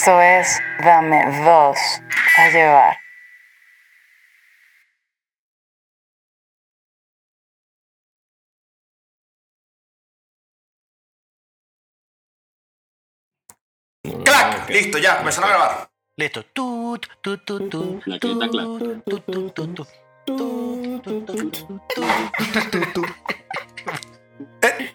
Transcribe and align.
Esto 0.00 0.18
es 0.18 0.58
Dame 0.82 1.26
dos 1.44 1.76
a 2.38 2.48
llevar. 2.48 2.96
¡Clac! 14.24 14.70
Listo, 14.70 14.96
ya, 14.96 15.18
comenzaron 15.18 15.50
a 15.50 15.52
grabar. 15.52 15.90
Listo. 16.16 16.46
Tut, 16.46 17.06
tut, 17.20 17.44
tut, 17.44 17.68
tut, 17.68 18.02
La 18.06 18.18
que 18.18 18.32
está 18.32 18.48
clara. 18.48 18.78
tut, 18.78 19.04
tut, 19.04 19.26
tut, 19.26 19.52
tut, 19.52 19.74
tut. 19.74 19.88
Tut, 20.24 21.02
tut, 21.02 21.26
tut, 22.70 22.92
tut. 22.94 23.06
Eh, 23.28 23.39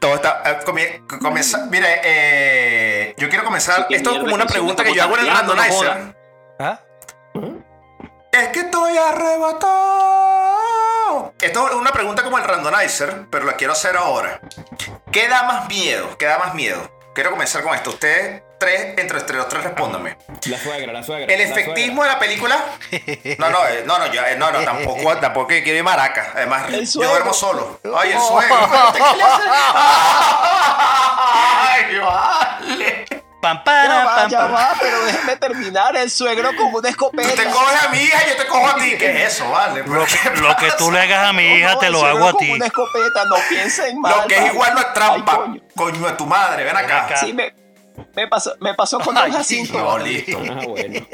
Todo 0.05 0.15
está. 0.15 0.41
eh, 0.45 0.59
comie- 0.65 1.01
comienza- 1.19 1.65
mire, 1.65 1.99
eh, 2.03 3.15
yo 3.17 3.27
quiero 3.27 3.43
comenzar. 3.43 3.87
¿Qué 3.87 3.95
Esto 3.95 4.11
es 4.11 4.19
como 4.19 4.35
una 4.35 4.45
pregunta 4.45 4.83
que 4.83 4.93
yo 4.93 5.01
hago 5.03 5.17
en 5.17 5.25
el 5.25 5.31
randomizer. 5.35 6.15
¿Ah? 6.59 6.79
Es 8.31 8.47
que 8.49 8.59
estoy 8.59 8.95
arrebatado. 9.95 11.33
Esto 11.41 11.67
es 11.69 11.75
una 11.75 11.91
pregunta 11.91 12.23
como 12.23 12.37
el 12.37 12.43
randomizer, 12.43 13.25
pero 13.31 13.45
la 13.45 13.53
quiero 13.53 13.73
hacer 13.73 13.97
ahora. 13.97 14.39
¿Qué 15.11 15.27
da 15.27 15.43
más 15.43 15.67
miedo? 15.67 16.17
¿Qué 16.17 16.25
da 16.25 16.37
más 16.37 16.53
miedo? 16.53 16.91
Quiero 17.13 17.31
comenzar 17.31 17.63
con 17.63 17.73
esto. 17.73 17.91
Ustedes 17.91 18.43
tres, 18.57 18.81
entre, 18.97 19.19
entre 19.19 19.37
los 19.37 19.47
tres, 19.47 19.63
respóndanme. 19.63 20.17
La 20.47 20.57
suegra, 20.57 20.91
la 20.93 21.03
suegra. 21.03 21.31
¿El 21.33 21.39
la 21.39 21.45
efectismo 21.45 22.03
de 22.03 22.09
la 22.09 22.19
película? 22.19 22.57
No, 23.37 23.49
no, 23.49 23.67
eh, 23.67 23.83
no, 23.85 23.99
no, 23.99 24.07
yo, 24.07 24.21
eh, 24.25 24.35
no, 24.37 24.51
no, 24.51 24.59
tampoco, 24.59 25.17
tampoco 25.17 25.47
quiero 25.47 25.77
ir 25.77 25.83
maraca. 25.83 26.31
Además, 26.35 26.65
yo 26.93 27.09
duermo 27.09 27.33
solo. 27.33 27.79
Ay, 27.97 28.11
el 28.11 28.19
suegro. 28.19 28.55
Ay, 31.67 31.97
vale. 31.99 33.05
Pam, 33.41 33.61
Ya 33.63 34.03
va, 34.03 34.15
pam, 34.15 34.29
ya 34.29 34.39
pam. 34.39 34.53
va, 34.55 34.73
pero 34.79 35.05
déjeme 35.05 35.35
terminar. 35.35 35.95
El 35.95 36.09
suegro 36.09 36.49
con 36.55 36.67
una 36.73 36.81
Tú 36.81 36.87
escopeta. 36.87 37.35
te 37.35 37.45
coges 37.49 37.83
a 37.83 37.89
mi 37.89 37.99
hija 37.99 38.23
y 38.25 38.29
yo 38.31 38.37
te 38.37 38.47
cojo 38.47 38.67
a 38.67 38.75
ti. 38.75 38.97
¿Qué 38.97 39.23
es 39.23 39.33
eso, 39.35 39.47
vale? 39.51 39.83
¿Pero 39.83 39.99
Lo 39.99 40.05
que, 40.05 40.41
lo 40.41 40.55
que 40.55 40.71
tú 40.79 40.91
le 40.91 41.01
hagas 41.01 41.29
a 41.29 41.33
mi 41.33 41.43
hija 41.43 41.73
No, 41.73 41.77
te 41.79 41.89
lo 41.91 42.03
hago 42.03 42.29
a 42.29 42.31
con 42.31 42.39
ti. 42.39 42.51
una 42.51 42.65
escopeta, 42.65 43.25
no 43.25 43.35
piensen 43.47 44.01
mal. 44.01 44.15
Lo 44.21 44.27
que 44.27 44.35
es 44.35 44.45
igual 44.51 44.73
no 44.73 44.79
es 44.81 44.93
trampa. 44.93 45.31
Ay, 45.33 45.37
coño. 45.37 45.61
coño 45.75 46.07
de 46.07 46.13
tu 46.13 46.25
madre, 46.25 46.63
ven 46.63 46.75
acá. 46.75 47.05
acá. 47.05 47.17
Sí, 47.17 47.33
me, 47.33 47.53
me 48.15 48.27
pasó, 48.27 48.55
me 48.59 48.73
pasó 48.73 48.99
con 48.99 49.15
Don 49.15 49.23
Ay, 49.25 49.31
Jacinto. 49.31 49.77
No, 49.77 49.97
listo. 49.97 50.37
Ah, 50.49 50.65
bueno. 50.67 51.07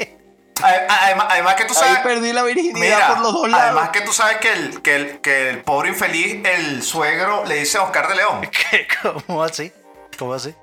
Además, 0.64 1.26
además 1.30 1.54
que 1.56 1.64
tú 1.64 1.72
Ahí 1.74 1.80
sabes. 1.80 1.98
perdí 2.00 2.32
la 2.32 2.42
virginidad 2.44 2.78
Mira, 2.80 3.08
por 3.08 3.18
los 3.20 3.32
dos 3.32 3.48
lados. 3.48 3.64
además 3.66 3.88
que 3.90 4.00
tú 4.02 4.12
sabes 4.12 4.36
que 4.36 4.52
el, 4.52 4.82
que, 4.82 4.94
el, 4.94 5.20
que 5.20 5.48
el 5.50 5.62
pobre 5.62 5.88
infeliz, 5.88 6.44
el 6.44 6.82
suegro, 6.84 7.44
le 7.46 7.56
dice 7.56 7.78
a 7.78 7.82
Oscar 7.82 8.06
de 8.08 8.14
León. 8.16 8.42
¿Qué? 8.70 8.86
¿Cómo 9.26 9.42
así? 9.42 9.72
¿Cómo 10.18 10.34
así? 10.34 10.54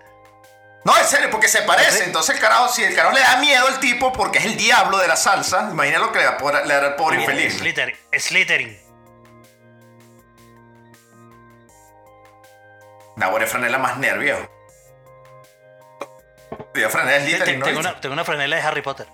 No, 0.85 0.97
en 0.97 1.03
serio, 1.05 1.29
porque 1.29 1.49
se 1.49 1.63
parece. 1.63 1.91
¿Sí? 1.97 2.03
Entonces 2.05 2.35
el 2.35 2.41
carajo, 2.41 2.69
si 2.69 2.83
el 2.83 2.95
carajo 2.95 3.13
le 3.13 3.19
da 3.21 3.35
miedo 3.37 3.67
al 3.67 3.79
tipo 3.81 4.13
porque 4.13 4.37
es 4.37 4.45
el 4.45 4.55
diablo 4.55 4.97
de 4.99 5.09
la 5.09 5.17
salsa, 5.17 5.67
imagina 5.69 5.99
lo 5.99 6.13
que 6.13 6.19
le, 6.19 6.25
da 6.25 6.37
por- 6.37 6.65
le 6.65 6.73
dará 6.73 6.87
al 6.87 6.95
pobre 6.95 7.17
infeliz. 7.19 7.57
Slittering. 7.57 7.95
Slittering. 8.17 8.79
Nahuel 13.17 13.43
Efraín 13.43 13.65
es 13.65 13.71
la 13.71 13.77
más 13.79 13.97
nervio. 13.97 14.49
Yo 16.73 16.89
franela 16.89 17.17
es 17.17 17.43
Tengo, 17.43 17.80
una, 17.80 17.99
tengo 17.99 18.14
una 18.14 18.23
franela 18.23 18.55
de 18.55 18.61
Harry 18.61 18.81
Potter. 18.81 19.08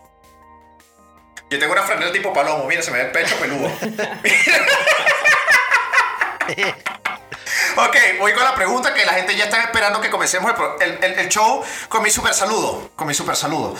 Yo 1.50 1.60
tengo 1.60 1.74
una 1.74 1.84
franela 1.84 2.12
tipo 2.12 2.34
palomo, 2.34 2.66
mira, 2.66 2.82
se 2.82 2.92
me 2.92 2.98
ve 2.98 3.06
el 3.06 3.12
pecho 3.12 3.36
peludo. 3.38 3.68
ok, 7.78 7.98
voy 8.20 8.34
con 8.34 8.44
la 8.44 8.56
pregunta 8.56 8.94
que 8.94 9.06
la 9.06 9.14
gente 9.14 9.36
ya 9.36 9.46
está 9.46 9.62
esperando 9.62 10.02
que 10.02 10.10
comencemos 10.10 10.54
el, 10.80 11.30
show 11.30 11.64
con 11.90 12.04
mi 12.04 12.10
super 12.10 12.34
saludo. 12.34 12.92
Con 12.96 13.08
mi 13.08 13.14
super 13.14 13.36
saludo. 13.36 13.76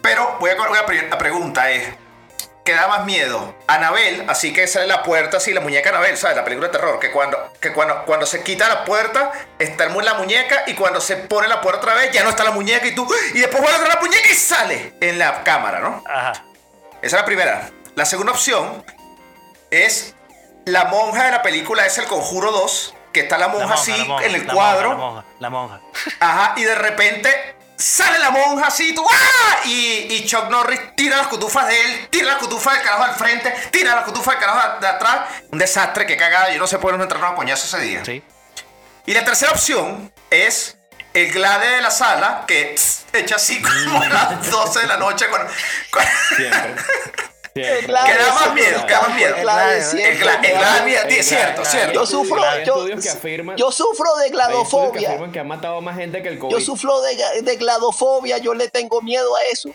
Pero 0.00 0.36
voy 0.40 0.50
a 0.50 0.56
con 0.56 0.72
la, 0.72 0.84
la 1.08 1.18
pregunta 1.18 1.70
es. 1.70 1.88
¿Qué 2.64 2.74
da 2.74 2.86
más 2.88 3.04
miedo? 3.06 3.54
Anabel, 3.66 4.24
así 4.28 4.52
que 4.52 4.66
sale 4.66 4.86
la 4.86 5.02
puerta, 5.02 5.38
así 5.38 5.52
la 5.52 5.60
muñeca 5.60 5.88
Anabel, 5.88 6.16
¿sabes? 6.18 6.36
La 6.36 6.44
película 6.44 6.68
de 6.68 6.72
terror, 6.72 6.98
que 7.00 7.10
cuando, 7.10 7.52
que 7.60 7.72
cuando, 7.72 8.04
cuando 8.04 8.26
se 8.26 8.42
quita 8.42 8.68
la 8.68 8.84
puerta, 8.84 9.32
está 9.58 9.84
el 9.84 9.90
mu- 9.90 10.02
la 10.02 10.14
muñeca 10.14 10.64
y 10.66 10.74
cuando 10.74 11.00
se 11.00 11.16
pone 11.16 11.48
la 11.48 11.60
puerta 11.62 11.80
otra 11.80 11.94
vez, 11.94 12.12
ya 12.12 12.22
no 12.22 12.30
está 12.30 12.44
la 12.44 12.50
muñeca 12.50 12.86
y 12.86 12.94
tú, 12.94 13.08
y 13.34 13.38
después 13.40 13.62
vuelve 13.62 13.76
a 13.76 13.80
entrar 13.80 13.94
la 13.96 14.00
muñeca 14.00 14.28
y 14.30 14.34
sale 14.34 14.94
en 15.00 15.18
la 15.18 15.42
cámara, 15.42 15.80
¿no? 15.80 16.04
Ajá. 16.06 16.32
Esa 16.32 16.44
es 17.02 17.12
la 17.14 17.24
primera. 17.24 17.70
La 17.94 18.04
segunda 18.04 18.32
opción 18.32 18.84
es 19.70 20.14
la 20.66 20.84
monja 20.84 21.24
de 21.24 21.30
la 21.32 21.42
película, 21.42 21.86
es 21.86 21.96
el 21.96 22.04
Conjuro 22.04 22.52
2, 22.52 22.94
que 23.12 23.20
está 23.20 23.38
la 23.38 23.48
monja, 23.48 23.62
La 23.62 23.68
monja, 23.68 23.82
así 23.82 23.96
la 23.96 24.04
monja, 24.04 24.24
en 24.26 24.34
el 24.34 24.46
la 24.46 24.52
cuadro. 24.52 24.96
monja. 24.96 25.24
La 25.40 25.50
monja. 25.50 25.80
Ajá, 26.20 26.52
y 26.56 26.64
de 26.64 26.74
repente 26.74 27.56
sale 27.80 28.18
la 28.18 28.30
monja 28.30 28.66
así, 28.66 28.94
tú, 28.94 29.04
¡ah! 29.10 29.60
Y, 29.64 30.06
y 30.10 30.26
Chuck 30.26 30.50
Norris 30.50 30.94
tira 30.94 31.16
las 31.16 31.28
cotufas 31.28 31.66
de 31.66 31.80
él, 31.82 32.08
tira 32.10 32.26
las 32.26 32.36
cotufas 32.36 32.74
del 32.74 32.82
carajo 32.84 33.04
al 33.04 33.14
frente, 33.14 33.50
tira 33.70 33.94
las 33.94 34.04
cotufas 34.04 34.34
del 34.34 34.44
carajo 34.44 34.80
de, 34.80 34.86
atrás. 34.86 35.20
Un 35.50 35.58
desastre, 35.58 36.06
que 36.06 36.16
cagada. 36.16 36.52
Yo 36.52 36.58
no 36.58 36.66
sé 36.66 36.78
por 36.78 36.96
no 36.96 37.02
entraron 37.02 37.32
a 37.32 37.34
coñazo 37.34 37.64
ese 37.66 37.84
día. 37.84 38.04
Sí. 38.04 38.22
Y 39.06 39.14
la 39.14 39.24
tercera 39.24 39.52
opción 39.52 40.12
es 40.30 40.76
el 41.14 41.32
glade 41.32 41.68
de 41.76 41.80
la 41.80 41.90
sala, 41.90 42.44
que 42.46 42.74
tss, 42.76 43.06
echa 43.14 43.36
así 43.36 43.60
como 43.62 44.00
a 44.02 44.08
las 44.08 44.50
12 44.50 44.80
de 44.80 44.86
la 44.86 44.96
noche. 44.98 45.26
Con, 45.28 45.40
con- 45.90 46.02
Siempre. 46.36 46.74
El 47.54 47.86
glade 47.86 48.12
Que 48.12 48.18
da 48.18 48.32
más 48.34 48.54
miedo, 48.54 48.86
que 48.86 48.92
da 48.92 49.00
más 49.00 49.14
miedo. 49.16 49.34
El 49.36 49.48
El 49.48 49.84
siempre 49.84 50.10
el 50.10 51.18
el 51.18 51.24
cierto, 51.24 51.64
cierto. 51.64 51.92
Yo 51.94 52.06
sufro, 52.06 52.40
yo, 52.64 52.86
estudios 52.86 53.02
que 53.04 53.10
afirman- 53.10 53.56
yo 53.56 53.72
sufro 53.72 54.14
de 54.16 54.24
que 54.26 54.30
gladofobia. 54.30 55.08
afirman 55.08 55.32
que 55.32 55.40
ha 55.40 55.44
matado 55.44 55.80
más 55.80 55.96
gente 55.96 56.22
que 56.22 56.28
el 56.28 56.38
COVID. 56.38 56.52
Yo 56.52 56.60
sufro 56.60 57.00
de, 57.02 57.42
de 57.42 57.56
gladofobia, 57.56 58.38
yo 58.38 58.54
le 58.54 58.68
tengo 58.68 59.02
miedo 59.02 59.34
a 59.36 59.42
eso. 59.52 59.70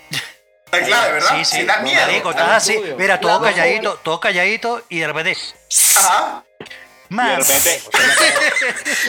El 0.71 0.85
glade, 0.85 1.11
¿verdad? 1.11 1.35
Sí, 1.37 1.45
sí. 1.45 1.63
da 1.63 1.77
miedo. 1.77 2.01
Marico, 2.05 2.33
da- 2.33 2.39
estás 2.41 2.57
así. 2.63 2.73
estudio. 2.73 2.95
Mira, 2.97 3.19
todo 3.19 3.41
calladito, 3.41 3.95
todo 4.03 4.19
calladito 4.19 4.81
y 4.89 4.99
de 4.99 5.07
repente. 5.07 5.37
Ajá. 5.97 6.43
Man, 7.09 7.39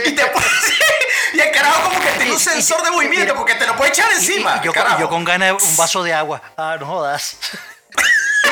Y 0.04 0.12
te 0.12 0.26
pones- 0.26 0.46
Y 1.34 1.40
el 1.40 1.50
carajo 1.50 1.88
como 1.88 2.00
que 2.00 2.10
tiene 2.12 2.32
un 2.32 2.38
sensor 2.38 2.82
de 2.82 2.90
movimiento 2.90 3.34
porque 3.34 3.54
te 3.54 3.66
lo 3.66 3.74
puede 3.76 3.90
echar 3.90 4.10
encima. 4.12 4.62
yo 4.62 5.08
con 5.08 5.24
ganas 5.24 5.48
de 5.60 5.66
un 5.68 5.76
vaso 5.76 6.02
de 6.02 6.12
agua. 6.14 6.40
Ah, 6.56 6.76
no 6.78 6.86
jodas. 6.86 7.36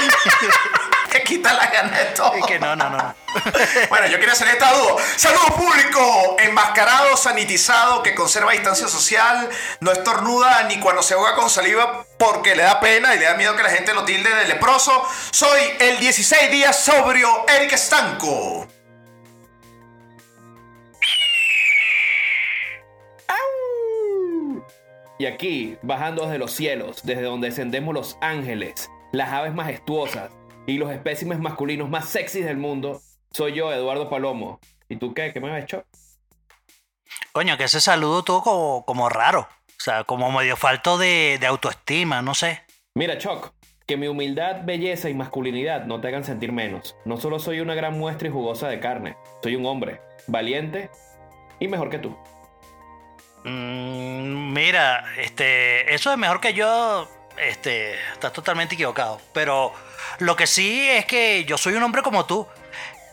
Te 1.11 1.23
quita 1.23 1.53
la 1.53 1.67
gana 1.67 1.97
de 1.97 2.05
todo. 2.07 2.35
Es 2.35 2.45
que 2.47 2.59
no, 2.59 2.75
no, 2.75 2.91
no. 2.91 3.15
Bueno, 3.89 4.07
yo 4.09 4.19
quería 4.19 4.33
hacer 4.33 4.49
esta 4.49 4.73
duda. 4.73 4.97
Saludo 5.17 5.45
público, 5.57 6.37
enmascarado, 6.41 7.17
sanitizado, 7.17 8.03
que 8.03 8.15
conserva 8.15 8.53
distancia 8.53 8.89
social, 8.89 9.49
no 9.81 9.93
estornuda 9.93 10.65
ni 10.65 10.81
cuando 10.81 11.03
se 11.03 11.15
ahoga 11.15 11.37
con 11.37 11.49
saliva 11.51 12.05
porque 12.19 12.57
le 12.57 12.65
da 12.65 12.81
pena 12.81 13.15
y 13.15 13.19
le 13.19 13.27
da 13.27 13.35
miedo 13.35 13.55
que 13.57 13.63
la 13.63 13.71
gente 13.71 13.95
lo 13.95 14.05
tilde 14.05 14.35
de 14.35 14.47
leproso. 14.47 15.07
Soy 15.31 15.61
el 15.79 16.01
16 16.01 16.51
días 16.51 16.77
sobrio, 16.85 17.45
Eric 17.49 17.73
Estanco. 17.73 18.67
Y 25.17 25.27
aquí, 25.27 25.79
bajando 25.83 26.25
desde 26.25 26.39
los 26.39 26.53
cielos, 26.53 27.01
desde 27.05 27.23
donde 27.23 27.49
descendemos 27.49 27.95
los 27.95 28.19
ángeles, 28.21 28.91
las 29.15 29.33
aves 29.33 29.55
majestuosas 29.55 30.31
y 30.67 30.77
los 30.77 30.91
espécimes 30.91 31.39
masculinos 31.39 31.89
más 31.89 32.09
sexys 32.09 32.45
del 32.45 32.57
mundo, 32.57 33.01
soy 33.31 33.55
yo, 33.55 33.73
Eduardo 33.73 34.11
Palomo. 34.11 34.61
¿Y 34.89 34.97
tú 34.97 35.15
qué? 35.15 35.33
¿Qué 35.33 35.41
me 35.41 35.51
has 35.51 35.63
hecho? 35.63 35.85
Coño, 37.33 37.57
que 37.57 37.65
ese 37.65 37.81
saludo 37.81 38.23
todo 38.23 38.43
como, 38.43 38.85
como 38.85 39.09
raro. 39.09 39.49
O 39.69 39.83
sea, 39.85 40.05
como 40.05 40.31
medio 40.31 40.57
falto 40.57 40.99
de, 40.99 41.39
de 41.41 41.47
autoestima, 41.47 42.23
no 42.23 42.35
sé. 42.35 42.63
Mira, 42.95 43.19
Choc, 43.19 43.53
que 43.87 43.97
mi 43.97 44.07
humildad, 44.09 44.63
belleza 44.65 45.11
y 45.11 45.15
masculinidad 45.15 45.85
no 45.85 46.01
te 46.01 46.09
hagan 46.09 46.25
sentir 46.25 46.53
menos. 46.53 46.97
No 47.05 47.17
solo 47.17 47.39
soy 47.39 47.61
una 47.61 47.75
gran 47.75 47.99
muestra 47.99 48.29
y 48.29 48.31
jugosa 48.31 48.69
de 48.69 48.81
carne, 48.81 49.17
soy 49.43 49.57
un 49.57 49.67
hombre, 49.67 50.01
valiente 50.27 50.91
y 51.61 51.69
mejor 51.69 51.91
que 51.91 51.99
tú. 51.99 52.17
Mm, 53.45 54.53
mira, 54.53 55.05
este, 55.19 55.95
eso 55.95 56.11
es 56.11 56.19
mejor 56.19 56.41
que 56.41 56.55
yo. 56.55 57.09
Este, 57.37 57.95
estás 58.13 58.33
totalmente 58.33 58.75
equivocado. 58.75 59.21
Pero 59.33 59.73
lo 60.19 60.37
que 60.37 60.47
sí 60.47 60.89
es 60.89 61.05
que 61.07 61.45
yo 61.45 61.59
soy 61.59 61.75
un 61.75 61.83
hombre 61.83 62.03
como 62.03 62.25
tú, 62.27 62.47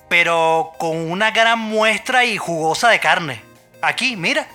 pero 0.09 0.73
con 0.77 0.95
una 1.11 1.31
gran 1.31 1.59
muestra 1.59 2.23
y 2.25 2.37
jugosa 2.37 2.89
de 2.89 2.99
carne. 2.99 3.41
Aquí, 3.81 4.15
mira. 4.15 4.47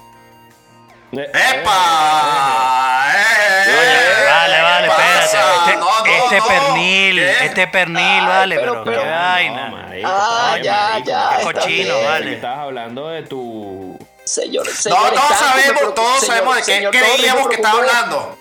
Eh, 1.13 1.31
¡Epa! 1.33 3.07
¡Eh! 3.15 4.27
Vale, 4.29 4.63
vale, 4.63 4.89
¿Qué 4.89 4.93
espérate. 4.95 5.25
Este, 5.25 5.77
No, 5.77 5.81
no, 5.81 6.07
este 6.07 6.39
no. 6.39 6.47
pernil, 6.47 7.17
¿Qué? 7.17 7.45
este 7.47 7.67
pernil, 7.69 7.99
Ay, 8.01 8.27
vale, 8.27 8.57
pero- 8.59 8.73
pero, 8.73 8.85
pero- 8.85 9.03
qué 9.03 9.09
vaina. 9.09 9.69
No, 9.69 9.77
marico, 9.77 10.09
Ah, 10.13 10.57
ya, 10.63 10.77
marico. 10.91 11.09
ya. 11.09 11.37
Qué 11.39 11.43
cochino, 11.45 11.95
bien. 11.95 12.07
vale. 12.07 12.27
Que 12.27 12.35
Estabas 12.35 12.59
hablando 12.59 13.09
de 13.09 13.23
tu... 13.23 13.99
Señor, 14.25 14.67
No, 14.67 14.73
señor 14.73 14.99
todos 14.99 15.31
Estanco, 15.31 15.57
me 15.57 15.63
sabemos, 15.63 15.95
todos 15.95 16.21
señor- 16.21 16.27
sabemos 16.27 16.67
de 16.67 16.81
qué 16.81 16.91
creíamos 16.91 17.49
que 17.49 17.55
estaba 17.55 17.79
hablando. 17.79 18.39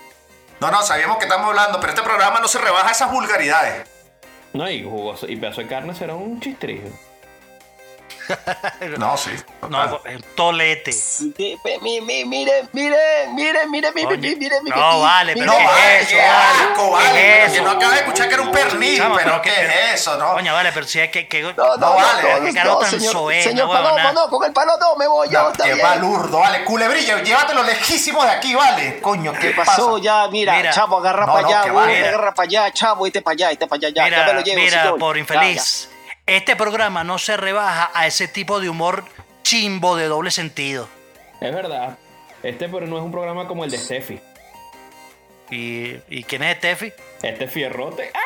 No, 0.66 0.72
no, 0.72 0.82
sabíamos 0.82 1.18
que 1.18 1.26
estamos 1.26 1.46
hablando, 1.46 1.78
pero 1.78 1.92
este 1.92 2.02
programa 2.02 2.40
no 2.40 2.48
se 2.48 2.58
rebaja 2.58 2.90
esas 2.90 3.08
vulgaridades. 3.12 3.88
No, 4.52 4.68
y 4.68 4.82
jugoso 4.82 5.28
y 5.28 5.36
pedazo 5.36 5.60
de 5.60 5.68
carne 5.68 5.94
será 5.94 6.16
un 6.16 6.40
chistrijo. 6.40 6.88
No, 8.98 9.16
sí. 9.16 9.30
No, 9.68 9.88
total. 9.90 10.00
eh, 10.12 10.20
tolete. 10.34 10.92
Sí, 10.92 11.34
pe- 11.62 11.78
mi- 11.80 12.00
mi- 12.00 12.24
Miren, 12.24 12.68
miren, 12.72 13.34
miren, 13.34 13.70
miren, 13.70 13.92
miren, 13.94 14.08
Oye, 14.08 14.18
miren, 14.18 14.38
miren, 14.38 14.64
miren. 14.64 14.78
no, 14.80 15.00
vale, 15.00 15.32
pero 15.34 15.46
No, 15.46 15.56
¿qué 15.58 15.64
vale, 15.64 16.00
es 16.00 16.06
eso, 16.08 16.16
vale? 16.16 16.28
asco, 16.28 16.84
¿Qué 16.84 16.90
vale. 16.92 17.12
que 17.12 17.44
eso? 17.44 17.62
no 17.64 17.70
acabas 17.70 17.90
de 17.94 18.00
escuchar 18.00 18.28
que 18.28 18.34
era 18.34 18.42
un 18.42 18.52
pernil, 18.52 19.02
pero 19.16 19.42
¿qué 19.42 19.50
que- 19.50 19.64
es 19.66 20.00
eso, 20.00 20.16
no? 20.16 20.32
Coño, 20.32 20.52
vale, 20.52 20.72
pero 20.72 20.86
si 20.86 21.00
es 21.00 21.10
que... 21.10 21.28
que 21.28 21.42
No, 21.42 21.52
no, 21.52 21.64
No 21.68 21.76
no, 21.76 21.94
vale, 21.94 22.40
no, 22.40 22.52
qué 22.52 22.64
no, 22.64 22.78
tan 22.78 22.90
señor, 22.90 23.12
soez, 23.12 23.44
señor 23.44 23.68
huevona. 23.68 24.12
no, 24.12 24.28
con 24.28 24.44
el 24.44 24.52
palo 24.52 24.76
no 24.78 24.96
me 24.96 25.06
voy, 25.06 25.28
yo, 25.30 25.52
qué 25.62 25.74
bien. 25.74 25.86
balurdo, 25.86 26.38
vale. 26.38 26.64
Culebrillo, 26.64 27.18
llévatelo 27.18 27.62
lejísimo 27.62 28.22
de 28.24 28.30
aquí, 28.30 28.54
vale. 28.54 29.00
Coño, 29.00 29.32
¿qué, 29.32 29.38
¿Qué 29.48 29.50
pasó? 29.50 29.98
Ya, 29.98 30.26
mira, 30.28 30.54
Mira. 30.56 30.70
chavo, 30.72 30.98
agarra 30.98 31.26
No, 31.26 31.32
para 31.34 31.46
allá, 31.48 31.62
que 31.62 31.70
agarra 31.70 32.34
para 32.34 32.46
allá, 32.46 32.72
chavo, 32.72 33.06
este 33.06 33.22
para 33.22 33.32
allá, 33.34 33.50
este 33.52 33.66
para 33.66 33.78
allá, 33.86 33.88
ya, 34.10 34.24
me 34.26 34.32
lo 34.34 34.40
llevo, 34.40 34.60
mira, 34.60 34.94
por 34.98 35.16
infeliz, 35.16 35.88
este 36.26 36.56
programa 36.56 37.04
no 37.04 37.18
se 37.18 37.36
rebaja 37.36 37.90
a 37.94 38.06
ese 38.06 38.26
tipo 38.26 38.58
de 38.60 38.68
humor 38.68 39.04
chimbo 39.42 39.96
de 39.96 40.08
doble 40.08 40.30
sentido. 40.32 40.88
Es 41.40 41.54
verdad. 41.54 41.96
Este 42.42 42.68
pero 42.68 42.86
no 42.86 42.98
es 42.98 43.04
un 43.04 43.12
programa 43.12 43.46
como 43.46 43.64
el 43.64 43.70
de 43.70 43.78
Steffi. 43.78 44.20
¿Y, 45.50 45.96
¿y 46.08 46.24
quién 46.24 46.42
es 46.42 46.58
Steffi? 46.58 46.92
Este 47.22 47.46
fierrote. 47.46 48.10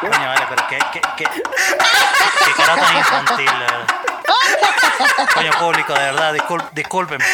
Coño, 0.00 0.10
vale, 0.10 0.46
pero 0.48 0.66
qué, 0.68 0.78
qué, 0.92 1.00
qué, 1.16 1.24
qué 1.24 2.52
carajo 2.56 2.80
tan 2.80 2.96
infantil. 2.96 3.50
Coño, 5.34 5.50
público, 5.58 5.92
de 5.94 6.00
verdad, 6.00 6.34
discul- 6.34 6.68
discúlpeme. 6.72 7.24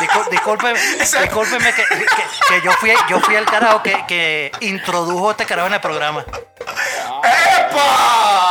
Discul- 0.00 0.28
discúlpeme, 0.30 0.78
discúlpeme 0.98 1.72
que, 1.74 1.82
que- 1.84 2.06
que 2.48 2.60
yo, 2.64 2.72
fui, 2.72 2.92
yo 3.08 3.20
fui 3.20 3.34
el 3.34 3.44
carajo 3.44 3.82
que, 3.82 4.04
que 4.06 4.50
introdujo 4.60 5.30
este 5.32 5.44
carajo 5.46 5.68
en 5.68 5.74
el 5.74 5.80
programa. 5.80 6.24
¡Epa! 7.80 8.50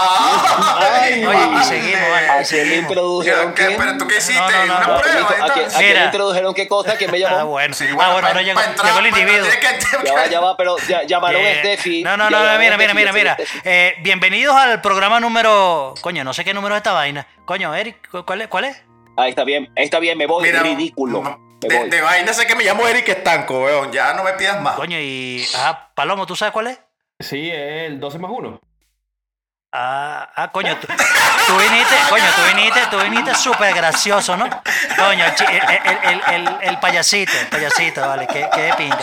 Ay, 1.01 1.25
Oye, 1.25 1.39
y 1.59 1.63
seguimos, 1.63 2.09
vale. 2.09 2.29
¿A 2.29 2.43
quién 2.43 2.69
le 2.69 2.75
introdujeron 2.77 3.53
¿Qué? 3.53 3.67
qué? 3.67 3.75
¿Pero 3.77 3.97
tú 3.97 4.07
qué 4.07 4.17
hiciste? 4.17 4.39
No, 4.39 4.49
no, 4.49 4.65
no, 4.65 4.73
¿Una 4.75 4.87
no. 4.87 4.99
prueba? 5.01 5.27
¿A 5.29 5.53
quién, 5.53 5.65
a 5.65 5.77
quién 5.77 5.93
le 5.99 6.05
introdujeron 6.05 6.53
qué 6.53 6.67
cosa? 6.67 6.95
¿Quién 6.97 7.11
me 7.11 7.19
llamó? 7.19 7.37
Ah, 7.37 7.43
bueno. 7.43 7.73
Sí, 7.73 7.85
ah, 7.89 7.93
bueno, 7.95 8.11
bueno, 8.13 8.27
pa- 8.27 8.33
no 8.33 8.41
llegó, 8.41 8.61
entrar, 8.61 8.87
llegó 8.87 8.99
el 8.99 9.07
individuo. 9.07 9.47
que- 9.49 9.79
Ya 10.05 10.13
va, 10.13 10.25
ya 10.27 10.39
va, 10.39 10.57
pero 10.57 10.77
ya, 10.87 11.03
llamaron 11.03 11.41
a 11.43 11.49
Eh, 11.49 11.59
Steffi. 11.59 12.03
No, 12.03 12.17
no, 12.17 12.29
no, 12.29 12.39
mira, 12.59 12.77
mira, 12.77 12.93
mira, 12.93 13.11
mira. 13.13 13.37
Eh, 13.63 13.95
bienvenidos 13.99 14.55
al 14.55 14.81
programa 14.81 15.19
número. 15.19 15.93
Coño, 16.01 16.23
no 16.23 16.33
sé 16.33 16.43
qué 16.43 16.53
número 16.53 16.75
es 16.75 16.79
esta 16.79 16.91
vaina. 16.93 17.25
Coño, 17.45 17.73
Eric, 17.73 18.09
¿cu- 18.09 18.23
¿cuál 18.47 18.65
es? 18.65 18.77
¿Cuál 18.77 18.85
es? 18.87 19.13
Ahí 19.17 19.29
está 19.31 19.43
bien, 19.43 19.71
está 19.75 19.99
bien, 19.99 20.17
me 20.17 20.25
voy, 20.25 20.43
Mira, 20.43 20.63
ridículo. 20.63 21.21
no, 21.21 21.37
Me 21.61 21.67
de, 21.67 21.77
voy. 21.79 21.89
de 21.89 22.01
vaina 22.01 22.33
sé 22.33 22.47
que 22.47 22.55
me 22.55 22.63
llamo 22.63 22.87
Eric 22.87 23.09
Estanco, 23.09 23.63
weón. 23.63 23.91
Ya 23.91 24.13
no 24.13 24.23
me 24.23 24.33
pidas 24.33 24.61
más. 24.61 24.75
Coño, 24.75 24.97
y. 24.99 25.45
Ajá, 25.55 25.91
Palomo, 25.93 26.25
¿tú 26.25 26.35
sabes 26.35 26.53
cuál 26.53 26.67
es? 26.67 26.79
Sí, 27.19 27.49
es 27.49 27.87
el 27.89 27.99
12 27.99 28.17
más 28.19 28.31
1. 28.31 28.61
Ah, 29.71 30.27
ah, 30.35 30.51
coño, 30.51 30.75
tú, 30.79 30.87
tú 30.87 31.57
viniste, 31.59 31.95
coño, 32.09 32.23
tú 32.35 32.41
viniste, 32.55 32.79
tú 32.89 32.97
viniste 33.01 33.35
súper 33.35 33.71
gracioso, 33.75 34.35
¿no? 34.35 34.49
Coño, 34.97 35.25
el, 35.25 35.61
el, 35.85 35.97
el, 36.03 36.21
el, 36.33 36.57
el 36.61 36.79
payasito, 36.79 37.31
el 37.39 37.47
payasito, 37.49 38.01
vale, 38.01 38.25
qué, 38.25 38.49
qué 38.51 38.61
de 38.61 38.73
pinga. 38.73 38.97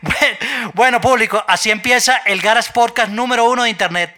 Bueno, 0.00 0.70
bueno, 0.74 1.00
público, 1.00 1.42
así 1.48 1.72
empieza 1.72 2.18
el 2.18 2.40
Garage 2.40 2.70
Podcast 2.72 3.08
número 3.10 3.46
uno 3.46 3.64
de 3.64 3.70
internet. 3.70 4.16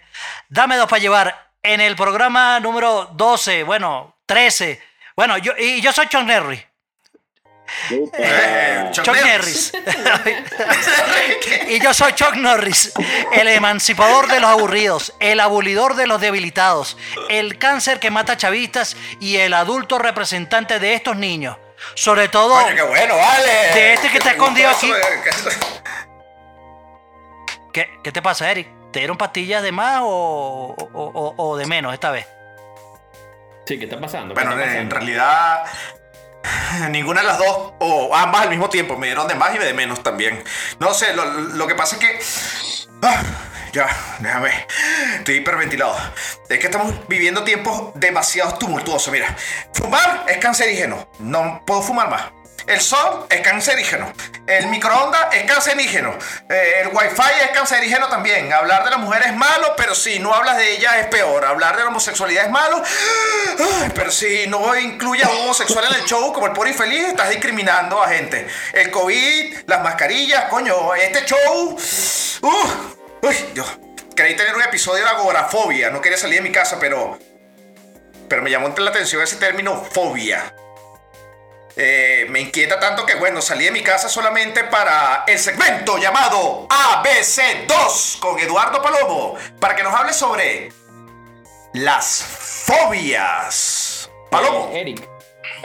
Dame 0.49 0.75
dos 0.77 0.87
para 0.87 1.01
llevar. 1.01 1.49
En 1.63 1.81
el 1.81 1.95
programa 1.95 2.59
número 2.59 3.05
12, 3.13 3.63
bueno, 3.63 4.14
13. 4.25 4.81
Bueno, 5.15 5.37
yo, 5.37 5.53
y 5.57 5.81
yo 5.81 5.91
soy 5.93 6.07
John 6.11 6.29
Henry. 6.29 6.63
Eh, 7.89 8.89
Chuck 8.91 9.05
Chuck 9.05 9.15
Norris. 9.25 9.73
Y 11.67 11.79
yo 11.79 11.93
soy 11.95 12.13
Chuck 12.13 12.35
Norris, 12.35 12.93
el 13.33 13.47
emancipador 13.47 14.27
de 14.27 14.39
los 14.39 14.49
aburridos, 14.51 15.13
el 15.19 15.39
abolidor 15.39 15.95
de 15.95 16.05
los 16.05 16.21
debilitados, 16.21 16.95
el 17.29 17.57
cáncer 17.57 17.99
que 17.99 18.11
mata 18.11 18.37
chavistas 18.37 18.95
y 19.19 19.37
el 19.37 19.53
adulto 19.53 19.97
representante 19.97 20.79
de 20.79 20.93
estos 20.93 21.15
niños. 21.17 21.57
Sobre 21.95 22.27
todo, 22.29 22.53
Coño, 22.61 22.75
qué 22.75 22.81
bueno, 22.83 23.17
vale. 23.17 23.51
De 23.73 23.93
este 23.93 24.09
que 24.09 24.17
está 24.19 24.31
escondido 24.31 24.69
aquí. 24.69 24.91
eh, 24.91 24.95
¿qué, 27.73 27.89
qué 28.03 28.11
te 28.11 28.21
pasa, 28.21 28.49
Eric? 28.49 28.67
¿Te 28.91 28.99
dieron 28.99 29.17
pastillas 29.17 29.61
de 29.63 29.71
más 29.71 29.99
o, 30.03 30.75
o- 30.77 30.89
o- 30.93 31.33
o 31.37 31.57
de 31.57 31.65
menos 31.65 31.93
esta 31.93 32.11
vez? 32.11 32.27
Sí, 33.65 33.77
¿qué 33.77 33.85
está 33.85 33.99
pasando? 33.99 34.33
¿Qué 34.33 34.43
Bueno, 34.43 34.59
está 34.61 34.79
en 34.79 34.89
realidad 34.89 35.65
ninguna 36.89 37.21
de 37.21 37.27
las 37.27 37.37
dos, 37.37 37.73
o 37.79 38.15
ambas 38.15 38.43
al 38.43 38.49
mismo 38.49 38.69
tiempo, 38.69 38.97
me 38.97 39.07
dieron 39.07 39.27
de 39.27 39.35
más 39.35 39.55
y 39.55 39.57
de 39.57 39.73
menos 39.73 40.03
también. 40.03 40.43
No 40.79 40.93
sé, 40.93 41.15
lo, 41.15 41.25
lo 41.25 41.67
que 41.67 41.75
pasa 41.75 41.95
es 41.95 42.01
que... 42.01 42.19
ah, 43.01 43.23
ya, 43.71 43.87
déjame. 44.19 44.51
Estoy 45.17 45.35
hiperventilado. 45.35 45.97
Es 46.47 46.59
que 46.59 46.65
estamos 46.67 46.93
viviendo 47.07 47.43
tiempos 47.43 47.91
demasiado 47.95 48.57
tumultuosos. 48.57 49.11
Mira, 49.11 49.35
fumar 49.73 50.23
es 50.27 50.37
cancerígeno. 50.37 51.09
No 51.19 51.63
puedo 51.65 51.81
fumar 51.81 52.09
más. 52.09 52.23
El 52.67 52.81
sol 52.81 53.27
es 53.29 53.41
cancerígeno. 53.41 54.11
El 54.47 54.67
microondas 54.67 55.33
es 55.35 55.43
cancerígeno. 55.43 56.17
Eh, 56.49 56.81
el 56.81 56.87
wifi 56.87 57.43
es 57.43 57.51
cancerígeno 57.51 58.07
también. 58.07 58.51
Hablar 58.51 58.83
de 58.83 58.91
la 58.91 58.97
mujer 58.97 59.23
es 59.27 59.35
malo, 59.35 59.75
pero 59.77 59.93
si 59.93 60.17
no 60.19 60.33
hablas 60.33 60.57
de 60.57 60.73
ella 60.73 60.99
es 60.99 61.07
peor. 61.07 61.45
Hablar 61.45 61.77
de 61.77 61.83
la 61.83 61.89
homosexualidad 61.89 62.45
es 62.45 62.51
malo. 62.51 62.81
Pero 63.93 64.11
si 64.11 64.47
no 64.47 64.75
incluyes 64.75 65.25
a 65.25 65.29
un 65.29 65.41
homosexual 65.43 65.85
en 65.89 65.95
el 65.95 66.05
show 66.05 66.33
como 66.33 66.47
el 66.47 66.53
pobre 66.53 66.71
infeliz, 66.71 67.09
estás 67.09 67.29
discriminando 67.29 68.01
a 68.01 68.07
gente. 68.07 68.47
El 68.73 68.89
COVID, 68.89 69.57
las 69.67 69.81
mascarillas, 69.83 70.45
coño, 70.45 70.95
este 70.95 71.23
show. 71.25 71.77
Uh, 72.41 73.27
uy, 73.27 73.35
Dios. 73.53 73.67
Quería 74.15 74.37
tener 74.37 74.55
un 74.55 74.63
episodio 74.63 75.03
de 75.03 75.09
agorafobia. 75.09 75.91
No 75.91 76.01
quería 76.01 76.17
salir 76.17 76.41
de 76.41 76.49
mi 76.49 76.51
casa, 76.51 76.77
pero. 76.79 77.19
Pero 78.27 78.41
me 78.41 78.49
llamó 78.49 78.73
la 78.75 78.89
atención 78.89 79.21
ese 79.21 79.35
término 79.35 79.83
fobia. 79.91 80.51
Eh, 81.77 82.25
me 82.29 82.39
inquieta 82.39 82.79
tanto 82.79 83.05
que, 83.05 83.15
bueno, 83.15 83.41
salí 83.41 83.65
de 83.65 83.71
mi 83.71 83.83
casa 83.83 84.07
solamente 84.07 84.63
para 84.63 85.25
el 85.27 85.37
segmento 85.37 85.97
llamado 85.97 86.67
ABC2 86.69 88.19
con 88.19 88.39
Eduardo 88.39 88.81
Palomo, 88.81 89.35
para 89.59 89.75
que 89.75 89.83
nos 89.83 89.93
hable 89.93 90.13
sobre 90.13 90.71
las 91.73 92.23
fobias. 92.23 94.09
Palomo. 94.31 94.69
Eh, 94.71 94.79
Eric, 94.81 95.05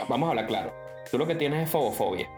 vamos 0.09 0.27
a 0.27 0.29
hablar 0.31 0.47
claro. 0.47 0.73
Tú 1.09 1.17
lo 1.17 1.25
que 1.25 1.35
tienes 1.35 1.63
es 1.63 1.69
fobofobia. 1.71 2.29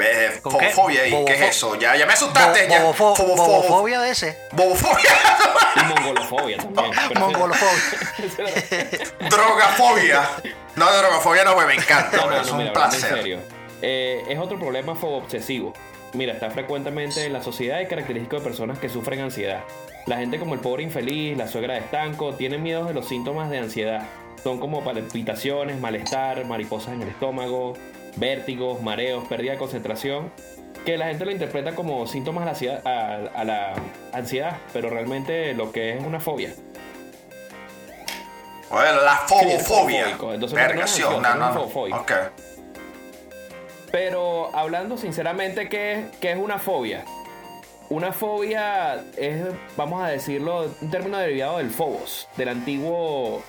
Eh, 0.00 0.38
fobofobia, 0.42 1.06
¿y 1.08 1.24
qué 1.24 1.34
es 1.34 1.56
eso? 1.56 1.74
Ya, 1.74 1.96
ya 1.96 2.06
me 2.06 2.12
asustaste. 2.12 2.66
Bo- 2.66 2.70
ya. 2.72 2.82
bobofo- 2.84 3.16
Fobofo- 3.16 3.36
Bobofobia 3.46 4.00
de 4.00 4.10
ese. 4.10 4.38
Bobofobia. 4.52 5.10
Y 5.76 5.80
mongolofobia 5.84 6.56
también. 6.58 6.94
Mongolofobia. 7.18 7.82
Drogafobia. 9.28 10.28
No, 10.78 10.86
drogafobia 10.96 11.44
no, 11.44 11.54
güey, 11.54 11.66
me 11.66 11.74
encanta. 11.74 12.16
No, 12.16 12.24
güey, 12.24 12.36
no, 12.36 12.42
es 12.42 12.46
no, 12.48 12.52
un 12.54 12.58
mira, 12.58 12.70
hablando 12.70 12.94
en 12.96 13.00
placer. 13.00 13.18
serio. 13.18 13.38
Eh, 13.82 14.22
es 14.28 14.38
otro 14.38 14.58
problema 14.58 14.92
obsesivo. 15.00 15.72
Mira, 16.14 16.32
está 16.32 16.50
frecuentemente 16.50 17.24
en 17.26 17.32
la 17.32 17.42
sociedad 17.42 17.80
y 17.80 17.86
característico 17.86 18.36
de 18.36 18.42
personas 18.42 18.78
que 18.78 18.88
sufren 18.88 19.20
ansiedad. 19.20 19.60
La 20.06 20.16
gente 20.16 20.38
como 20.38 20.54
el 20.54 20.60
pobre 20.60 20.82
infeliz, 20.82 21.36
la 21.36 21.48
suegra 21.48 21.74
de 21.74 21.80
estanco, 21.80 22.32
tienen 22.34 22.62
miedo 22.62 22.84
de 22.86 22.94
los 22.94 23.06
síntomas 23.06 23.50
de 23.50 23.58
ansiedad. 23.58 24.06
Son 24.42 24.58
como 24.58 24.82
palpitaciones, 24.82 25.78
malestar, 25.80 26.44
mariposas 26.46 26.94
en 26.94 27.02
el 27.02 27.08
estómago, 27.08 27.74
vértigos, 28.16 28.80
mareos, 28.82 29.26
pérdida 29.28 29.52
de 29.52 29.58
concentración, 29.58 30.32
que 30.86 30.96
la 30.96 31.08
gente 31.08 31.24
lo 31.26 31.30
interpreta 31.30 31.74
como 31.74 32.06
síntomas 32.06 32.42
a 32.42 32.44
la, 32.46 32.50
ansiedad- 32.52 32.86
a- 32.86 33.40
a 33.40 33.44
la 33.44 33.74
ansiedad, 34.12 34.56
pero 34.72 34.88
realmente 34.88 35.52
lo 35.54 35.72
que 35.72 35.96
es 35.96 36.02
una 36.04 36.20
fobia. 36.20 36.54
Bueno, 38.70 39.02
la 39.02 39.22
Sí, 39.26 39.34
fobofobia. 39.34 40.08
es 40.44 40.52
Vergación, 40.52 41.22
no, 41.22 41.34
no 41.34 41.52
no. 41.52 41.62
Ok. 41.62 42.12
Pero 43.90 44.54
hablando 44.54 44.98
sinceramente, 44.98 45.68
¿qué 45.68 45.94
es, 45.94 46.06
qué 46.20 46.32
es 46.32 46.36
una 46.38 46.58
fobia? 46.58 47.04
Una 47.88 48.12
fobia 48.12 49.02
es, 49.16 49.44
vamos 49.76 50.02
a 50.02 50.08
decirlo, 50.08 50.70
un 50.82 50.90
término 50.90 51.16
derivado 51.16 51.56
del 51.58 51.70
phobos, 51.70 52.28
del 52.36 52.50
antiguo 52.50 53.42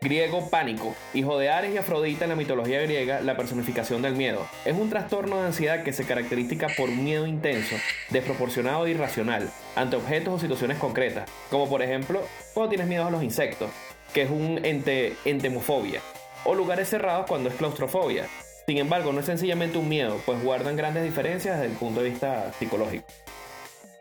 griego 0.00 0.48
pánico, 0.48 0.94
hijo 1.12 1.38
de 1.38 1.50
Ares 1.50 1.74
y 1.74 1.78
Afrodita 1.78 2.24
en 2.24 2.30
la 2.30 2.36
mitología 2.36 2.80
griega, 2.80 3.20
la 3.20 3.36
personificación 3.36 4.00
del 4.00 4.14
miedo. 4.14 4.46
Es 4.64 4.74
un 4.74 4.88
trastorno 4.88 5.40
de 5.40 5.46
ansiedad 5.48 5.82
que 5.82 5.92
se 5.92 6.06
caracteriza 6.06 6.68
por 6.76 6.88
un 6.88 7.04
miedo 7.04 7.26
intenso, 7.26 7.74
desproporcionado 8.10 8.86
e 8.86 8.90
irracional 8.92 9.50
ante 9.74 9.96
objetos 9.96 10.34
o 10.34 10.38
situaciones 10.38 10.78
concretas, 10.78 11.28
como 11.50 11.68
por 11.68 11.82
ejemplo 11.82 12.22
cuando 12.54 12.70
tienes 12.70 12.86
miedo 12.86 13.06
a 13.06 13.10
los 13.10 13.22
insectos, 13.22 13.70
que 14.14 14.22
es 14.22 14.30
un 14.30 14.60
ente, 14.64 15.16
entemofobia, 15.24 16.00
o 16.44 16.54
lugares 16.54 16.88
cerrados 16.88 17.26
cuando 17.26 17.48
es 17.48 17.54
claustrofobia. 17.56 18.26
Sin 18.66 18.78
embargo, 18.78 19.12
no 19.12 19.20
es 19.20 19.26
sencillamente 19.26 19.78
un 19.78 19.88
miedo, 19.88 20.20
pues 20.26 20.42
guardan 20.42 20.76
grandes 20.76 21.02
diferencias 21.04 21.56
desde 21.58 21.72
el 21.72 21.78
punto 21.78 22.02
de 22.02 22.10
vista 22.10 22.52
psicológico. 22.58 23.04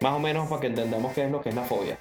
Más 0.02 0.14
o 0.14 0.20
menos 0.20 0.48
para 0.48 0.62
que 0.62 0.68
entendamos 0.68 1.14
qué 1.14 1.26
es 1.26 1.32
lo 1.32 1.42
que 1.42 1.50
es 1.50 1.56
la 1.56 1.64
fobia. 1.64 1.98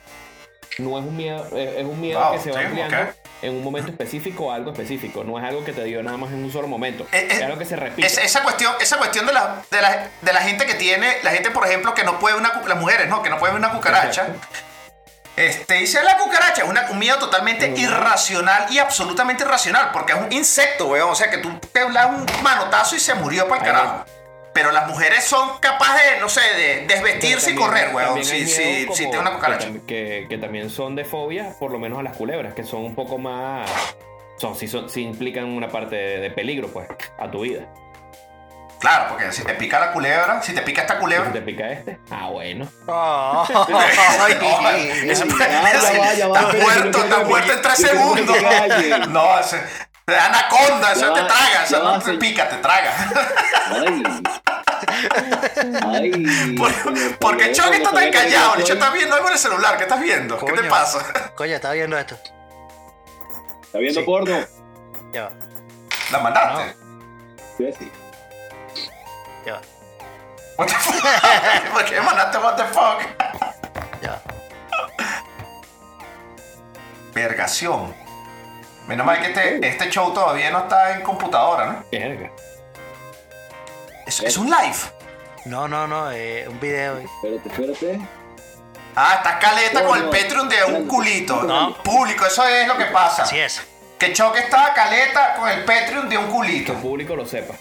No 0.78 0.96
es 0.98 1.04
un 1.04 1.16
miedo, 1.16 1.44
eh, 1.56 1.76
es 1.80 1.84
un 1.84 2.00
miedo 2.00 2.20
Wow, 2.20 2.32
que 2.34 2.38
se 2.38 2.52
va 2.52 2.60
ampliando 2.60 2.96
ok. 2.96 3.08
en 3.42 3.54
un 3.56 3.64
momento 3.64 3.90
específico 3.90 4.46
o 4.46 4.52
algo 4.52 4.70
específico. 4.70 5.24
No 5.24 5.36
es 5.38 5.44
algo 5.44 5.64
que 5.64 5.72
te 5.72 5.82
dio 5.82 6.00
nada 6.04 6.16
más 6.16 6.30
en 6.30 6.44
un 6.44 6.52
solo 6.52 6.68
momento. 6.68 7.04
Eh, 7.10 7.18
eh, 7.22 7.28
es 7.30 7.42
algo 7.42 7.58
que 7.58 7.64
se 7.64 7.74
repite. 7.74 8.06
Es- 8.06 8.18
esa 8.18 8.44
cuestión, 8.44 8.72
esa 8.80 8.96
cuestión 8.98 9.26
de 9.26 9.32
la, 9.32 9.62
de, 9.72 9.82
la, 9.82 10.08
de 10.22 10.32
la 10.32 10.40
gente 10.42 10.66
que 10.66 10.74
tiene, 10.74 11.14
la 11.24 11.30
gente, 11.32 11.50
por 11.50 11.66
ejemplo, 11.66 11.94
que 11.94 12.04
no 12.04 12.20
puede 12.20 12.36
ver 12.36 12.44
una, 12.44 12.62
las 12.68 12.78
mujeres, 12.78 13.08
¿no? 13.08 13.22
Que 13.22 13.30
no 13.30 13.38
puede 13.38 13.54
ver 13.54 13.58
una 13.60 13.72
cucaracha. 13.72 14.26
Exacto. 14.28 14.46
Este, 15.38 15.74
dice 15.74 16.02
la 16.02 16.16
cucaracha, 16.18 16.62
es 16.62 16.68
una, 16.68 16.90
un 16.90 16.98
miedo 16.98 17.18
totalmente 17.18 17.72
irracional 17.76 18.66
y 18.70 18.78
absolutamente 18.78 19.44
irracional, 19.44 19.90
porque 19.92 20.12
es 20.12 20.18
un 20.18 20.32
insecto, 20.32 20.86
weón. 20.88 21.10
O 21.10 21.14
sea, 21.14 21.30
que 21.30 21.38
tú 21.38 21.50
te 21.72 21.80
das 21.90 22.06
un 22.06 22.26
manotazo 22.42 22.96
y 22.96 23.00
se 23.00 23.14
murió 23.14 23.46
para 23.48 23.60
el 23.60 23.66
carajo. 23.72 24.04
Pero 24.52 24.72
las 24.72 24.88
mujeres 24.88 25.22
son 25.24 25.58
capaces 25.60 26.14
de, 26.14 26.20
no 26.20 26.28
sé, 26.28 26.40
de 26.56 26.86
desvestirse 26.88 27.52
y 27.52 27.54
correr, 27.54 27.94
weón. 27.94 28.24
Si, 28.24 28.46
si, 28.46 28.86
si 28.94 29.04
una 29.20 29.32
cucaracha. 29.34 29.68
Que, 29.68 29.80
que- 29.86 30.26
que 30.28 30.38
también 30.38 30.68
son 30.70 30.96
de 30.96 31.04
fobia, 31.04 31.54
por 31.60 31.70
lo 31.70 31.78
menos 31.78 32.00
a 32.00 32.02
las 32.02 32.16
culebras, 32.16 32.54
que 32.54 32.64
son 32.64 32.80
un 32.84 32.94
poco 32.96 33.18
más. 33.18 33.70
Son, 34.38 34.56
sí, 34.56 34.66
son, 34.66 34.88
sí 34.90 35.02
implican 35.02 35.44
una 35.46 35.68
parte 35.68 35.94
de, 35.96 36.18
de 36.20 36.30
peligro, 36.30 36.68
pues, 36.68 36.88
a 37.18 37.30
tu 37.30 37.40
vida. 37.42 37.66
Claro, 38.80 39.06
porque 39.08 39.32
si 39.32 39.42
te 39.42 39.54
pica 39.54 39.80
la 39.80 39.92
culebra, 39.92 40.40
si 40.42 40.54
te 40.54 40.62
pica 40.62 40.82
esta 40.82 40.98
culebra. 40.98 41.26
si 41.26 41.32
te 41.32 41.40
pica 41.42 41.68
este, 41.70 41.98
ah, 42.10 42.28
bueno. 42.30 42.68
Ay. 42.88 44.38
Ya 45.08 45.90
va, 45.98 46.14
ya 46.14 46.28
va, 46.28 46.40
Está 46.40 46.52
muerto, 46.62 46.98
está 46.98 47.18
muerto 47.24 47.52
en 47.52 47.62
tres 47.62 47.76
segundos. 47.76 48.36
No, 49.08 49.38
ese. 49.38 49.62
Anaconda, 50.06 50.92
eso 50.92 51.00
Ya 51.00 51.12
te 51.12 51.20
traga, 51.20 51.52
ya 51.52 51.64
eso 51.64 51.82
no 51.84 51.98
te 52.00 52.14
pica, 52.14 52.48
te 52.48 52.56
traga. 52.56 52.92
Ay. 53.70 54.02
Ay. 55.86 56.54
¿Por, 56.56 57.18
¿por 57.18 57.36
qué 57.36 57.52
Chucky 57.52 57.76
está 57.76 57.90
no 57.90 57.98
tan 57.98 58.10
callado? 58.10 58.56
yo 58.64 58.74
¿estás 58.74 58.92
viendo 58.92 59.14
algo 59.14 59.28
en 59.28 59.32
el 59.34 59.38
celular? 59.38 59.76
¿Qué 59.76 59.82
estás 59.82 60.00
viendo? 60.00 60.38
¿Qué 60.38 60.52
te 60.52 60.62
pasa? 60.64 61.32
Coño, 61.34 61.54
estaba 61.56 61.74
viendo 61.74 61.98
esto. 61.98 62.16
¿Está 63.62 63.78
viendo 63.78 64.00
Sí. 64.00 64.06
porno? 64.06 64.38
Ya 65.12 65.24
va, 65.24 65.32
¿La 66.12 66.18
mandaste? 66.20 66.76
Sí, 67.58 67.70
sí. 67.78 67.92
Ya 69.46 69.54
va, 69.54 69.60
What 70.56 70.66
the 70.66 70.74
fuck? 70.74 71.72
¿Por 71.72 71.84
qué 71.84 72.00
mandaste 72.00 72.38
what 72.38 72.56
the 72.56 72.64
fuck? 72.64 73.00
ya 74.02 74.10
va. 74.12 74.22
Vergación. 77.14 77.94
Menos 78.86 79.04
mal 79.06 79.20
que 79.20 79.26
este, 79.28 79.68
este 79.68 79.90
show 79.90 80.12
todavía 80.12 80.50
no 80.50 80.60
está 80.60 80.92
en 80.92 81.02
computadora, 81.02 81.66
¿no? 81.66 81.84
Verga. 81.90 82.30
Es, 84.06 84.20
es 84.20 84.36
un 84.38 84.46
live. 84.48 84.76
No, 85.44 85.68
no, 85.68 85.86
no, 85.86 86.10
eh, 86.10 86.46
un 86.48 86.58
video. 86.60 86.98
Espérate, 86.98 87.48
espérate. 87.48 88.00
Ah, 88.96 89.14
está 89.16 89.38
caleta 89.38 89.84
con 89.84 89.98
el 89.98 90.04
No. 90.06 90.10
Patreon 90.10 90.48
de 90.48 90.64
un 90.64 90.86
culito. 90.88 91.42
No. 91.42 91.74
Público, 91.82 92.26
eso 92.26 92.46
es 92.46 92.66
lo 92.66 92.76
que 92.76 92.86
pasa. 92.86 93.22
Así 93.22 93.38
es. 93.38 93.62
Que 93.98 94.12
Choque 94.12 94.40
está 94.40 94.72
caleta 94.74 95.34
con 95.34 95.48
el 95.48 95.64
Patreon 95.64 96.08
de 96.08 96.16
un 96.18 96.26
Que 96.26 96.30
culito. 96.32 96.72
el 96.72 96.78
público 96.78 97.14
lo 97.16 97.26
sepa. 97.26 97.54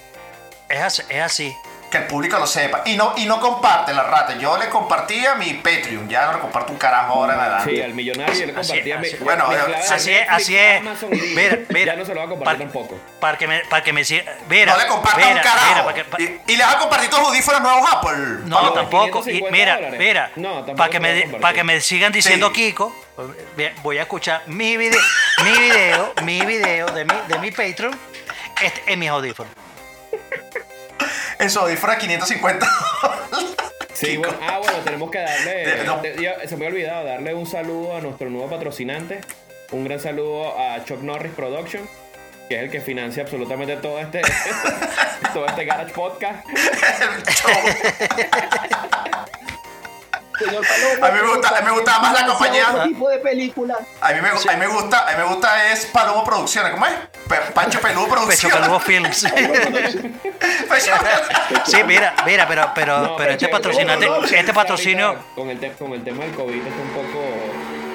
Es 0.69 0.81
así. 0.81 1.03
Es 1.09 1.21
así. 1.21 1.57
Que 1.89 1.99
el 1.99 2.03
público 2.07 2.37
lo 2.37 2.45
sepa. 2.45 2.81
Y 2.85 2.97
no, 2.97 3.13
y 3.15 3.25
no 3.25 3.39
comparte 3.39 3.93
la 3.93 4.03
rata. 4.03 4.37
Yo 4.37 4.57
le 4.57 4.67
compartía 4.67 5.35
mi 5.35 5.53
Patreon. 5.53 6.09
Ya 6.09 6.25
no 6.25 6.33
le 6.33 6.39
comparto 6.39 6.73
un 6.73 6.77
carajo 6.77 7.13
ahora 7.13 7.37
nada. 7.37 7.63
Sí, 7.63 7.81
al 7.81 7.93
millonario 7.93 8.33
yo 8.37 8.45
le 8.45 8.53
compartía. 8.53 8.99
así- 8.99 9.13
mi- 9.13 9.19
Bueno, 9.23 9.47
mezclaba 9.47 9.77
así 9.95 10.11
es, 10.11 10.27
así 10.29 10.57
es. 10.57 10.81
Mira, 11.33 11.59
mira. 11.69 11.93
Ya 11.93 11.95
no 11.95 12.03
se 12.05 12.13
lo 12.13 12.19
va 12.19 12.25
a 12.25 12.29
compartir 12.29 12.57
Par- 12.67 12.73
tampoco. 12.73 12.99
Para 13.21 13.37
que 13.37 13.47
me, 13.47 13.59
para 13.69 13.81
que 13.85 13.93
me 13.93 14.03
siga. 14.03 14.25
Mira, 14.49 14.73
no 14.73 14.79
le 14.79 14.87
compartas 14.87 15.17
mira, 15.25 15.35
un 15.37 15.41
carajo. 15.41 15.67
mira, 15.69 15.83
para 15.85 15.95
que- 15.95 16.03
pa- 16.03 16.17
y, 16.21 16.41
y 16.47 16.55
le 16.57 16.63
vas 16.65 16.75
a 16.75 16.79
compartir 16.79 17.09
tus 17.09 17.19
audífonos 17.19 17.61
nuevos 17.61 17.89
Apple. 17.89 18.17
No, 18.43 18.73
tampoco. 18.73 19.05
Y 19.19 19.39
550 19.39 19.51
mira, 19.51 19.75
dólares. 19.75 19.99
mira, 19.99 20.31
No, 20.35 20.65
para 20.75 20.89
que 20.89 20.99
me 20.99 21.21
para 21.39 21.53
que 21.53 21.63
me 21.63 21.79
sigan 21.79 22.11
diciendo 22.11 22.47
Sí. 22.49 22.53
Kiko, 22.53 22.93
voy 23.81 23.97
a 23.97 24.01
escuchar 24.01 24.43
mi 24.47 24.75
video, 24.75 24.99
mi 25.41 25.51
video, 25.57 26.13
mi 26.23 26.41
video 26.45 26.87
de 26.87 27.05
mi 27.05 27.13
de 27.29 27.39
mi 27.39 27.51
Patreon 27.51 27.97
este, 28.61 28.91
en 28.91 28.99
mis 28.99 29.07
audífonos. 29.09 29.53
Audífono 31.39 31.93
de 31.93 31.99
550 31.99 32.67
Sí, 33.93 34.17
bueno, 34.17 34.37
ah, 34.43 34.59
bueno, 34.59 34.77
tenemos 34.83 35.09
que 35.09 35.17
darle. 35.17 35.83
No. 35.83 36.03
ya 36.03 36.47
se 36.47 36.55
me 36.55 36.65
ha 36.65 36.69
olvidado 36.69 37.03
darle 37.03 37.33
un 37.33 37.47
saludo 37.47 37.97
a 37.97 38.01
nuestro 38.01 38.29
nuevo 38.29 38.47
patrocinante. 38.47 39.21
Un 39.71 39.85
gran 39.85 39.99
saludo 39.99 40.57
a 40.57 40.85
Chuck 40.85 41.01
Norris 41.01 41.33
Production, 41.33 41.89
que 42.47 42.57
es 42.57 42.61
el 42.61 42.69
que 42.69 42.79
financia 42.79 43.23
absolutamente 43.23 43.75
todo 43.77 43.99
este, 43.99 44.21
todo 45.33 45.47
este 45.47 45.65
Garage 45.65 45.93
Podcast. 45.93 46.45
Señor 50.39 50.65
Palomo. 50.67 51.05
A 51.05 51.11
mí 51.11 51.19
me 51.21 51.27
gusta- 51.35 51.49
a 51.57 51.59
mí 51.61 51.65
me 51.65 51.71
gustaba 51.71 51.99
más 51.99 52.13
la 52.13 52.27
¿cómo 52.27 52.39
se 52.39 52.45
llama 52.45 52.59
compañía. 52.65 52.81
ese 52.83 52.87
tipo 52.93 53.09
de 53.09 53.17
película. 53.19 53.77
A 54.01 54.13
mí, 54.13 54.21
me, 54.21 54.29
a 54.29 54.33
mí 54.33 54.57
me 54.59 54.67
gusta, 54.67 55.07
a 55.07 55.11
mí 55.11 55.17
me 55.17 55.23
gusta 55.25 55.71
es 55.71 55.85
Palomo 55.87 56.23
Producciones. 56.23 56.71
¿Cómo 56.71 56.85
es? 56.85 56.93
Pe- 57.27 57.51
Pancho 57.53 57.79
Peludo 57.81 58.05
Pecho 58.05 58.49
Producciones. 58.49 58.59
Peludo 58.59 58.79
Films. 58.79 59.23
Pecho 60.69 60.91
Peludo. 60.99 61.65
sí, 61.65 61.77
mira, 61.85 62.13
mira, 62.25 62.47
pero 62.47 62.71
pero 62.75 62.97
No, 62.99 63.17
pero 63.17 63.31
este 63.31 63.45
che, 63.45 63.51
patrocinante, 63.51 64.05
no, 64.05 64.21
no, 64.21 64.25
este 64.27 64.53
patrocinio, 64.53 65.15
Con 65.35 65.49
el, 65.49 65.59
te- 65.59 65.71
con 65.73 65.93
el 65.93 66.03
tema 66.03 66.23
del 66.23 66.33
COVID 66.35 66.55
está 66.67 66.81
un 66.81 66.89
poco. 66.89 67.23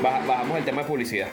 baja- 0.03 0.21
bajamos 0.27 0.59
el 0.59 0.65
tema 0.65 0.83
de 0.83 0.89
publicidad. 0.89 1.29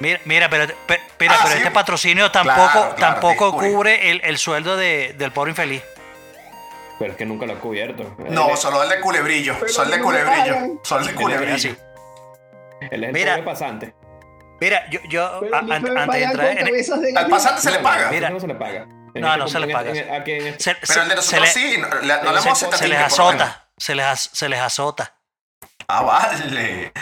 mira, 0.00 0.20
mira, 0.24 0.48
pero 0.50 0.64
Ah, 0.64 0.96
pero 1.16 1.34
sí. 1.48 1.58
este 1.58 1.70
patrocinio 1.70 2.30
tampoco 2.30 2.70
Claro, 2.72 2.94
claro, 2.96 3.12
tampoco 3.14 3.52
cubre 3.56 4.10
el, 4.10 4.20
el 4.24 4.38
sueldo 4.38 4.76
de, 4.76 5.14
del 5.16 5.32
pobre 5.32 5.50
infeliz. 5.52 5.82
Pero 6.98 7.10
es 7.12 7.16
que 7.16 7.26
nunca 7.26 7.46
lo 7.46 7.54
ha 7.54 7.60
cubierto. 7.60 8.14
No, 8.28 8.56
solo 8.56 8.82
el 8.82 8.88
de 8.88 9.00
culebrillo. 9.00 9.56
Pero 9.58 9.72
Solo 9.72 9.86
el 9.92 9.98
de 9.98 10.04
culebrillo. 10.04 10.54
pagan. 10.54 10.80
Solo 10.84 11.00
el 11.00 11.06
de 11.08 11.14
culebrillo. 11.14 11.54
así. 11.54 11.76
él 12.90 13.04
es 13.04 13.08
el 13.08 13.12
Mira. 13.14 13.44
pasante. 13.44 13.94
Mira, 14.60 14.88
yo 14.90 15.00
yo 15.08 15.24
a- 15.26 15.38
an- 15.58 15.72
antes 15.72 15.94
de 16.14 16.22
entrar 16.22 16.58
en 16.58 16.64
de 16.66 17.12
Al 17.16 17.28
pasante 17.28 17.60
se 17.62 17.70
le 17.72 17.78
paga. 17.80 18.10
Mira. 18.10 18.30
no 18.30 18.38
se 18.40 18.46
le 18.46 18.54
paga. 18.54 18.86
En 19.14 19.20
No, 19.22 19.36
no 19.36 19.48
se 19.48 19.58
le 19.60 19.68
paga. 19.68 19.90
en- 19.92 20.12
aquí 20.14 20.32
en- 20.32 20.58
se, 20.60 20.74
Pero 20.74 21.02
el 21.02 21.08
de 21.08 21.14
nosotros 21.16 21.48
se 21.48 21.60
le- 21.60 21.70
sí. 21.74 21.78
no, 21.80 21.88
le- 22.00 22.22
no 22.22 22.32
le 22.32 22.40
se- 22.40 22.54
se, 22.76 22.88
les 22.88 22.98
azota, 22.98 23.68
se 23.76 23.94
les 23.94 24.20
se 24.20 24.48
les 24.48 24.60
azota. 24.60 25.14
Ah, 25.88 26.02
vale. 26.02 26.92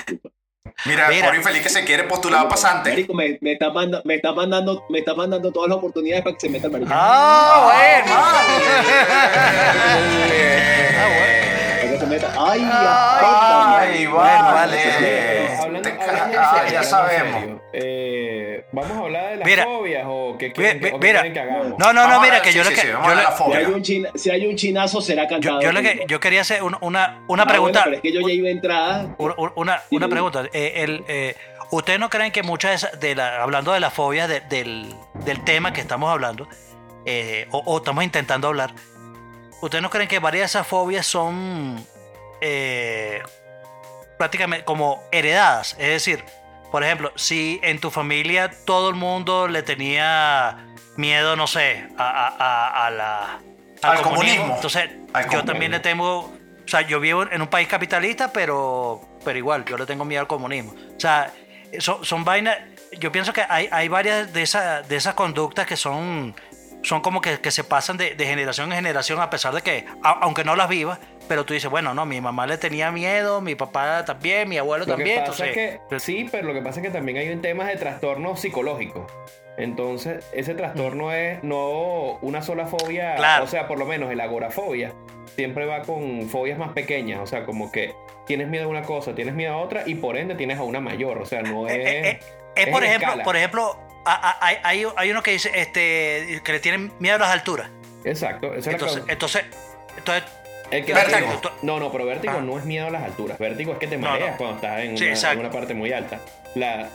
Mira, 0.87 1.09
Mira. 1.09 1.26
por 1.26 1.35
infeliz 1.35 1.62
que 1.62 1.69
se 1.69 1.85
quiere 1.85 2.05
postular 2.05 2.47
a 2.47 2.49
pasante. 2.49 2.91
Marico, 2.91 3.14
me, 3.14 3.38
me 3.41 3.52
está 3.52 3.71
mandando, 3.71 4.02
me 4.05 4.14
está 4.17 4.33
mandando, 4.33 4.85
me 4.88 4.99
está 4.99 5.14
mandando 5.14 5.52
todas 5.52 5.69
las 5.69 5.79
oportunidades 5.79 6.25
para 6.25 6.35
que 6.35 6.41
se 6.41 6.49
meta 6.49 6.67
el 6.67 6.73
marico. 6.73 6.91
Ah, 6.93 7.71
bueno. 7.73 8.14
Ah, 8.17 8.43
bueno. 11.09 11.62
Ay, 12.05 12.61
Ay, 12.73 14.07
vale, 14.07 14.09
Bueno, 14.09 14.45
vale. 14.53 15.57
Hablando, 15.57 15.83
Te 15.89 16.03
hablando 16.03 16.39
ah, 16.41 16.55
serio, 16.59 16.73
ya 16.73 16.83
sabemos. 16.83 17.61
eh, 17.73 18.65
Vamos 18.73 18.91
a 18.91 18.99
hablar 19.01 19.31
de 19.31 19.37
las 19.37 19.47
Mira. 19.47 19.65
fobias 19.65 20.05
o 20.07 20.37
qué 20.39 20.53
quieren, 20.53 20.79
Mira, 20.79 20.91
que- 20.91 20.97
o 20.97 21.01
qué 21.01 21.07
mira. 21.07 21.21
quieren 21.21 21.33
que 21.35 21.41
hagamos. 21.41 21.79
No, 21.79 21.93
no, 21.93 22.09
no, 22.09 22.21
mira, 22.21 22.43
que 22.43 22.51
sí, 22.51 22.59
yo 22.59 22.65
sí, 22.65 22.71
le 22.71 22.75
que 22.75 22.83
Si 22.89 22.93
fobia. 23.37 23.59
hay, 23.59 23.65
un 23.67 23.83
china- 23.83 24.11
si 24.17 24.31
hay 24.31 24.47
un 24.47 24.57
chinazo, 24.57 25.01
será 25.01 25.29
cantado. 25.29 25.61
yo 25.61 25.71
que 25.83 26.21
quería 26.21 26.41
hacer 26.41 26.63
una 26.63 26.79
una, 26.81 27.23
una 27.29 27.43
Ah, 27.45 27.47
pregunta 27.47 27.81
bueno, 27.81 27.85
pero 27.85 27.97
es 27.97 28.03
que 28.03 28.13
yo 28.13 28.27
ya 28.27 28.35
iba 28.35 28.49
a 28.49 28.51
entrar. 28.51 29.07
una, 29.19 29.35
una, 29.55 29.83
una 29.91 30.09
pregunta. 30.09 30.45
Eh, 30.53 30.73
el, 30.83 31.05
eh, 31.07 31.37
¿Ustedes 31.71 31.99
no 32.01 32.11
creen 32.11 32.33
que 32.33 32.43
muchas 32.43 32.71
de, 32.71 32.75
esas- 32.89 33.01
de 33.01 33.15
la, 33.15 33.43
hablando 33.43 33.73
de 33.73 33.81
las 33.81 33.95
fobias 33.95 34.29
de- 34.29 34.41
del, 34.41 34.95
del 35.25 35.43
tema 35.45 35.73
que 35.73 35.81
estamos 35.81 36.11
hablando, 36.11 36.47
eh, 37.07 37.47
o, 37.53 37.59
o 37.65 37.79
estamos 37.79 38.05
intentando 38.05 38.49
hablar, 38.49 38.73
¿ustedes 39.63 39.81
no 39.81 39.89
creen 39.89 40.07
que 40.09 40.19
varias 40.19 40.43
de 40.43 40.47
esas 40.59 40.67
fobias 40.67 41.07
son 41.07 41.83
eh, 42.43 43.23
prácticamente 44.19 44.65
como 44.65 45.03
heredadas? 45.13 45.73
Es 45.79 45.89
decir, 45.89 46.25
por 46.71 46.83
ejemplo, 46.85 47.13
si 47.17 47.61
en 47.63 47.79
tu 47.81 47.91
familia 47.91 48.51
todo 48.67 48.89
el 48.89 48.95
mundo 48.95 49.49
le 49.49 49.63
tenía 49.63 50.67
miedo, 50.97 51.37
no 51.37 51.47
sé, 51.47 51.87
a, 51.97 52.05
a- 52.09 52.29
a- 52.39 52.87
a 52.87 52.91
la, 52.91 53.39
Al 53.83 54.03
comunismo. 54.03 54.55
entonces 54.57 54.85
Al 55.13 55.25
yo 55.25 55.29
comunismo. 55.29 55.45
también 55.45 55.73
le 55.73 55.81
tengo, 55.81 56.19
o 56.21 56.33
sea, 56.69 56.83
yo 56.83 57.01
vivo 57.01 57.25
en 57.31 57.41
un 57.43 57.49
país 57.49 57.69
capitalista, 57.69 58.33
pero, 58.33 59.01
pero 59.25 59.39
igual, 59.39 59.65
yo 59.65 59.77
le 59.79 59.87
tengo 59.87 60.05
miedo 60.05 60.21
al 60.23 60.27
comunismo. 60.29 60.75
O 60.97 61.01
sea, 61.01 61.33
son, 61.79 62.05
son 62.05 62.25
vainas, 62.25 62.57
yo 62.99 63.11
pienso 63.13 63.33
que 63.33 63.43
hay, 63.49 63.69
hay 63.73 63.89
varias 63.89 64.33
de, 64.33 64.43
esas 64.43 64.87
de 64.89 64.97
esas 64.97 65.15
conductas 65.15 65.67
que 65.67 65.77
son, 65.77 66.35
son 66.83 67.01
como 67.01 67.21
que, 67.21 67.41
que 67.41 67.51
se 67.51 67.65
pasan 67.65 67.97
de, 67.97 68.15
de 68.15 68.27
generación 68.27 68.71
en 68.73 68.77
generación, 68.77 69.21
a 69.21 69.31
pesar 69.31 69.55
de 69.55 69.63
que, 69.63 69.87
aunque 70.03 70.45
no 70.45 70.57
las 70.57 70.69
vivas, 70.69 70.99
pero 71.33 71.47
tú 71.47 71.55
dices, 71.55 71.71
bueno, 71.71 71.95
no, 71.95 72.05
mi 72.05 72.21
mamá 72.21 72.47
le 72.47 72.59
tenía 72.59 72.93
miedo, 72.93 73.41
mi 73.41 73.55
papá 73.55 74.05
también, 74.05 74.51
mi 74.51 74.59
abuelo 74.59 74.85
Lo 74.85 74.97
que 74.97 75.03
también. 75.03 75.25
pasa 75.25 75.47
entonces, 75.47 75.57
es 75.57 75.81
que, 75.89 76.01
sí, 76.01 76.29
pero 76.31 76.47
lo 76.49 76.53
que 76.53 76.61
pasa 76.61 76.81
es 76.81 76.87
que 76.87 76.93
también 76.93 77.17
hay 77.17 77.31
un 77.31 77.41
tema 77.41 77.65
de 77.65 77.77
trastorno 77.77 78.37
psicológico. 78.37 79.07
Entonces, 79.57 80.27
ese 80.35 80.55
trastorno 80.55 81.11
es 81.11 81.43
no 81.43 82.19
una 82.21 82.43
sola 82.43 82.67
fobia, 82.67 83.15
Claro. 83.15 83.45
o 83.45 83.47
sea, 83.47 83.67
por 83.67 83.79
lo 83.79 83.87
menos 83.87 84.12
el 84.12 84.21
agorafobia 84.21 84.93
siempre 85.35 85.65
va 85.65 85.81
con 85.81 86.29
fobias 86.29 86.59
más 86.59 86.75
pequeñas, 86.75 87.21
o 87.21 87.27
sea, 87.27 87.47
como 87.47 87.73
que 87.73 87.95
tienes 88.27 88.49
miedo 88.49 88.65
a 88.67 88.69
una 88.69 88.83
cosa, 88.83 89.15
tienes 89.15 89.33
miedo 89.33 89.55
a 89.55 89.57
otra 89.57 89.85
y 89.87 89.95
por 89.95 90.19
ende 90.19 90.35
tienes 90.35 90.59
a 90.59 90.65
una 90.65 90.81
mayor, 90.81 91.17
o 91.17 91.25
sea, 91.25 91.41
no 91.41 91.67
es... 91.67 91.73
Eh, 91.79 91.81
eh, 91.81 92.11
eh, 92.11 92.21
es, 92.57 92.67
es 92.67 92.73
por 92.75 92.85
ejemplo, 92.85 93.07
escala. 93.09 93.25
por 93.25 93.37
ejemplo, 93.39 93.79
hay, 94.05 94.57
hay, 94.62 94.85
hay 94.97 95.11
uno 95.11 95.23
que 95.23 95.31
dice 95.31 95.51
este, 95.55 96.43
que 96.45 96.53
le 96.53 96.61
tienen 96.61 96.93
miedo 96.99 97.17
a 97.17 97.21
las 97.21 97.31
alturas. 97.31 97.71
Exacto, 98.05 98.49
esa 98.53 98.59
es 98.59 98.67
la 98.67 98.73
Entonces, 98.73 98.99
causa. 98.99 99.12
entonces, 99.12 99.45
entonces 99.97 100.25
El 100.73 100.85
que- 100.85 100.95
Vértigo. 100.95 101.41
No, 101.62 101.79
no, 101.79 101.93
pero 101.93 102.05
vértigo 102.07 102.35
Ah. 102.38 102.41
no 102.43 102.59
es 102.59 102.64
miedo 102.64 102.87
a 102.88 102.91
las 102.91 103.05
alturas. 103.05 103.38
Vértigo 103.38 103.73
es 103.75 103.79
que 103.79 103.87
te 103.87 103.97
No, 103.99 104.09
mareas 104.09 104.33
no. 104.33 104.37
cuando 104.38 104.57
estás 104.57 104.81
en 104.81 104.97
Sí, 104.99 105.05
una, 105.05 105.12
exacto. 105.12 105.35
en 105.35 105.41
una 105.47 105.50
parte 105.50 105.75
muy 105.75 105.93
alta. 105.93 106.19
La 106.55 106.88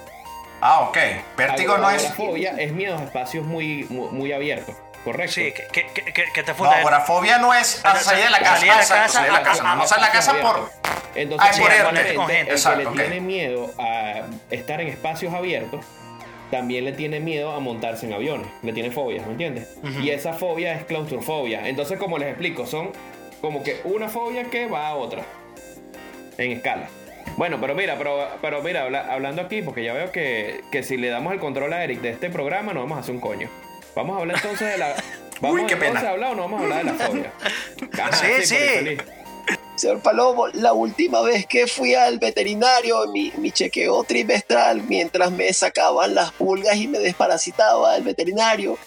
Ah, 0.60 0.81
ok. 0.81 0.98
Vértigo 1.38 1.77
no 1.77 1.89
es. 1.91 2.03
agorafobia 2.03 2.55
es 2.57 2.72
miedo 2.74 2.98
a 2.98 3.03
espacios 3.03 3.46
muy, 3.46 3.86
muy, 3.89 4.10
muy 4.10 4.31
abiertos. 4.34 4.75
Correcto. 5.03 5.34
sí, 5.36 5.53
que, 5.53 5.67
que, 5.67 5.86
que, 5.93 6.12
que- 6.12 6.31
que 6.34 6.43
te 6.43 6.51
No, 6.51 6.57
funda. 6.57 6.79
agorafobia 6.79 7.38
no 7.38 7.53
es 7.53 7.79
a 7.86 7.96
salir 7.98 8.25
de 8.25 8.29
la 8.31 8.39
casa. 8.39 8.55
Salir 8.55 8.69
de 8.72 8.75
la 8.75 8.81
exacto, 8.81 9.03
casa, 9.03 9.13
salir 9.13 9.27
de 9.27 9.34
la 9.34 9.39
a- 9.39 9.43
casa. 9.43 9.72
a- 9.72 9.75
No 9.75 9.88
sale 9.88 10.01
de 10.01 10.07
la 10.07 10.12
casa 10.13 10.34
por. 10.41 10.69
Entonces, 11.15 11.60
con 12.15 12.27
gente. 12.27 12.41
el 12.41 12.48
Exacto, 12.50 12.91
que 12.91 12.98
le 12.98 13.03
tiene 13.05 13.22
miedo 13.22 13.72
a 13.79 14.24
estar 14.51 14.81
en 14.81 14.88
espacios 14.88 15.34
abiertos, 15.34 15.86
también 16.51 16.84
le 16.86 16.91
tiene 16.93 17.19
miedo 17.19 17.51
a 17.53 17.60
montarse 17.60 18.05
en 18.05 18.13
aviones. 18.13 18.48
Le 18.63 18.74
tiene 18.74 18.91
fobia, 18.91 19.22
¿me 19.25 19.31
entiendes? 19.31 19.77
Y 20.01 20.10
esa 20.10 20.34
fobia 20.34 20.74
es 20.74 20.84
claustrofobia. 20.86 21.67
Entonces, 21.69 21.98
como 22.00 22.17
les 22.17 22.29
explico, 22.29 22.65
son 22.65 22.91
como 23.41 23.63
que 23.63 23.82
una 23.84 24.10
fobia 24.10 24.46
que 24.46 24.67
va 24.67 24.88
a 24.88 24.96
otra. 24.96 25.24
En 26.38 26.51
escala. 26.51 26.88
Bueno, 27.36 27.58
pero 27.60 27.75
mira, 27.75 27.98
pero, 27.98 28.27
pero 28.41 28.62
mira, 28.62 28.84
habla- 28.84 29.12
hablando 29.13 29.41
aquí, 29.41 29.62
porque 29.62 29.84
ya 29.84 29.94
veo 29.94 30.12
que, 30.12 30.62
que 30.72 30.82
si 30.84 30.98
le 30.98 31.10
damos 31.10 31.34
el 31.34 31.39
control 31.39 31.74
a 31.74 31.84
Eric 31.84 32.01
de 32.01 32.10
este 32.10 32.29
programa, 32.29 32.74
no 32.74 32.79
vamos 32.82 32.98
a 32.98 33.01
hacer 33.01 33.13
un 33.15 33.22
coño. 33.22 33.50
Vamos 33.96 34.17
a 34.17 34.22
hablar 34.22 34.38
entonces 34.38 34.72
de 34.72 34.77
la. 34.77 34.96
Vamos 35.39 35.67
qué 35.67 35.74
entonces 35.74 35.94
pena. 35.98 36.10
a 36.10 36.12
hablar 36.13 36.32
o 36.32 36.36
no 36.36 36.41
vamos 36.44 36.60
a 36.62 36.63
hablar 36.63 36.79
de 36.79 36.84
la 36.86 36.94
fobia. 36.94 37.32
Ajá, 38.03 38.12
Sí, 38.41 38.44
sí. 38.48 38.98
Señor 39.75 40.00
Palomo, 40.01 40.48
la 40.48 40.74
última 40.74 41.22
vez 41.22 41.46
que 41.46 41.67
fui 41.67 41.94
al 41.94 42.17
veterinario, 42.17 43.06
mi, 43.13 43.32
mi 43.38 43.51
chequeo 43.51 44.03
trimestral, 44.03 44.82
mientras 44.82 45.29
me 45.32 45.53
sacaban 45.53 46.15
las 46.15 46.32
pulgas 46.32 46.75
y 46.77 46.88
me 46.88 46.98
desparasitaba 46.98 47.96
el 47.98 48.01
veterinario, 48.03 48.79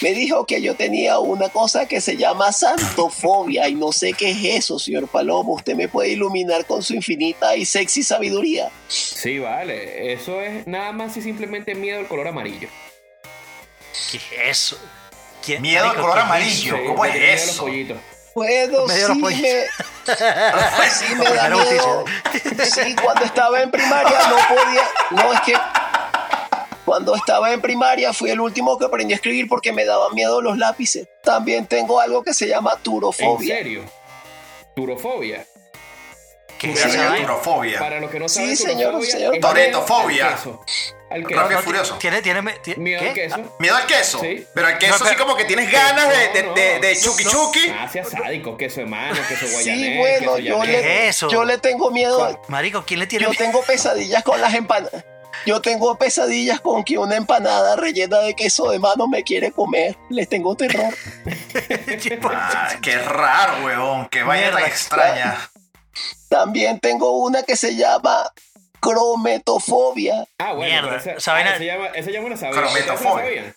me 0.00 0.12
dijo 0.12 0.44
que 0.46 0.60
yo 0.60 0.74
tenía 0.74 1.18
una 1.18 1.48
cosa 1.48 1.86
que 1.86 2.00
se 2.00 2.16
llama 2.16 2.52
santofobia 2.52 3.68
y 3.68 3.74
no 3.74 3.92
sé 3.92 4.12
qué 4.12 4.30
es 4.32 4.44
eso, 4.64 4.78
señor 4.78 5.08
Palomo. 5.08 5.54
Usted 5.54 5.74
me 5.74 5.88
puede 5.88 6.10
iluminar 6.10 6.66
con 6.66 6.82
su 6.82 6.94
infinita 6.94 7.56
y 7.56 7.64
sexy 7.64 8.02
sabiduría. 8.02 8.70
Sí, 8.88 9.38
vale. 9.38 10.12
Eso 10.12 10.40
es 10.40 10.66
nada 10.66 10.92
más 10.92 11.16
y 11.16 11.22
simplemente 11.22 11.74
miedo 11.74 12.00
al 12.00 12.08
color 12.08 12.28
amarillo. 12.28 12.68
¿Qué 14.10 14.16
es 14.16 14.24
eso? 14.50 14.78
¿Quién- 15.44 15.62
Miedo 15.62 15.84
al 15.90 15.96
color 15.96 16.14
¿qué 16.14 16.20
amarillo. 16.20 16.76
¿Cómo 16.86 17.04
es 17.04 17.14
eso? 17.14 17.66
Me 17.66 18.66
los 18.66 18.90
sí 18.90 19.12
me, 19.14 19.30
sí 20.90 21.14
me 21.16 21.24
da 21.34 21.50
miedo. 21.50 22.04
Sí, 22.64 22.94
cuando 23.02 23.24
estaba 23.24 23.60
en 23.60 23.70
primaria 23.70 24.18
no 24.28 24.36
podía. 24.54 24.82
No, 25.10 25.32
es 25.34 25.40
que 25.42 25.52
cuando 26.84 27.14
estaba 27.14 27.52
en 27.52 27.60
primaria 27.60 28.12
fui 28.12 28.30
el 28.30 28.40
último 28.40 28.78
que 28.78 28.86
aprendí 28.86 29.12
a 29.12 29.16
escribir 29.16 29.46
porque 29.48 29.72
me 29.72 29.84
daban 29.84 30.14
miedo 30.14 30.40
los 30.42 30.58
lápices. 30.58 31.06
También 31.22 31.66
tengo 31.66 32.00
algo 32.00 32.22
que 32.22 32.34
se 32.34 32.46
llama 32.48 32.72
¿En 32.76 32.82
turofobia. 32.82 33.56
serio? 33.56 33.82
Turofobia. 34.74 35.46
¿Qué 36.58 36.68
es 36.70 36.74
Mira, 36.74 36.80
esa 36.86 36.90
señor, 36.90 37.10
vaina? 37.10 37.26
turofobia. 37.26 37.78
Para 37.80 38.00
los 38.00 38.10
que 38.10 38.20
no 38.20 38.28
Sí, 38.28 38.34
saben, 38.40 38.56
señor, 38.56 38.90
turofobia 38.92 39.10
señor. 39.10 39.34
es 39.34 39.40
Toretofobia. 39.40 40.06
miedo 40.06 40.28
al 40.28 40.34
queso. 40.36 40.64
Al 41.10 41.26
queso. 41.26 41.40
Rápido 41.40 41.58
No, 41.60 41.64
furioso. 41.64 41.94
Tiene, 41.98 42.22
tiene, 42.22 42.52
ti- 42.62 42.74
Miedo 42.76 43.00
¿qué? 43.02 43.08
al 43.08 43.14
queso. 43.14 43.56
Miedo 43.58 43.76
al 43.76 43.86
queso. 43.86 44.18
Sí. 44.20 44.46
Pero 44.54 44.66
al 44.68 44.78
queso 44.78 44.92
No, 44.92 44.98
pero- 45.00 45.10
sí 45.10 45.16
como 45.16 45.36
que 45.36 45.44
tienes 45.44 45.70
ganas 45.72 46.08
de, 46.08 46.28
de, 46.28 46.42
No, 46.46 46.54
de, 46.54 46.78
de 46.78 46.94
no. 46.94 47.00
chuki 47.00 47.24
chuki. 47.24 47.68
Ah, 47.78 47.88
sea 47.92 48.04
sádico, 48.04 48.56
queso 48.56 48.80
de 48.80 48.86
mano, 48.86 49.20
queso 49.28 49.46
guayanés, 49.52 49.92
Sí, 49.92 49.98
bueno, 49.98 50.18
queso 50.20 50.38
yo 50.38 50.54
llanero. 50.58 50.62
¿Qué 50.80 50.86
le, 50.88 51.08
es 51.08 51.16
eso? 51.16 51.28
yo 51.30 51.44
le 51.44 51.58
tengo 51.58 51.90
miedo. 51.90 52.40
Marico, 52.48 52.84
¿quién 52.86 53.00
le 53.00 53.06
tiene 53.08 53.24
Yo 53.24 53.30
miedo? 53.30 53.44
tengo 53.44 53.62
pesadillas 53.62 54.22
con 54.22 54.40
las 54.40 54.54
empanadas. 54.54 55.04
Yo 55.46 55.60
tengo 55.60 55.96
pesadillas 55.96 56.60
con 56.60 56.84
que 56.84 56.98
una 56.98 57.16
empanada 57.16 57.76
rellena 57.76 58.18
de 58.18 58.34
queso 58.34 58.70
de 58.70 58.78
mano 58.78 59.08
me 59.08 59.22
quiere 59.22 59.52
comer. 59.52 59.96
Les 60.08 60.28
tengo 60.28 60.54
terror. 60.56 60.94
Ah, 62.24 62.76
qué 62.80 62.98
raro, 62.98 63.64
weón. 63.64 64.08
Qué 64.08 64.20
tan 64.20 64.28
Mierda. 64.28 64.66
extraña. 64.66 65.50
También 66.28 66.80
tengo 66.80 67.18
una 67.18 67.42
que 67.42 67.56
se 67.56 67.76
llama 67.76 68.32
crometofobia. 68.80 70.26
Ah, 70.38 70.52
bueno, 70.52 70.82
Mierda, 70.82 70.96
esa, 70.96 71.12
esa 71.12 71.34
ah, 71.36 71.54
ese 71.56 71.64
llama, 71.66 71.86
ese 71.88 72.12
llama 72.12 72.26
una 72.26 72.36
sabía. 72.36 72.60
Crometofobia. 72.60 73.54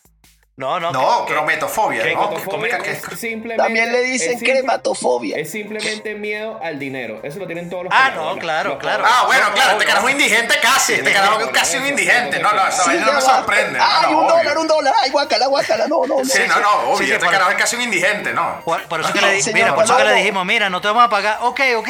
No, 0.58 0.80
no. 0.80 0.92
No, 0.94 1.26
que- 1.26 1.34
crometofobia. 1.34 2.06
¿no? 2.14 2.30
Crometofobia 2.30 2.78
¿Qué- 2.78 2.92
es 2.92 3.02
simplemente- 3.20 3.62
También 3.62 3.92
le 3.92 4.02
dicen 4.04 4.40
crematofobia. 4.40 5.36
Es 5.38 5.52
simplemente 5.52 6.16
miedo 6.16 6.58
al 6.64 6.80
dinero. 6.80 7.20
Eso 7.24 7.40
lo 7.40 7.46
tienen 7.46 7.70
todos 7.70 7.84
los 7.84 7.94
Ah, 7.94 8.12
no, 8.16 8.38
claro, 8.38 8.70
los 8.70 8.80
claro. 8.80 9.04
Ah, 9.06 9.24
bueno, 9.26 9.50
No, 9.50 9.54
claro, 9.54 9.72
no, 9.72 9.74
este 9.74 9.86
no. 9.86 9.90
carajo 9.90 10.10
indigente 10.10 10.56
casi. 10.62 10.94
Este 10.94 11.12
carajo 11.12 11.52
casi 11.52 11.76
un 11.78 11.88
indigente. 11.88 12.40
No, 12.40 12.54
no, 12.54 12.68
esa 12.68 12.94
no 12.94 13.12
me 13.14 13.22
sorprende. 13.22 13.80
No, 13.80 13.86
Ay, 13.86 14.12
no, 14.14 14.20
un 14.22 14.28
dólar, 14.28 14.58
un 14.58 14.68
dólar. 14.68 14.94
Ay, 15.02 15.10
guácala, 15.12 15.48
guácala. 15.48 15.88
No, 15.90 16.06
no, 16.08 16.20
no. 16.20 16.26
Sí, 16.26 16.42
no, 16.48 16.60
no, 16.62 16.92
obvio. 16.92 17.16
Este 17.16 17.28
carajo 17.28 17.52
es 17.52 17.58
casi 17.58 17.76
un 17.76 17.82
indigente, 17.82 18.32
¿no? 18.32 18.62
Por, 18.64 18.80
eso 19.02 19.12
que 19.12 19.22
le, 19.22 20.14
dijimos, 20.14 20.46
mira, 20.46 20.70
no 20.70 20.80
te 20.80 20.88
vamos 20.88 21.04
a 21.04 21.10
pagar. 21.10 21.40
Ok, 21.42 21.60
ok, 21.76 21.90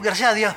gracias 0.00 0.30
a 0.30 0.34
Dios. 0.34 0.54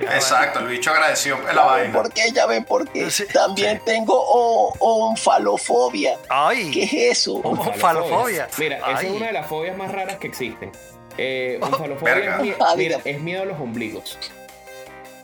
Exacto, 0.00 0.58
el 0.60 0.66
bicho 0.66 0.90
agradeció 0.90 1.38
la 1.38 1.52
Ya 1.54 1.62
ven 1.62 1.66
vaina. 1.66 1.92
por 1.92 2.12
qué, 2.12 2.30
ya 2.32 2.46
ven 2.46 2.64
por 2.64 2.88
qué. 2.88 3.10
Sí. 3.10 3.24
También 3.32 3.80
tengo 3.84 4.14
o- 4.16 4.74
onfalofobia. 4.80 6.18
Ay. 6.28 6.70
¿Qué 6.70 6.84
es 6.84 7.18
eso? 7.18 7.34
Onfalofobia. 7.36 8.48
Mira, 8.58 8.78
esa 8.78 9.00
es 9.02 9.10
una 9.10 9.26
de 9.26 9.32
las 9.32 9.46
fobias 9.46 9.76
más 9.76 9.90
raras 9.92 10.16
que 10.16 10.26
existen. 10.26 10.72
Eh, 11.16 11.58
onfalofobia 11.62 12.38
es, 12.42 12.56
Ah, 12.60 12.74
mira, 12.76 12.98
es 13.04 13.20
miedo 13.20 13.42
a 13.42 13.46
los 13.46 13.60
ombligos. 13.60 14.18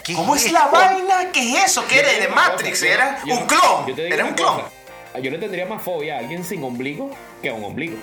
¿Qué 0.05 0.15
¿Cómo 0.15 0.35
es 0.35 0.51
la 0.51 0.67
vaina? 0.69 1.31
¿Qué 1.33 1.57
es 1.59 1.65
eso? 1.67 1.85
¿Qué 1.87 1.99
eres? 2.01 2.21
¿De 2.21 2.29
Matrix? 2.29 2.81
cosa, 2.81 2.93
¿Era 2.93 3.19
yo 3.25 3.35
un 3.35 3.47
clon? 3.47 3.87
yo 3.87 4.03
¿Era 4.03 4.25
un 4.25 4.35
clon? 4.35 4.55
cosa, 4.63 5.19
Yo 5.21 5.31
le 5.31 5.39
tendría 5.39 5.67
más 5.67 5.83
fobia 5.83 6.17
a 6.17 6.19
alguien 6.21 6.43
sin 6.45 6.65
ombligo 6.65 7.11
que 7.43 7.51
a 7.51 7.55
un 7.55 7.65
ombligo. 7.65 7.99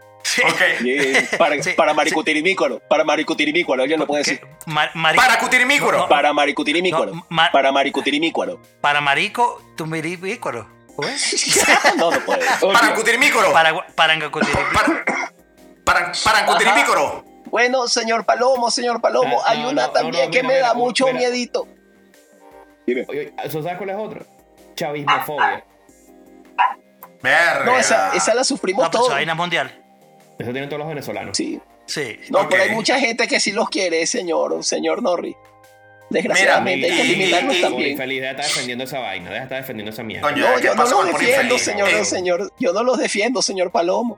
Ok. 0.45 0.61
Bien, 0.81 1.27
Para, 1.37 1.61
Sí, 1.61 1.71
para 1.71 1.93
maricutirimícuaro, 1.93 2.79
para 2.87 3.03
maricutirimícuaro, 3.03 3.81
alguien 3.81 3.99
lo 3.99 4.07
puede 4.07 4.23
decir. 4.23 4.41
Mar- 4.65 4.91
mari- 4.93 5.17
Para 5.17 5.37
cutirimícuaro. 5.39 6.07
Para 6.07 6.31
maricutirimícuaro. 6.33 7.15
No, 7.15 7.25
ma- 7.29 7.51
Para 7.51 7.71
maricutirimícuaro. 7.71 8.61
para 8.81 9.01
marico, 9.01 9.61
tu 9.75 9.85
miripícoro. 9.85 10.69
¿Cómo 10.95 11.07
es? 11.07 11.57
No, 11.97 12.11
no 12.11 12.19
puede. 12.21 12.45
Para 12.73 12.93
cutirimícuaro. 12.93 13.51
Para. 13.51 13.73
Para. 13.95 14.19
Para. 15.83 16.11
Para. 16.23 16.45
Bueno, 17.51 17.87
señor 17.87 18.25
Palomo, 18.25 18.71
señor 18.71 19.01
Palomo, 19.01 19.41
Ah, 19.41 19.51
hay 19.51 19.61
no, 19.61 19.69
una 19.69 19.87
no, 19.87 19.91
también 19.91 20.25
no, 20.25 20.31
que 20.31 20.37
mira, 20.41 20.47
me 20.47 20.53
mira, 20.55 20.67
da 20.69 20.73
mucho 20.73 21.05
mira. 21.07 21.19
miedito. 21.19 21.67
¿eso 23.43 23.61
¿Sabes 23.61 23.77
cuál 23.77 23.89
es 23.91 23.95
otro? 23.97 24.25
Chavismofobia. 24.75 25.63
Verga. 27.21 27.65
No, 27.65 27.77
esa, 27.77 28.15
esa 28.15 28.33
la 28.33 28.43
sufrimos 28.43 28.83
No, 28.83 28.89
pues 28.89 28.91
todos. 28.97 29.07
esa 29.09 29.15
vaina 29.15 29.35
mundial. 29.35 29.69
Eso 30.39 30.51
tienen 30.51 30.69
todos 30.69 30.79
los 30.79 30.87
venezolanos. 30.89 31.37
Sí. 31.37 31.59
Sí. 31.85 32.17
No, 32.29 32.47
pero 32.49 32.63
hay 32.63 32.71
mucha 32.71 32.97
gente 32.99 33.27
que 33.27 33.39
sí 33.39 33.51
los 33.51 33.69
quiere, 33.69 34.05
señor, 34.07 34.63
señor 34.63 35.03
Norris. 35.03 35.35
Desgraciadamente 36.09 36.89
Mira, 36.89 36.93
hay 36.95 37.07
que 37.07 37.13
eliminarlos 37.13 37.55
y- 37.55 37.59
y- 37.59 37.61
también. 37.61 37.97
Feliz, 37.97 38.21
deja 38.21 38.33
de 38.33 38.39
estar 38.41 38.45
defendiendo 38.47 38.83
esa 38.85 38.99
vaina, 38.99 39.25
deja 39.29 39.39
de 39.39 39.43
estar 39.43 39.61
defendiendo 39.61 39.91
esa 39.91 40.03
mierda. 40.03 40.27
Coño, 40.29 40.49
No, 40.49 40.55
¿qué 40.57 40.63
yo 40.63 40.75
no 40.75 40.83
los 40.83 41.05
defiendo, 41.05 41.41
infeliz? 41.55 41.61
señor, 41.61 41.89
Eh, 41.89 42.05
señor. 42.05 42.53
Yo 42.59 42.73
no 42.73 42.83
los 42.83 42.97
defiendo, 42.97 43.41
señor 43.41 43.71
Palomo. 43.71 44.17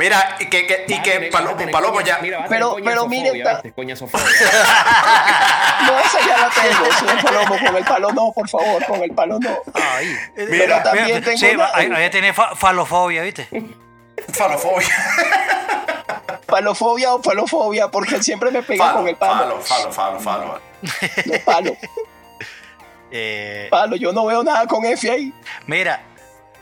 Mira, 0.00 0.36
y 0.40 0.46
que, 0.46 0.66
que- 0.66 0.84
y 0.88 1.02
que 1.02 1.28
Palomo, 1.30 1.92
coña- 1.94 2.04
ya. 2.06 2.18
Mira, 2.22 2.46
Pero- 2.48 2.76
pero 2.82 3.06
mire, 3.06 3.42
ta- 3.42 3.52
¿viste? 3.56 3.72
Coñazofobia. 3.72 4.24
No, 5.86 5.98
esa 5.98 6.18
ya 6.26 6.36
la 6.38 6.50
tengo, 6.50 6.92
señor 6.98 7.22
Palomo. 7.22 7.58
Con 7.66 7.76
el 7.76 7.84
palo 7.84 8.12
no, 8.12 8.32
por 8.32 8.48
favor, 8.48 8.84
con 8.86 9.02
el 9.02 9.12
palo 9.12 9.38
no. 9.40 9.50
Ay. 9.74 10.14
Pero 10.34 10.82
también 10.82 11.22
tengo 11.22 11.36
sí, 11.38 11.50
una- 11.54 11.70
ahí, 11.74 11.90
ahí 11.94 12.10
tiene 12.10 12.32
fa- 12.32 12.54
falofobia, 12.56 13.22
¿viste? 13.22 13.48
Falofobia. 14.32 14.88
Palofobia 16.46 17.14
o 17.14 17.22
palofobia, 17.22 17.88
porque 17.88 18.16
él 18.16 18.22
siempre 18.24 18.50
me 18.50 18.62
pega 18.62 18.92
con 18.92 19.06
el 19.08 19.16
palo. 19.16 19.60
Falo, 19.60 19.92
falo, 19.92 19.92
falo, 19.92 20.20
falo. 20.20 20.60
No, 21.26 21.38
palo, 21.44 21.76
Eh, 23.12 23.66
palo. 23.70 23.96
Yo 23.96 24.12
no 24.12 24.24
veo 24.26 24.42
nada 24.44 24.66
con 24.66 24.84
F 24.84 25.10
ahí. 25.10 25.32
mira, 25.66 26.00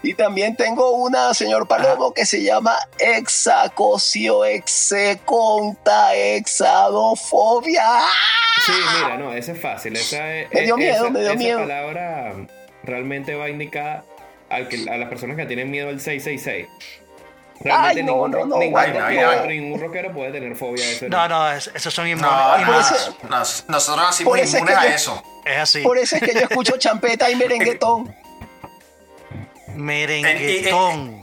Y 0.03 0.15
también 0.15 0.55
tengo 0.55 0.93
una, 0.93 1.35
señor 1.35 1.67
Palomo, 1.67 2.15
que 2.15 2.25
se 2.25 2.43
llama 2.43 2.77
hexacocio 3.01 4.45
execonta 4.45 6.15
exadofobia. 6.15 7.83
Sí, 8.65 8.73
mira, 9.03 9.17
no, 9.17 9.33
esa 9.33 9.53
es 9.53 9.61
fácil. 9.61 9.97
Esa 9.97 10.33
es, 10.35 10.53
Me 10.53 10.61
dio 10.63 10.75
es- 10.75 10.79
miedo, 10.79 10.95
esa, 11.05 11.11
me 11.11 11.19
dio 11.21 11.29
esa 11.31 11.39
miedo. 11.39 11.59
palabra 11.61 12.33
realmente 12.85 13.35
va 13.35 13.49
indicada 13.49 14.05
al 14.51 14.69
que, 14.69 14.89
a 14.89 14.97
las 14.97 15.09
personas 15.09 15.37
que 15.37 15.47
tienen 15.47 15.71
miedo 15.71 15.89
al 15.89 16.01
666. 16.01 16.69
Realmente 17.61 18.01
Ay, 18.01 18.07
no, 18.07 18.13
ningún, 18.13 18.31
no, 18.31 18.39
ningún, 18.59 18.71
bueno, 18.71 19.01
rockero, 19.01 19.33
ya. 19.35 19.47
ningún 19.47 19.81
rockero 19.81 20.13
puede 20.15 20.31
tener 20.31 20.55
fobia 20.55 20.85
a 20.85 20.89
eso. 20.91 21.09
no, 21.09 21.29
no, 21.29 21.51
es- 21.53 21.71
esos 21.75 21.93
son 21.93 22.07
inmunes. 22.07 22.31
Nosotros 23.69 23.97
nacimos 23.97 24.39
inmunes 24.39 24.55
que 24.65 24.73
a 24.75 24.83
yo- 24.85 24.95
eso. 24.95 25.23
Es 25.45 25.59
así. 25.59 25.81
Por 25.83 25.99
eso 25.99 26.15
es 26.17 26.23
que 26.23 26.35
yo 26.35 26.41
escucho 26.41 26.77
champeta 26.79 27.29
y 27.31 27.35
merenguetón. 27.35 28.15
Merenguetón. 29.79 31.23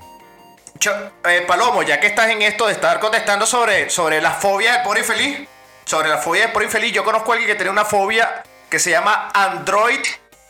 Cho- 0.80 1.12
eh, 1.30 1.44
Palomo, 1.48 1.84
ya 1.84 2.00
que 2.00 2.08
estás 2.08 2.30
en 2.30 2.42
esto 2.42 2.68
de 2.68 2.74
estar 2.74 3.00
contestando 3.00 3.46
sobre, 3.46 3.90
sobre 3.90 4.22
la 4.22 4.32
fobia 4.32 4.74
del 4.74 4.82
pobre 4.84 5.00
infeliz, 5.02 5.48
sobre 5.86 6.10
la 6.10 6.18
fobia 6.18 6.44
del 6.44 6.52
pobre 6.52 6.66
infeliz, 6.66 6.92
yo 6.94 7.04
conozco 7.04 7.32
a 7.32 7.36
alguien 7.36 7.50
que 7.50 7.56
tiene 7.56 7.72
una 7.72 7.86
fobia 7.86 8.44
que 8.70 8.80
se 8.80 8.92
llama 8.92 9.32
Android, 9.34 10.00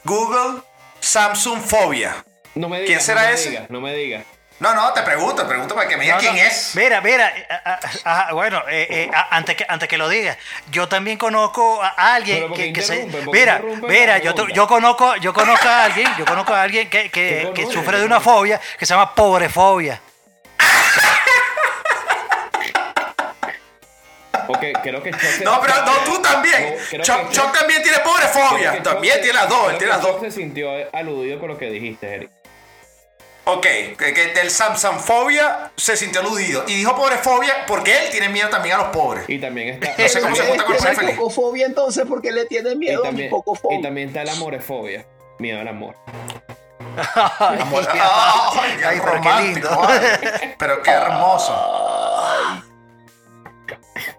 Google, 0.04 0.62
Samsung 1.00 1.62
fobia. 1.62 2.26
No 2.56 2.70
me 2.70 2.78
digas, 2.82 2.88
¿Quién 2.88 3.02
será 3.02 3.22
no 3.24 3.28
me 3.28 3.34
ese? 3.34 3.50
digas, 3.50 3.70
no 3.70 3.82
me 3.82 3.94
digas. 3.94 4.24
No, 4.58 4.74
no, 4.74 4.94
te 4.94 5.02
pregunto, 5.02 5.42
te 5.42 5.48
pregunto 5.50 5.76
para 5.76 5.88
que 5.88 5.98
me 5.98 6.06
digas 6.06 6.24
No, 6.24 6.30
quién 6.32 6.36
no. 6.42 6.50
es. 6.50 6.76
Mira, 6.76 7.02
mira, 7.02 7.28
eh, 7.36 7.46
ah, 7.50 7.80
ah, 7.84 7.90
ah, 8.06 8.34
bueno, 8.34 8.64
eh, 8.70 8.88
eh, 8.90 9.12
antes, 9.30 9.58
que, 9.58 9.66
antes 9.68 9.90
que 9.90 9.98
lo 9.98 10.08
digas, 10.08 10.38
yo 10.72 10.88
también 10.88 11.18
conozco 11.18 11.84
a 11.84 12.16
alguien 12.16 12.38
Pero 12.38 12.48
¿por 12.48 12.58
qué 12.58 12.68
que, 12.68 12.74
que 12.74 12.82
se... 12.82 13.06
Mira, 13.34 13.62
mira, 13.82 14.18
yo, 14.20 14.34
yo 14.48 14.66
conozco, 14.66 15.18
yo 15.18 15.34
conozco 15.34 15.68
a 15.68 15.84
alguien, 15.84 16.10
yo 16.18 16.26
conozco 16.26 16.54
a 16.54 16.62
alguien 16.62 16.90
que, 16.90 17.10
¿Qué 17.10 17.52
que, 17.54 17.66
sufre 17.66 18.00
de 18.00 18.06
una 18.06 18.22
fobia 18.22 18.62
que 18.80 18.86
se 18.86 18.94
llama 18.94 19.14
pobrefobia. 19.14 20.00
Ok, 24.48 24.64
creo 24.84 25.02
que 25.02 25.12
No, 25.44 25.60
pero 25.60 25.74
no, 25.86 25.92
tú 26.06 26.22
también. 26.22 26.78
Chuck 27.02 27.52
también 27.52 27.82
tiene 27.84 28.00
pobre 28.00 28.26
creo 28.32 28.48
fobia. 28.48 28.72
que 28.72 28.78
Chuck 28.78 28.94
También 28.94 29.22
tiene 29.22 29.34
las 29.34 29.50
dos, 29.50 29.72
él 29.72 29.78
tiene 29.78 29.94
las 29.94 30.02
dos. 30.02 30.22
Se 30.22 30.32
sintió 30.32 30.70
aludido 30.94 31.40
con 31.40 31.50
lo 31.50 31.58
que 31.58 31.70
dijiste, 31.70 32.14
Eric. 32.14 32.32
Ok, 33.48 33.62
que, 33.62 33.96
que 34.14 34.34
del 34.34 34.50
Samsung 34.50 34.98
fobia 35.00 35.72
se 35.76 35.96
sintió 35.96 36.22
aludido. 36.22 36.64
Y 36.68 36.76
dijo 36.76 36.96
pobre 36.96 37.18
fobia 37.18 37.66
porque 37.68 37.96
él 37.96 38.10
tiene 38.12 38.30
miedo 38.30 38.50
también 38.50 38.76
a 38.76 38.78
los 38.80 38.88
pobres. 38.88 39.26
Y 39.28 39.40
también 39.40 39.70
está. 39.70 39.94
No 40.02 40.10
sé 40.10 40.22
cómo 40.22 40.36
se 40.36 40.44
junta 40.44 40.66
con 40.66 40.80
ser 40.80 40.96
feliz. 40.96 41.18
entonces 41.66 42.06
porque 42.08 42.32
le 42.32 42.46
tiene 42.46 42.72
y, 42.72 42.76
miedo 42.76 43.06
a 43.06 43.12
mi 43.12 43.30
también, 43.30 43.32
y 43.72 43.82
también 43.82 44.08
está 44.10 44.24
la 44.24 44.32
amorefobia. 44.32 45.06
Miedo 45.38 45.62
al 45.62 45.68
amor. 45.68 45.96
Amor- 47.40 47.88
Ay, 47.92 48.78
qué 48.80 48.86
Ay, 48.86 49.00
pero 49.00 49.12
qué 49.12 49.18
romántico, 49.18 49.70
lindo. 49.70 50.56
Pero 50.58 50.82
qué 50.82 50.92
hermoso. 50.92 52.62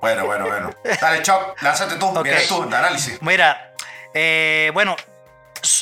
Bueno, 0.01 0.27
bueno, 0.27 0.47
bueno. 0.47 0.71
Dale, 1.01 1.23
Chuck, 1.23 1.61
lánzate 1.63 1.97
tú. 1.97 2.07
Ok. 2.07 2.23
Vienes 2.23 2.47
tú, 2.47 2.69
de 2.69 2.77
análisis. 2.77 3.21
Mira, 3.23 3.75
eh, 4.15 4.71
bueno, 4.73 4.95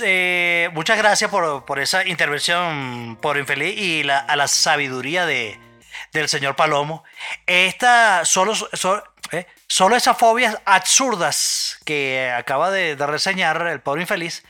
eh, 0.04 0.68
muchas 0.72 0.98
gracias 0.98 1.30
por, 1.30 1.64
por 1.64 1.78
esa 1.80 2.06
intervención 2.06 3.18
por 3.20 3.36
infeliz 3.38 3.76
y 3.78 4.02
la- 4.02 4.18
a 4.18 4.36
la 4.36 4.48
sabiduría 4.48 5.26
de, 5.26 5.58
del 6.12 6.28
señor 6.28 6.56
Palomo. 6.56 7.04
Esta, 7.46 8.24
solo, 8.24 8.54
so- 8.54 9.02
eh, 9.32 9.46
solo 9.66 9.96
esas 9.96 10.16
fobias 10.16 10.58
absurdas 10.64 11.78
que 11.84 12.32
acaba 12.36 12.70
de, 12.70 12.96
de 12.96 13.06
reseñar 13.06 13.66
el 13.66 13.80
pobre 13.80 14.02
infeliz, 14.02 14.44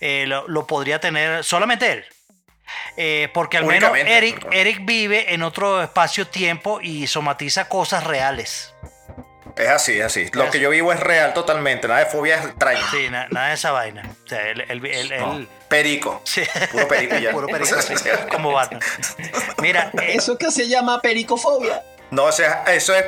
eh, 0.00 0.24
lo, 0.26 0.46
lo 0.48 0.66
podría 0.66 1.00
tener 1.00 1.44
solamente 1.44 1.92
él. 1.92 2.04
Eh, 2.96 3.30
porque 3.32 3.56
al 3.56 3.64
menos 3.64 3.90
Eric. 4.16 4.46
Eric 4.52 4.78
vive 4.84 5.32
en 5.32 5.42
otro 5.42 5.82
espacio-tiempo 5.82 6.80
y 6.82 7.06
somatiza 7.06 7.68
cosas 7.68 8.04
reales. 8.04 8.74
Es 9.58 9.68
así, 9.68 9.98
es 9.98 10.04
así. 10.06 10.28
Lo 10.32 10.50
que 10.50 10.60
yo 10.60 10.70
vivo 10.70 10.92
es 10.92 11.00
real 11.00 11.34
totalmente. 11.34 11.88
Nada 11.88 12.00
de 12.00 12.06
fobia 12.06 12.36
es 12.36 12.44
extraña. 12.46 12.80
Sí, 12.90 13.08
na- 13.10 13.26
nada 13.30 13.48
de 13.48 13.54
esa 13.54 13.72
vaina. 13.72 14.02
O 14.24 14.28
sea, 14.28 14.48
él- 14.48 14.64
No, 15.18 15.34
él- 15.36 15.48
perico. 15.68 16.20
Sí. 16.24 16.42
Puro 16.70 16.86
perico 16.88 17.16
ya. 17.16 17.30
Puro 17.32 17.46
perico, 17.48 17.80
sí, 17.82 17.94
como 18.30 18.52
Batman. 18.52 18.80
Mira, 19.60 19.90
eh, 20.00 20.12
Eso 20.14 20.32
es 20.32 20.38
que 20.38 20.50
se 20.52 20.68
llama 20.68 21.02
pericofobia. 21.02 21.82
No, 22.10 22.24
o 22.24 22.32
sea, 22.32 22.62
eso 22.68 22.94
es 22.94 23.04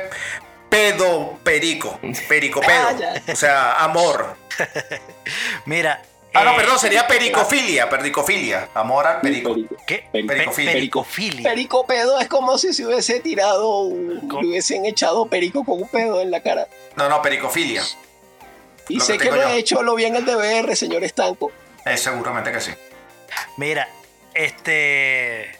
pedo 0.69 1.39
perico. 1.43 1.99
Perico 2.27 2.59
pedo. 2.61 2.87
Ah, 2.89 2.93
ya. 2.99 3.33
O 3.33 3.35
sea, 3.35 3.73
amor. 3.83 4.35
mira. 5.65 6.01
Ah, 6.33 6.43
no, 6.45 6.51
eh, 6.51 6.55
perdón, 6.57 6.79
sería 6.79 7.05
pericofilia. 7.07 7.89
Pericofilia. 7.89 8.69
Amor 8.73 9.05
al 9.07 9.19
perico. 9.21 9.55
¿Qué? 9.85 10.05
Pericofilia. 10.11 10.71
Pe- 10.71 10.77
Pericofilia. 10.77 11.49
Perico 11.49 11.85
pedo 11.85 12.19
es 12.19 12.27
como 12.29 12.57
si 12.57 12.73
se 12.73 12.85
hubiese 12.85 13.19
tirado, 13.19 13.89
le 13.89 14.47
hubiesen 14.47 14.85
echado 14.85 15.25
perico 15.25 15.63
con 15.65 15.81
un 15.81 15.89
pedo 15.89 16.21
en 16.21 16.31
la 16.31 16.41
cara. 16.41 16.67
No, 16.95 17.09
no, 17.09 17.21
pericofilia. 17.21 17.83
Y 18.87 18.97
Lo 18.97 19.03
sé 19.05 19.17
que 19.17 19.29
lo 19.29 19.35
yo. 19.37 19.47
he 19.49 19.57
hecho, 19.57 19.83
lo 19.83 19.95
vi 19.95 20.05
en 20.05 20.15
el 20.15 20.25
DBR, 20.25 20.75
señor 20.75 21.03
Estanco. 21.03 21.51
Eh, 21.85 21.97
seguramente 21.97 22.51
que 22.51 22.61
sí. 22.61 22.71
Mira, 23.57 23.87
este. 24.33 25.51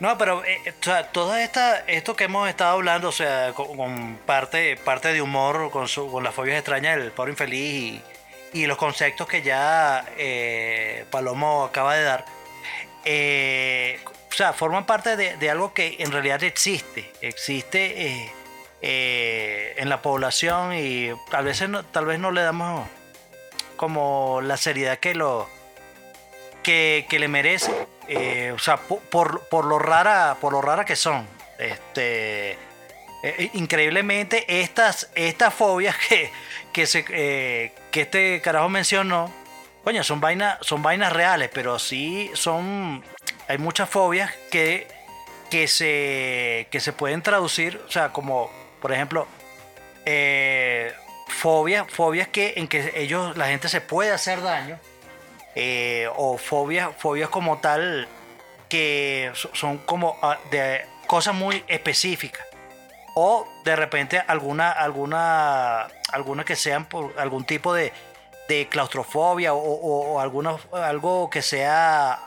No, 0.00 0.18
pero 0.18 0.44
eh, 0.44 0.58
o 0.80 0.84
sea, 0.84 1.06
todo 1.12 1.36
esta, 1.36 1.78
esto 1.86 2.16
que 2.16 2.24
hemos 2.24 2.48
estado 2.48 2.72
hablando, 2.72 3.08
o 3.08 3.12
sea, 3.12 3.52
con, 3.54 3.76
con 3.76 4.16
parte, 4.26 4.76
parte 4.76 5.12
de 5.12 5.22
humor, 5.22 5.70
con, 5.70 5.86
su- 5.86 6.10
con 6.10 6.24
las 6.24 6.34
fobias 6.34 6.56
extrañas 6.58 6.96
del 6.96 7.12
pobre 7.12 7.30
infeliz 7.32 7.62
y, 7.94 8.02
y 8.52 8.66
los 8.66 8.76
conceptos 8.76 9.26
que 9.26 9.42
ya 9.42 10.04
eh, 10.16 11.04
Palomo 11.10 11.64
acaba 11.64 11.94
de 11.94 12.02
dar, 12.02 12.24
eh, 13.04 13.98
o 14.04 14.34
sea, 14.34 14.52
forman 14.52 14.86
parte 14.86 15.16
de, 15.16 15.36
de 15.36 15.50
algo 15.50 15.72
que 15.74 15.96
en 15.98 16.12
realidad 16.12 16.42
existe, 16.42 17.10
existe 17.20 18.30
eh, 18.80 19.74
en 19.76 19.88
la 19.88 20.02
población 20.02 20.74
y 20.74 21.10
tal 21.30 21.44
vez 21.46 21.68
no, 21.68 21.84
tal 21.84 22.06
vez 22.06 22.18
no 22.18 22.30
le 22.30 22.42
damos 22.42 22.88
como 23.76 24.40
la 24.42 24.56
seriedad 24.56 24.98
que 24.98 25.14
lo 25.14 25.48
que, 26.62 27.06
que 27.08 27.18
le 27.18 27.28
merece, 27.28 27.72
o 28.54 28.58
sea, 28.58 28.76
po- 28.76 29.00
por, 29.10 29.48
por 29.48 29.64
lo 29.64 29.78
rara, 29.78 30.36
por 30.40 30.52
lo 30.52 30.84
que 30.84 30.94
son. 30.96 31.26
Este, 31.58 32.56
increíblemente, 33.54 34.60
estas, 34.62 35.10
estas 35.14 35.52
fobias 35.54 35.96
que, 36.08 36.30
que, 36.72 36.86
se, 36.86 37.04
eh, 37.10 37.72
que 37.90 38.02
este 38.02 38.40
carajo 38.40 38.68
mencionó, 38.68 39.30
coño, 39.84 40.02
son 40.04 40.20
vainas, 40.20 40.58
son 40.62 40.82
vainas 40.82 41.12
reales, 41.12 41.50
pero 41.52 41.78
sí 41.78 42.30
son, 42.34 43.04
hay 43.48 43.58
muchas 43.58 43.88
fobias 43.90 44.32
que, 44.50 44.86
que, 45.50 45.68
se, 45.68 46.68
que 46.70 46.80
se 46.80 46.92
pueden 46.92 47.22
traducir, 47.22 47.80
o 47.86 47.90
sea, 47.90 48.10
como, 48.10 48.50
por 48.80 48.92
ejemplo, 48.92 49.26
eh, 50.06 50.92
fobias, 51.28 51.86
fobias 51.90 52.28
que 52.28 52.54
en 52.56 52.68
que 52.68 52.92
ellos, 52.96 53.36
la 53.36 53.46
gente 53.48 53.68
se 53.68 53.80
puede 53.80 54.10
hacer 54.12 54.42
daño, 54.42 54.78
eh, 55.54 56.08
o 56.16 56.38
fobias, 56.38 56.88
fobias 56.98 57.28
como 57.28 57.58
tal 57.58 58.08
que 58.68 59.30
so- 59.34 59.50
son 59.54 59.78
como 59.78 60.18
ah, 60.22 60.38
de 60.50 60.84
cosas 61.06 61.34
muy 61.34 61.62
específicas, 61.68 62.46
o 63.14 63.46
de 63.64 63.76
repente 63.76 64.18
alguna, 64.26 64.70
alguna, 64.72 65.88
alguna 66.12 66.44
que 66.44 66.56
sean 66.56 66.86
por 66.88 67.12
algún 67.18 67.44
tipo 67.44 67.72
de, 67.74 67.92
de 68.48 68.68
claustrofobia 68.68 69.54
o, 69.54 69.58
o- 69.58 70.12
o 70.14 70.20
alguna, 70.20 70.56
algo 70.72 71.30
que 71.30 71.42
sea 71.42 72.20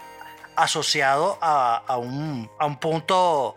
asociado 0.55 1.37
a, 1.41 1.77
a 1.85 1.97
un, 1.97 2.49
a 2.59 2.65
un 2.65 2.77
punto 2.77 3.55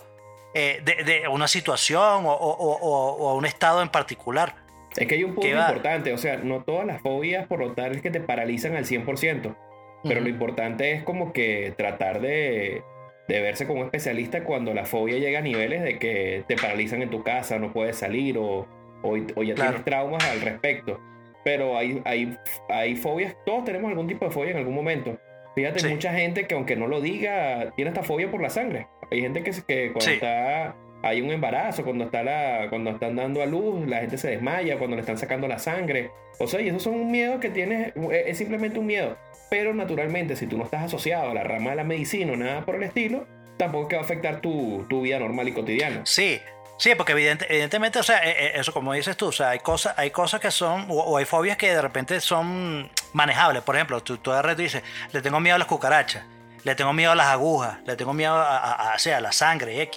eh, 0.54 0.80
de, 0.84 1.04
de 1.04 1.28
una 1.28 1.46
situación 1.48 2.24
o, 2.26 2.32
o- 2.32 3.28
a 3.30 3.34
un 3.34 3.46
estado 3.46 3.82
en 3.82 3.88
particular. 3.88 4.54
Es 4.96 5.06
que 5.06 5.14
hay 5.14 5.22
un 5.24 5.34
punto 5.34 5.46
importante, 5.68 6.12
o 6.12 6.18
sea, 6.18 6.38
no 6.38 6.62
todas 6.64 6.86
las 6.86 7.00
fobias 7.02 7.46
por 7.46 7.60
lo 7.60 7.72
tal 7.74 7.94
es 7.94 8.02
que 8.02 8.10
te 8.10 8.20
paralizan 8.20 8.74
al 8.74 8.84
100%, 8.84 9.54
pero 10.02 10.20
lo 10.20 10.28
importante 10.28 10.92
es 10.92 11.04
como 11.04 11.32
que 11.32 11.72
tratar 11.76 12.20
de, 12.20 12.82
de 13.28 13.40
verse 13.40 13.66
como 13.66 13.80
un 13.80 13.86
especialista 13.86 14.42
cuando 14.44 14.74
la 14.74 14.86
fobia 14.86 15.18
llega 15.18 15.38
a 15.38 15.42
niveles 15.42 15.82
de 15.82 15.98
que 15.98 16.44
te 16.48 16.56
paralizan 16.56 17.02
en 17.02 17.10
tu 17.10 17.22
casa, 17.22 17.58
no 17.58 17.72
puedes 17.72 17.96
salir 17.98 18.38
o, 18.38 18.66
o, 19.02 19.10
o 19.36 19.42
ya 19.42 19.54
Claro. 19.54 19.70
tienes 19.70 19.84
traumas 19.84 20.24
al 20.24 20.40
respecto. 20.40 21.00
pero 21.44 21.78
hay, 21.78 22.02
hay, 22.04 22.36
hay 22.68 22.94
fobias, 22.96 23.34
todos 23.46 23.64
tenemos 23.64 23.88
algún 23.90 24.06
tipo 24.06 24.24
de 24.26 24.30
fobia 24.30 24.50
en 24.50 24.58
algún 24.58 24.74
momento. 24.74 25.18
Fíjate, 25.54 25.80
Sí. 25.80 25.88
mucha 25.88 26.12
gente 26.12 26.46
que 26.46 26.54
aunque 26.54 26.76
no 26.76 26.86
lo 26.88 27.00
diga, 27.00 27.72
tiene 27.74 27.90
esta 27.90 28.02
fobia 28.02 28.30
por 28.30 28.42
la 28.42 28.50
sangre. 28.50 28.86
Hay 29.10 29.20
gente 29.22 29.42
que, 29.42 29.52
que 29.66 29.86
cuando 29.92 30.00
Sí. 30.02 30.12
está, 30.12 30.76
hay 31.02 31.22
un 31.22 31.30
embarazo, 31.30 31.84
cuando, 31.84 32.04
está 32.04 32.22
la, 32.22 32.66
cuando 32.68 32.90
están 32.90 33.16
dando 33.16 33.40
a 33.42 33.46
luz, 33.46 33.86
la 33.88 34.00
gente 34.00 34.18
se 34.18 34.28
desmaya, 34.30 34.76
cuando 34.78 34.96
le 34.96 35.00
están 35.00 35.16
sacando 35.16 35.48
la 35.48 35.58
sangre. 35.58 36.10
O 36.38 36.46
sea, 36.46 36.60
y 36.60 36.68
esos 36.68 36.82
son 36.82 36.94
un 36.96 37.10
miedo 37.10 37.40
que 37.40 37.48
tienes, 37.48 37.94
es 37.96 38.26
es 38.26 38.36
simplemente 38.38 38.78
un 38.78 38.86
miedo. 38.86 39.16
Pero 39.48 39.72
naturalmente, 39.72 40.36
si 40.36 40.46
tú 40.48 40.58
no 40.58 40.64
estás 40.64 40.82
asociado 40.84 41.30
a 41.30 41.34
la 41.34 41.44
rama 41.44 41.70
de 41.70 41.76
la 41.76 41.84
medicina 41.84 42.32
o 42.34 42.36
nada 42.36 42.66
por 42.66 42.74
el 42.74 42.82
estilo, 42.82 43.26
tampoco 43.56 43.84
es 43.84 43.88
que 43.88 43.96
va 43.96 44.02
a 44.02 44.04
afectar 44.04 44.40
tu, 44.42 44.84
tu 44.90 45.00
vida 45.00 45.18
normal 45.18 45.48
y 45.48 45.52
cotidiana. 45.52 46.02
Sí, 46.04 46.40
sí, 46.78 46.94
porque 46.94 47.12
evidente- 47.12 47.46
evidentemente, 47.48 47.98
o 47.98 48.02
sea, 48.02 48.18
eh, 48.26 48.34
eh, 48.38 48.52
eso 48.56 48.72
como 48.72 48.92
dices 48.92 49.16
tú, 49.16 49.26
o 49.26 49.32
sea, 49.32 49.50
hay 49.50 49.58
cosas, 49.58 49.94
hay 49.98 50.10
cosas 50.10 50.40
que 50.40 50.50
son, 50.50 50.86
o, 50.88 51.16
hay 51.18 51.24
fobias 51.24 51.56
que 51.56 51.74
de 51.74 51.82
repente 51.82 52.20
son 52.20 52.90
manejables. 53.12 53.62
Por 53.62 53.76
ejemplo, 53.76 54.02
tú, 54.02 54.16
tú 54.18 54.32
y 54.32 54.42
tú 54.42 54.62
dices, 54.62 54.82
le 55.12 55.20
tengo 55.20 55.40
miedo 55.40 55.56
a 55.56 55.58
las 55.58 55.68
cucarachas, 55.68 56.24
le 56.64 56.74
tengo 56.74 56.92
miedo 56.92 57.12
a 57.12 57.14
las 57.14 57.28
agujas, 57.28 57.78
le 57.86 57.96
tengo 57.96 58.12
miedo 58.12 58.34
a, 58.34 58.94
sea, 58.98 59.20
la 59.20 59.32
sangre. 59.32 59.90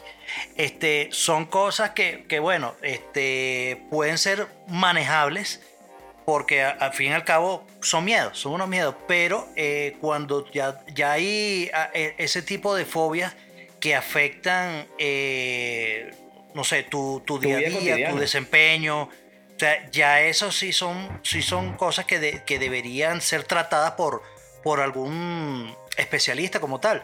Este, 0.55 1.09
son 1.11 1.45
cosas 1.45 1.91
que, 1.91 2.25
que, 2.27 2.39
bueno, 2.39 2.75
este, 2.81 3.83
pueden 3.89 4.17
ser 4.17 4.47
manejables 4.67 5.61
porque 6.25 6.63
al 6.63 6.93
fin 6.93 7.11
y 7.11 7.13
al 7.13 7.25
cabo 7.25 7.65
son 7.81 8.05
miedos, 8.05 8.37
son 8.37 8.53
unos 8.53 8.67
miedos, 8.67 8.95
pero 9.07 9.47
eh, 9.55 9.97
cuando 9.99 10.49
ya, 10.51 10.79
ya 10.93 11.13
hay 11.13 11.69
e- 11.93 12.15
ese 12.19 12.41
tipo 12.43 12.75
de 12.75 12.85
fobias 12.85 13.33
que 13.79 13.95
afectan, 13.95 14.85
eh, 14.99 16.11
no 16.53 16.63
sé, 16.63 16.83
tu, 16.83 17.21
tu 17.25 17.39
día 17.39 17.57
a 17.57 17.59
día, 17.59 18.09
tu 18.09 18.17
desempeño, 18.17 19.03
o 19.03 19.09
sea, 19.57 19.89
ya 19.91 20.21
eso 20.21 20.51
sí 20.51 20.73
son, 20.73 21.19
sí 21.23 21.41
son 21.41 21.75
cosas 21.77 22.05
que, 22.05 22.19
de- 22.19 22.43
que 22.45 22.57
deberían 22.59 23.21
ser 23.21 23.43
tratadas 23.43 23.91
por, 23.91 24.23
por 24.63 24.79
algún 24.81 25.75
especialista 25.97 26.59
como 26.59 26.79
tal. 26.79 27.03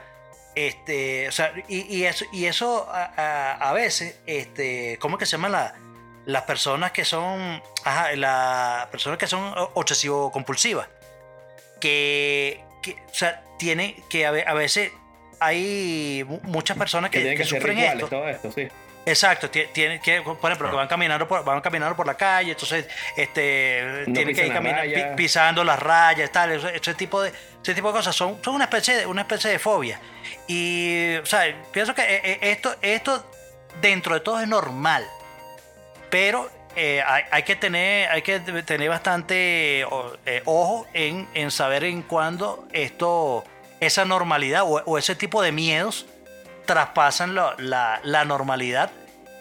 Este, 0.55 1.27
o 1.27 1.31
sea, 1.31 1.53
y, 1.67 1.81
y 1.95 2.05
eso, 2.05 2.25
y 2.33 2.45
eso 2.45 2.87
a, 2.89 3.03
a- 3.15 3.69
a 3.69 3.73
veces, 3.73 4.19
este, 4.25 4.97
¿cómo 4.99 5.15
es 5.17 5.19
que 5.19 5.25
se 5.27 5.33
llaman 5.33 5.51
la- 5.51 5.75
las 6.25 6.43
personas 6.43 6.91
que 6.91 7.05
son, 7.05 7.61
ajá, 7.85 8.13
las 8.15 8.87
personas 8.87 9.17
que 9.19 9.27
son 9.27 9.53
obsesivo 9.75 10.31
compulsivas? 10.31 10.89
Que, 11.79 12.63
que, 12.81 12.93
o 12.93 13.13
sea, 13.13 13.43
tienen, 13.59 13.95
que 14.09 14.25
a, 14.25 14.29
a 14.29 14.53
veces 14.53 14.91
hay 15.39 16.23
mu- 16.27 16.39
muchas 16.43 16.75
personas 16.77 17.11
Que 17.11 17.19
que, 17.19 17.23
tienen 17.23 17.37
que 17.37 17.43
que 17.43 17.49
ser 17.49 17.59
sufren 17.61 17.77
rituales, 17.77 18.03
esto. 18.03 18.15
todo 18.15 18.27
esto, 18.29 18.51
sí. 18.51 18.67
Exacto, 19.09 19.49
tie- 19.49 19.71
tienen 19.71 20.01
que, 20.01 20.21
por 20.21 20.35
ejemplo, 20.51 20.69
que 20.69 20.75
van 20.75 20.87
caminando 20.87 21.27
por, 21.27 21.43
van 21.45 21.61
caminando 21.61 21.95
por 21.95 22.05
la 22.05 22.15
calle, 22.15 22.51
entonces 22.51 22.87
este, 23.15 24.03
No 24.05 24.13
tienen 24.13 24.35
que 24.35 24.45
ir 24.45 24.47
pisan 24.47 24.47
las 24.49 24.53
camina- 24.55 24.81
pi- 24.81 24.93
rayas. 24.93 25.15
pisando 25.15 25.63
las 25.63 25.79
rayas, 25.79 26.31
tal, 26.31 26.51
ese, 26.51 26.75
ese 26.75 26.93
tipo 26.93 27.21
de, 27.21 27.31
ese 27.63 27.73
tipo 27.73 27.87
de 27.87 27.93
cosas 27.93 28.13
son, 28.15 28.37
son 28.43 28.55
una 28.55 28.65
especie 28.65 28.97
de, 28.97 29.05
una 29.05 29.21
especie 29.21 29.49
de 29.49 29.59
fobia. 29.59 29.99
Y, 30.47 31.15
o 31.15 31.25
sea, 31.25 31.43
pienso 31.71 31.95
que 31.95 32.01
eh, 32.01 32.21
eh, 32.23 32.39
esto, 32.41 32.75
esto 32.81 33.25
dentro 33.81 34.13
de 34.13 34.19
todo 34.19 34.41
es 34.41 34.47
normal, 34.47 35.05
pero 36.09 36.49
eh, 36.75 37.01
hay, 37.05 37.23
hay 37.31 37.43
que 37.43 37.55
tener, 37.55 38.09
hay 38.09 38.21
que 38.21 38.39
tener 38.39 38.89
bastante 38.89 39.81
eh, 40.25 40.41
ojo 40.45 40.85
en, 40.93 41.27
en 41.33 41.49
saber 41.51 41.83
en 41.85 42.01
cuándo 42.01 42.67
esto, 42.73 43.43
esa 43.79 44.05
normalidad 44.05 44.63
o, 44.63 44.83
o 44.85 44.97
ese 44.97 45.15
tipo 45.15 45.41
de 45.41 45.51
miedos 45.51 46.05
traspasan 46.67 47.33
la, 47.33 47.55
la 48.03 48.25
normalidad 48.25 48.91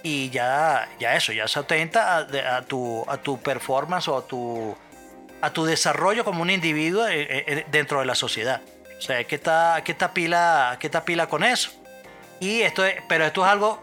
y 0.06 0.30
ya, 0.30 0.88
ya 1.00 1.16
eso, 1.16 1.32
ya 1.32 1.48
se 1.48 1.58
atenta 1.58 2.18
a, 2.18 2.62
tu, 2.62 3.04
a 3.08 3.16
tu 3.16 3.40
performance 3.40 4.06
o 4.06 4.16
a 4.16 4.24
tu, 4.24 4.76
a 5.40 5.50
tu 5.50 5.64
desarrollo 5.64 6.24
como 6.24 6.42
un 6.42 6.50
individuo 6.50 7.08
eh, 7.08 7.26
eh, 7.28 7.66
dentro 7.72 7.98
de 7.98 8.06
la 8.06 8.14
sociedad. 8.14 8.62
O 8.96 9.00
sea, 9.00 9.16
que 9.24 9.40
hay 9.44 9.82
que 9.82 9.92
estar 9.92 10.12
pila, 10.12 10.76
que 10.78 10.86
estar 10.86 11.04
pila 11.04 11.26
con 11.28 11.42
eso. 11.42 11.72
Y 12.38 12.60
esto 12.60 12.84
es, 12.84 12.94
pero 13.08 13.26
esto 13.26 13.44
es 13.44 13.50
algo 13.50 13.82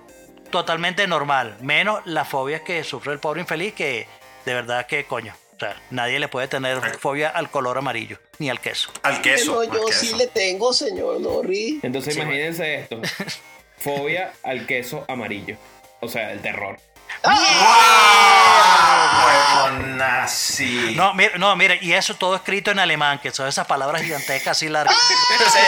totalmente 0.50 1.06
normal, 1.08 1.58
menos 1.60 2.00
las 2.06 2.30
fobias 2.30 2.62
que 2.62 2.86
sufre 2.86 3.12
el 3.12 3.20
pobre 3.20 3.42
infeliz, 3.42 3.74
que 3.74 4.08
de 4.46 4.54
verdad 4.54 4.86
que 4.86 5.04
coño. 5.04 5.36
O 5.56 5.60
sea, 5.60 5.82
nadie 5.92 6.20
le 6.20 6.28
puede 6.28 6.48
tener 6.48 6.80
fobia 7.00 7.30
al 7.30 7.50
color 7.52 7.78
amarillo, 7.78 8.18
ni 8.40 8.50
al 8.50 8.60
queso. 8.60 8.92
Al 9.04 9.22
queso. 9.22 9.62
Al 9.62 9.72
yo 9.72 9.86
queso. 9.86 10.00
sí 10.00 10.16
le 10.16 10.28
tengo, 10.28 10.74
señor 10.74 11.22
Norris. 11.22 11.84
Entonces 11.84 12.16
Sí, 12.16 12.20
imagínense 12.20 12.76
esto. 12.76 13.02
Fobia 13.78 14.32
al 14.44 14.66
queso 14.66 15.04
amarillo. 15.08 15.58
O 16.00 16.08
sea, 16.08 16.32
el 16.32 16.42
terror. 16.42 16.78
¡Ah! 17.24 19.26
Huevón 19.66 19.98
nazi. 19.98 20.94
No, 20.96 21.14
mira, 21.14 21.38
no, 21.38 21.56
mira, 21.56 21.76
y 21.80 21.94
eso 21.94 22.16
todo 22.16 22.36
escrito 22.36 22.72
en 22.72 22.80
alemán, 22.80 23.20
que 23.20 23.32
son 23.32 23.48
esas 23.48 23.66
palabras 23.66 24.02
gigantescas 24.02 24.58
así 24.58 24.70
largas. 24.70 24.96
Sí, 24.98 25.60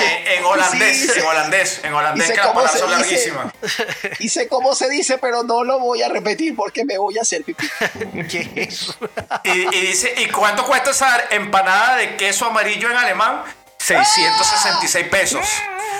en, 0.00 0.08
en- 0.08 0.38
en 0.38 0.44
holandés, 0.44 1.00
Sí, 1.00 1.08
sí. 1.08 1.20
en 1.20 1.26
holandés, 1.26 1.80
en 1.84 1.94
holandés, 1.94 2.22
Dice 2.28 2.32
que 2.34 2.38
las 2.38 2.46
cómo 2.48 2.60
palabras 2.60 2.80
se 2.80 2.96
son 2.96 3.08
dice. 3.08 3.30
larguísimas. 3.30 4.20
Y 4.20 4.28
sé 4.28 4.48
cómo 4.48 4.74
se 4.74 4.88
dice, 4.88 5.18
pero 5.18 5.42
no 5.42 5.64
lo 5.64 5.78
voy 5.78 6.02
a 6.02 6.08
repetir 6.08 6.54
porque 6.56 6.84
me 6.84 6.98
voy 6.98 7.18
a 7.18 7.22
hacer 7.22 7.44
pipí. 7.44 7.68
¿Qué 8.30 8.50
es 8.56 8.74
eso? 8.74 8.96
Y, 9.44 9.50
y 9.76 9.80
dice, 9.80 10.14
¿y 10.16 10.26
cuánto 10.28 10.64
cuesta 10.64 10.90
esa 10.90 11.24
empanada 11.30 11.96
de 11.96 12.16
queso 12.16 12.46
amarillo 12.46 12.90
en 12.90 12.96
alemán? 12.96 13.42
666 13.78 15.06
pesos. 15.08 15.46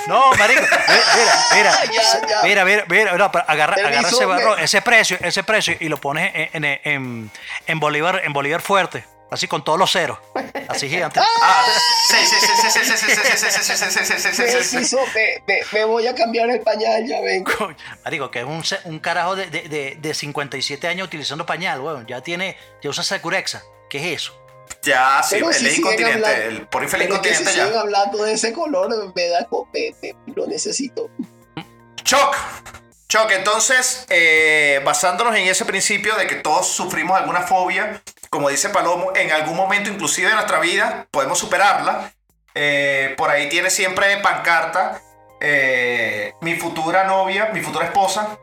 No, 0.06 0.32
marico, 0.38 0.62
mira, 0.62 1.34
mira, 1.54 1.84
ya. 2.28 2.42
mira, 2.44 2.64
mira, 2.64 2.84
mira, 2.88 3.16
no, 3.16 3.32
pero 3.32 3.44
agarra, 3.48 3.74
agarra 3.74 4.08
ese 4.08 4.24
barro, 4.24 4.56
ese 4.56 4.82
precio, 4.82 5.18
ese 5.20 5.42
precio 5.42 5.76
y 5.80 5.88
lo 5.88 5.98
pones 5.98 6.30
en, 6.34 6.64
en, 6.64 6.80
en, 6.84 7.30
en 7.66 7.80
Bolívar, 7.80 8.22
en 8.24 8.32
Bolívar 8.32 8.60
fuerte, 8.60 9.04
así 9.30 9.48
con 9.48 9.64
todos 9.64 9.78
los 9.78 9.90
ceros, 9.90 10.18
así 10.68 10.88
gigante. 10.88 11.20
Ah, 11.20 11.64
sí, 12.08 12.16
sí, 12.24 12.36
sí, 12.40 12.46
sí, 12.46 12.70
sí, 12.70 12.80
sí, 12.80 12.96
sí, 12.96 13.06
sí, 13.06 13.36
sí, 13.36 13.50
sí, 13.50 13.62
sí, 13.62 13.76
sí, 13.76 13.86
sí, 13.86 14.00
sí, 14.00 14.14
sí, 14.14 14.32
sí, 14.32 14.62
sí, 14.62 14.84
sí. 14.84 14.96
Permiso, 14.96 14.98
me, 15.72 15.84
voy 15.84 16.06
a 16.06 16.14
cambiar 16.14 16.50
el 16.50 16.60
pañal, 16.60 17.04
ya 17.06 17.20
vengo. 17.20 17.50
Marico, 18.04 18.30
que 18.30 18.40
es 18.40 18.44
un, 18.44 18.62
un 18.84 18.98
carajo 19.00 19.34
de, 19.34 19.46
de, 19.46 19.62
de, 19.68 19.96
de 19.98 20.14
57 20.14 20.86
años 20.86 21.06
utilizando 21.08 21.44
pañal, 21.44 21.80
weón. 21.80 22.06
Ya 22.06 22.20
tiene, 22.20 22.56
ya 22.82 22.90
usa 22.90 23.02
Securexa. 23.02 23.62
¿Qué 23.90 23.98
es 23.98 24.22
eso? 24.22 24.45
Ya, 24.82 25.22
sí, 25.22 25.36
Pero 25.36 25.52
si 25.52 25.58
siguen 25.60 25.76
incontinente, 25.78 26.26
hablando- 26.26 26.42
el 26.52 26.68
si 27.00 27.04
incontinente 27.04 27.50
siguen 27.52 27.72
ya. 27.72 27.80
hablando 27.80 28.22
de 28.22 28.32
ese 28.32 28.52
color, 28.52 29.12
me 29.14 29.28
da 29.28 29.44
co- 29.46 29.68
me- 29.72 29.94
me- 30.02 30.14
lo 30.34 30.46
necesito. 30.46 31.10
Choc. 32.04 32.36
Choc, 33.08 33.30
entonces, 33.32 34.04
eh, 34.08 34.80
basándonos 34.84 35.34
en 35.36 35.46
ese 35.48 35.64
principio 35.64 36.14
de 36.16 36.26
que 36.26 36.36
todos 36.36 36.66
sufrimos 36.68 37.16
alguna 37.16 37.42
fobia, 37.42 38.02
como 38.30 38.48
dice 38.48 38.68
Palomo, 38.68 39.12
en 39.14 39.30
algún 39.32 39.56
momento 39.56 39.90
inclusive 39.90 40.28
de 40.28 40.34
nuestra 40.34 40.58
vida 40.60 41.06
podemos 41.10 41.38
superarla. 41.38 42.12
Eh, 42.54 43.14
por 43.16 43.30
ahí 43.30 43.48
tiene 43.48 43.70
siempre 43.70 44.16
pancarta 44.18 45.00
eh, 45.40 46.32
mi 46.40 46.56
futura 46.56 47.04
novia, 47.04 47.50
mi 47.52 47.60
futura 47.60 47.84
esposa, 47.86 48.38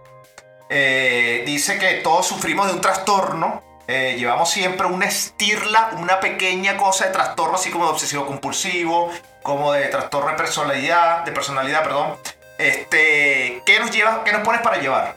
dice 1.45 1.77
que 1.79 1.95
todos 1.95 2.25
sufrimos 2.27 2.67
de 2.67 2.73
un 2.73 2.81
trastorno. 2.81 3.63
Eh, 3.87 4.15
llevamos 4.17 4.49
siempre 4.49 4.87
una 4.87 5.05
estirla, 5.05 5.91
una 5.97 6.19
pequeña 6.19 6.77
cosa 6.77 7.05
de 7.05 7.11
trastorno, 7.11 7.55
así 7.55 7.69
como 7.69 7.85
de 7.85 7.91
obsesivo 7.91 8.25
compulsivo, 8.25 9.11
como 9.41 9.73
de 9.73 9.87
trastorno 9.87 10.31
de 10.31 10.37
personalidad, 10.37 11.23
de 11.25 11.31
personalidad, 11.31 11.83
perdón. 11.83 12.17
Este, 12.57 13.61
¿qué 13.65 13.79
nos 13.79 13.91
lleva, 13.91 14.23
qué 14.23 14.31
nos 14.31 14.41
pones 14.41 14.61
para 14.61 14.77
llevar? 14.77 15.15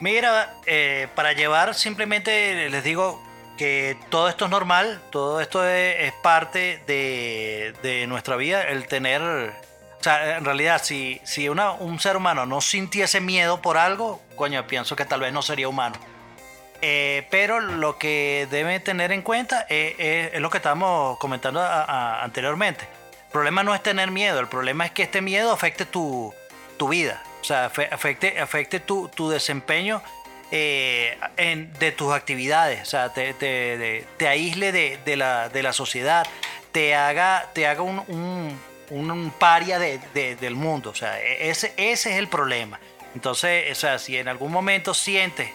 Mira, 0.00 0.54
eh, 0.66 1.08
para 1.14 1.32
llevar 1.32 1.74
simplemente 1.74 2.68
les 2.68 2.84
digo 2.84 3.22
que 3.56 3.96
todo 4.10 4.28
esto 4.28 4.46
es 4.46 4.50
normal, 4.50 5.00
todo 5.10 5.40
esto 5.40 5.66
es, 5.66 5.96
es 6.00 6.12
parte 6.22 6.82
de, 6.86 8.04
nuestra 8.08 8.36
vida, 8.36 8.62
el 8.62 8.86
tener... 8.86 9.22
O 9.22 10.02
sea, 10.02 10.38
en 10.38 10.44
realidad, 10.44 10.82
si, 10.82 11.20
si 11.22 11.48
un 11.48 12.00
ser 12.00 12.16
humano 12.16 12.44
no 12.44 12.60
sintiese 12.60 13.20
miedo 13.20 13.62
por 13.62 13.78
algo, 13.78 14.20
coño, 14.34 14.66
pienso 14.66 14.96
que 14.96 15.04
tal 15.04 15.20
vez 15.20 15.32
no 15.32 15.42
sería 15.42 15.68
humano. 15.68 15.94
Eh, 16.84 17.26
pero 17.30 17.60
lo 17.60 17.96
que 17.96 18.48
debe 18.50 18.80
tener 18.80 19.12
en 19.12 19.22
cuenta 19.22 19.66
es, 19.68 19.94
es- 19.98 20.34
es 20.34 20.40
lo 20.40 20.50
que 20.50 20.56
estábamos 20.58 21.16
comentando 21.18 21.62
anteriormente. 21.64 22.84
El 23.26 23.30
problema 23.32 23.62
no 23.62 23.74
es 23.74 23.82
tener 23.82 24.10
miedo, 24.10 24.40
el 24.40 24.48
problema 24.48 24.84
es 24.84 24.90
que 24.92 25.04
este 25.04 25.20
miedo 25.22 25.52
afecte 25.52 25.86
tu, 25.86 26.34
tu 26.76 26.88
vida, 26.88 27.22
o 27.40 27.44
sea, 27.44 27.70
afe- 27.70 27.88
afecte, 27.90 28.38
afecte 28.40 28.80
tu, 28.80 29.08
tu 29.08 29.30
desempeño 29.30 30.02
eh, 30.50 31.16
de 31.78 31.92
tus 31.92 32.12
actividades, 32.12 32.82
o 32.82 32.84
sea, 32.90 33.10
te, 33.12 33.32
te- 33.32 33.78
te- 33.78 34.06
te 34.18 34.28
aísle 34.28 34.70
de, 34.72 34.98
de 35.04 35.16
la, 35.16 35.48
de 35.48 35.62
la 35.62 35.72
sociedad, 35.72 36.26
te 36.72 36.94
haga, 36.94 37.48
te 37.54 37.66
haga 37.66 37.80
un, 37.82 38.02
un- 38.08 39.32
paria 39.38 39.78
de- 39.78 39.98
de- 40.12 40.36
del 40.36 40.54
mundo, 40.56 40.90
o 40.90 40.94
sea, 40.94 41.18
e- 41.20 41.48
ese, 41.48 41.72
ese 41.78 42.10
es 42.12 42.18
el 42.18 42.28
problema. 42.28 42.78
Entonces, 43.14 43.70
o 43.70 43.74
sea, 43.80 43.98
si 43.98 44.18
en 44.18 44.28
algún 44.28 44.52
momento 44.52 44.92
sientes 44.92 45.48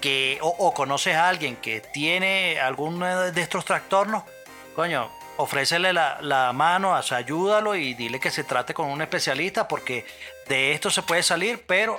que 0.00 0.38
o, 0.42 0.48
o 0.48 0.72
conoces 0.74 1.14
a 1.14 1.28
alguien 1.28 1.56
que 1.56 1.80
tiene 1.80 2.58
alguno 2.60 3.30
de 3.32 3.40
estos 3.40 3.64
trastornos, 3.64 4.22
coño, 4.74 5.10
ofrécele 5.38 5.92
la, 5.92 6.18
la 6.20 6.52
mano, 6.52 6.92
o 6.92 7.02
sea, 7.02 7.18
ayúdalo 7.18 7.74
y 7.74 7.94
dile 7.94 8.18
que 8.20 8.30
se 8.30 8.44
trate 8.44 8.74
con 8.74 8.88
un 8.88 9.02
especialista 9.02 9.66
porque 9.68 10.04
de 10.48 10.72
esto 10.72 10.90
se 10.90 11.02
puede 11.02 11.22
salir, 11.22 11.62
pero 11.66 11.98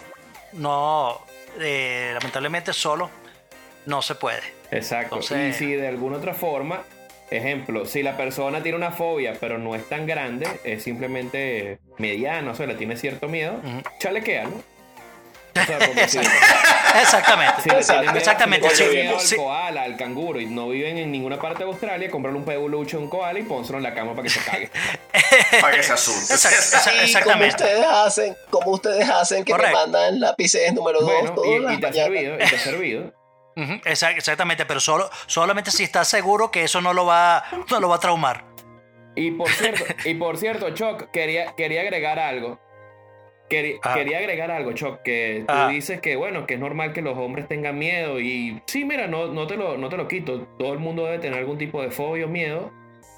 no, 0.53 1.21
eh, 1.59 2.11
lamentablemente 2.13 2.73
solo 2.73 3.09
no 3.85 4.01
se 4.01 4.15
puede. 4.15 4.41
Exacto. 4.71 5.15
Entonces- 5.15 5.55
Y 5.55 5.57
si 5.57 5.73
de 5.73 5.87
alguna 5.87 6.17
otra 6.17 6.33
forma, 6.33 6.81
ejemplo, 7.31 7.85
si 7.85 8.03
la 8.03 8.17
persona 8.17 8.61
tiene 8.63 8.77
una 8.77 8.91
fobia 8.91 9.35
pero 9.39 9.57
no 9.57 9.75
es 9.75 9.87
tan 9.87 10.05
grande, 10.05 10.47
es 10.63 10.83
simplemente 10.83 11.79
mediana, 11.97 12.51
o 12.51 12.55
sea, 12.55 12.65
le 12.65 12.75
tiene 12.75 12.97
cierto 12.97 13.27
miedo, 13.27 13.53
Ujú. 13.63 13.81
chalequéalo. 13.99 14.51
O 15.61 15.65
sea, 15.65 15.79
porque 15.79 16.07
si, 16.07 16.19
Exactamente. 17.01 17.61
si 17.61 17.69
miedo, 17.69 18.17
Exactamente, 18.17 18.69
si 18.71 18.83
le 18.83 19.19
sí, 19.19 19.35
al 19.35 19.41
koala, 19.41 19.83
al 19.83 19.97
canguro 19.97 20.39
y 20.39 20.45
no 20.45 20.69
viven 20.69 20.97
en 20.97 21.11
ninguna 21.11 21.39
parte 21.39 21.63
de 21.63 21.69
Australia, 21.69 22.09
comprarle 22.09 22.39
un 22.39 22.45
peluche 22.45 22.97
a 22.97 22.99
un 22.99 23.09
koala 23.09 23.39
y 23.39 23.43
pónselo 23.43 23.77
en 23.77 23.83
la 23.83 23.93
cama 23.93 24.11
para 24.11 24.23
que 24.23 24.29
se 24.29 24.39
cague. 24.41 24.69
Para 25.61 25.75
que 25.75 25.83
se 25.83 25.93
asuste. 25.93 26.33
Y 26.33 26.87
como 26.87 27.01
Exactamente. 27.03 27.55
ustedes 27.55 27.85
hacen, 27.85 28.35
como 28.49 28.71
ustedes 28.71 29.09
hacen 29.09 29.43
que 29.43 29.51
Correcto. 29.51 29.75
me 29.75 29.83
mandan 29.83 30.19
lápices 30.19 30.73
número 30.73 31.01
2 31.01 31.11
bueno, 31.11 31.33
todas 31.33 31.73
y, 31.73 31.79
te 31.79 31.87
ha 31.87 31.93
servido, 31.93 32.35
y 32.35 32.37
te 32.37 32.55
ha 32.55 32.59
servido. 32.59 33.13
Exactamente, 33.85 34.65
pero 34.65 34.79
solo, 34.79 35.09
solamente 35.25 35.71
si 35.71 35.83
estás 35.83 36.07
seguro 36.07 36.51
que 36.51 36.63
eso 36.63 36.81
no 36.81 36.93
lo 36.93 37.05
va, 37.05 37.43
no 37.69 37.79
lo 37.79 37.89
va 37.89 37.97
a 37.97 37.99
traumar. 37.99 38.45
Y 39.15 39.31
por 39.31 39.49
cierto, 39.49 39.83
y 40.05 40.13
por 40.13 40.37
cierto, 40.37 40.69
Choc, 40.73 41.11
quería, 41.11 41.53
quería 41.55 41.81
agregar 41.81 42.19
algo. 42.19 42.59
Quería, 43.49 43.79
quería 43.93 44.17
agregar 44.19 44.51
algo, 44.51 44.73
Choc, 44.73 45.01
que 45.03 45.43
tú 45.47 45.67
dices 45.69 45.99
que 46.01 46.15
bueno, 46.15 46.45
que 46.45 46.53
es 46.53 46.59
normal 46.59 46.93
que 46.93 47.01
los 47.01 47.17
hombres 47.17 47.47
tengan 47.47 47.77
miedo. 47.79 48.19
Y 48.19 48.61
sí, 48.67 48.85
mira, 48.85 49.07
no, 49.07 49.27
no, 49.27 49.47
te 49.47 49.57
lo, 49.57 49.77
no 49.77 49.89
te 49.89 49.97
lo 49.97 50.07
quito. 50.07 50.41
Todo 50.59 50.73
el 50.73 50.79
mundo 50.79 51.05
debe 51.05 51.19
tener 51.19 51.39
algún 51.39 51.57
tipo 51.57 51.81
de 51.81 51.89
fobia 51.91 52.25
o 52.25 52.29
miedo. 52.29 52.71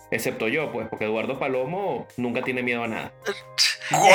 Excepto 0.10 0.48
yo, 0.50 0.72
pues, 0.74 0.88
porque 0.89 1.06
Eduardo 1.06 1.39
Palomo 1.39 2.06
nunca 2.17 2.41
tiene 2.44 2.63
miedo 2.63 2.84
a 2.84 2.88
nada. 2.88 3.12
¡Guau! 3.91 4.12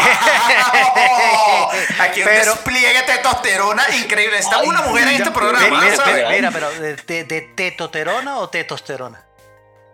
Aquí 2.00 2.20
un 2.20 2.26
Pero- 2.26 2.52
despliegue 2.52 2.94
de 2.94 3.02
testosterona 3.02 3.83
increíble. 4.02 4.37
Ay, 4.52 4.68
una 4.68 4.83
mujer 4.83 5.09
en 5.09 5.14
este 5.14 5.31
programa, 5.31 5.66
Mira, 5.68 5.81
mira, 5.83 5.96
¿sabes? 5.96 6.24
mira, 6.31 6.50
pero 6.50 6.70
¿de, 6.70 6.96
de- 6.96 7.24
de 7.24 7.40
tetosterona 7.42 9.24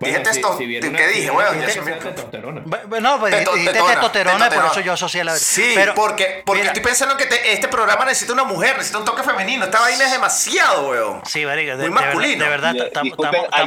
o 0.03 0.23
testosterona? 0.23 0.23
Dije 0.23 0.41
testo- 0.41 0.59
viene 0.67 0.99
¿qué 0.99 1.07
dije? 1.09 1.31
Bueno, 1.31 1.51
testosterona. 2.03 2.63
No, 3.01 3.21
pues 3.21 3.35
Teto- 3.35 3.55
dijiste 3.55 3.73
testosterona, 3.81 4.51
por 4.51 4.65
eso 4.67 4.81
yo 4.81 4.93
asocié 4.93 5.25
la 5.25 5.37
Sí, 5.37 5.73
pero- 5.75 5.95
porque, 5.95 6.43
porque 6.45 6.61
mira, 6.63 6.73
estoy 6.73 6.83
pensando 6.85 7.17
que 7.17 7.27
te- 7.27 7.53
este 7.53 7.69
programa 7.69 8.05
necesita 8.05 8.33
una 8.33 8.45
mujer, 8.45 8.75
necesita 8.77 8.99
un 8.99 9.05
toque 9.05 9.23
femenino. 9.23 9.65
Esta 9.65 9.81
vaina 9.81 10.05
es 10.05 10.13
demasiado, 10.13 10.89
weón. 10.91 11.23
Sí, 11.27 11.45
marica, 11.47 11.77
de, 11.77 11.89
Muy 11.89 11.89
de 11.89 11.91
verdad, 11.95 12.05
masculino. 12.07 12.45
de 12.45 12.51
verdad, 12.51 12.71
¿alguien, 12.71 13.15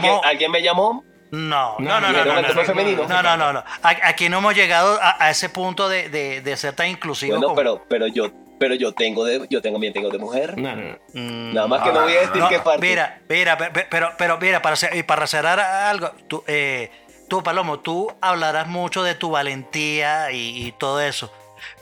estamos- 0.06 0.22
¿alguien 0.26 0.52
me 0.52 0.62
llamó? 0.62 1.04
No, 1.32 1.76
No, 1.80 2.00
no, 2.00 2.00
no, 2.00 2.08
no, 2.08 2.10
¿vieron 2.14 2.28
no, 2.28 2.42
no, 2.42 2.48
no, 2.54 3.08
no, 3.08 3.22
no, 3.24 3.38
no, 3.38 3.54
no. 3.54 3.60
A- 3.84 4.08
Aquí 4.08 4.30
no 4.30 4.38
hemos 4.38 4.54
llegado 4.56 4.98
a, 5.02 5.18
a 5.26 5.32
ese 5.32 5.50
punto 5.50 5.90
de, 5.90 6.08
de- 6.10 6.42
de 6.42 6.56
ser 6.58 6.74
tan 6.76 6.88
inclusivos 6.88 7.38
Bueno, 7.40 7.48
como- 7.48 7.56
pero, 7.58 7.86
pero 7.90 8.08
yo, 8.08 8.30
pero 8.60 8.76
yo 8.76 8.94
tengo 8.94 9.24
de, 9.26 9.46
yo 9.50 9.62
tengo, 9.62 9.76
también 9.76 9.94
tengo 9.94 10.10
de 10.10 10.18
mujer. 10.18 10.58
No, 10.58 10.76
no, 10.76 10.82
no. 10.84 10.98
Mm, 11.14 11.54
Nada 11.54 11.68
más 11.68 11.82
que 11.84 11.92
no 11.92 12.02
voy 12.02 12.14
a 12.14 12.20
decir 12.22 12.38
no, 12.42 12.50
qué 12.50 12.60
parte. 12.60 12.88
Mira, 12.88 13.22
mira, 13.30 13.58
pe- 13.58 13.72
pe- 13.72 13.88
pero, 13.90 14.12
pero 14.18 14.38
mira, 14.38 14.62
para, 14.62 14.76
para 15.06 15.28
cerrar 15.28 15.60
algo, 15.60 16.12
tú, 16.28 16.44
eh, 16.48 16.90
tú, 17.30 17.44
Palomo, 17.44 17.80
tú 17.80 18.16
hablarás 18.22 18.68
mucho 18.68 19.04
de 19.04 19.16
tu 19.16 19.32
valentía 19.32 20.32
y, 20.32 20.66
y 20.68 20.72
todo 20.74 21.02
eso, 21.02 21.32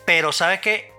pero 0.06 0.32
sabes 0.32 0.60
que 0.62 0.92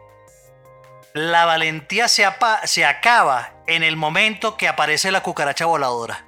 la 1.12 1.44
valentía 1.44 2.08
se, 2.08 2.24
apa- 2.24 2.66
se 2.66 2.84
acaba 2.84 3.52
en 3.66 3.82
el 3.82 3.96
momento 3.96 4.56
que 4.56 4.68
aparece 4.68 5.10
la 5.12 5.22
cucaracha 5.22 5.64
voladora. 5.66 6.24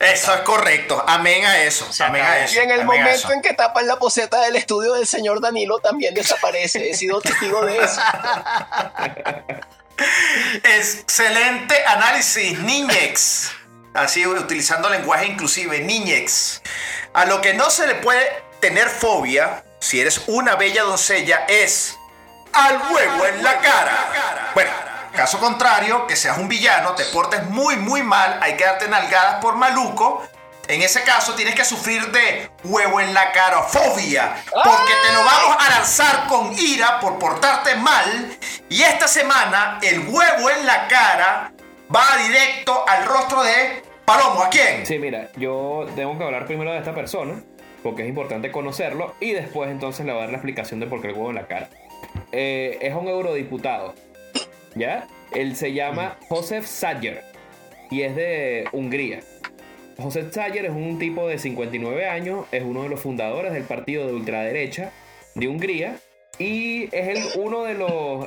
Eso 0.00 0.34
es 0.34 0.40
correcto. 0.42 1.02
Amén 1.06 1.44
a 1.44 1.62
eso. 1.62 1.88
Amén 2.04 2.22
a 2.22 2.38
eso. 2.38 2.54
Y 2.54 2.58
en 2.58 2.70
el 2.70 2.84
momento 2.84 3.32
en 3.32 3.42
que 3.42 3.52
tapan 3.54 3.86
la 3.86 3.98
poseta 3.98 4.40
del 4.42 4.56
estudio 4.56 4.94
del 4.94 5.06
señor 5.06 5.40
Danilo 5.40 5.80
también 5.80 6.14
desaparece. 6.14 6.90
He 6.90 6.94
sido 6.94 7.20
testigo 7.20 7.64
de 7.66 7.78
eso. 7.78 8.00
Excelente 10.62 11.74
análisis, 11.86 12.58
niñex. 12.60 13.50
Así 13.94 14.24
utilizando 14.26 14.88
lenguaje 14.88 15.26
inclusive, 15.26 15.80
niñex. 15.80 16.62
A 17.12 17.24
lo 17.24 17.40
que 17.40 17.54
no 17.54 17.68
se 17.70 17.86
le 17.86 17.96
puede 17.96 18.44
tener 18.60 18.88
fobia, 18.88 19.64
si 19.80 20.00
eres 20.00 20.22
una 20.28 20.54
bella 20.54 20.84
doncella, 20.84 21.44
es 21.48 21.96
al 22.52 22.80
huevo 22.92 23.26
en 23.26 23.42
la 23.42 23.58
cara. 23.58 24.52
Bueno, 24.54 24.70
caso 25.12 25.38
contrario, 25.38 26.06
que 26.06 26.16
seas 26.16 26.38
un 26.38 26.48
villano, 26.48 26.94
te 26.94 27.04
portes 27.06 27.44
muy, 27.44 27.76
muy 27.76 28.02
mal, 28.02 28.38
hay 28.42 28.56
que 28.56 28.64
darte 28.64 28.88
nalgadas 28.88 29.36
por 29.42 29.56
maluco. 29.56 30.22
En 30.68 30.82
ese 30.82 31.02
caso 31.02 31.34
tienes 31.34 31.54
que 31.54 31.64
sufrir 31.64 32.12
de 32.12 32.50
huevo 32.64 33.00
en 33.00 33.14
la 33.14 33.32
cara, 33.32 33.62
fobia, 33.62 34.36
porque 34.52 34.92
te 35.06 35.14
lo 35.14 35.24
vamos 35.24 35.56
a 35.58 35.70
lanzar 35.70 36.26
con 36.26 36.52
ira 36.58 37.00
por 37.00 37.18
portarte 37.18 37.74
mal. 37.76 38.36
Y 38.68 38.82
esta 38.82 39.08
semana 39.08 39.78
el 39.82 40.00
huevo 40.00 40.50
en 40.50 40.66
la 40.66 40.86
cara 40.86 41.52
va 41.94 42.04
directo 42.22 42.84
al 42.86 43.06
rostro 43.06 43.42
de 43.42 43.82
Palomo. 44.04 44.42
¿A 44.42 44.50
quién? 44.50 44.84
Sí, 44.84 44.98
mira, 44.98 45.30
yo 45.36 45.86
tengo 45.96 46.18
que 46.18 46.24
hablar 46.24 46.46
primero 46.46 46.72
de 46.72 46.78
esta 46.78 46.94
persona, 46.94 47.42
porque 47.82 48.02
es 48.02 48.08
importante 48.08 48.50
conocerlo, 48.50 49.14
y 49.20 49.32
después 49.32 49.70
entonces 49.70 50.04
le 50.04 50.12
voy 50.12 50.20
a 50.20 50.24
dar 50.24 50.30
la 50.32 50.36
explicación 50.36 50.80
de 50.80 50.86
por 50.86 51.00
qué 51.00 51.08
el 51.08 51.14
huevo 51.14 51.30
en 51.30 51.36
la 51.36 51.46
cara. 51.46 51.70
Eh, 52.32 52.78
es 52.82 52.94
un 52.94 53.08
eurodiputado, 53.08 53.94
¿ya? 54.74 55.06
Él 55.32 55.56
se 55.56 55.72
llama 55.72 56.18
Josef 56.28 56.66
Sayer 56.66 57.22
y 57.90 58.02
es 58.02 58.16
de 58.16 58.66
Hungría. 58.72 59.20
Josef 59.98 60.32
Sayer 60.32 60.64
es 60.64 60.70
un 60.70 60.98
tipo 60.98 61.26
de 61.26 61.38
59 61.38 62.06
años, 62.06 62.46
es 62.52 62.62
uno 62.62 62.84
de 62.84 62.88
los 62.88 63.00
fundadores 63.00 63.52
del 63.52 63.64
partido 63.64 64.06
de 64.06 64.14
ultraderecha 64.14 64.92
de 65.34 65.48
Hungría 65.48 65.96
y 66.38 66.84
es 66.92 67.08
el, 67.08 67.42
uno 67.42 67.64
de 67.64 67.74
los, 67.74 68.26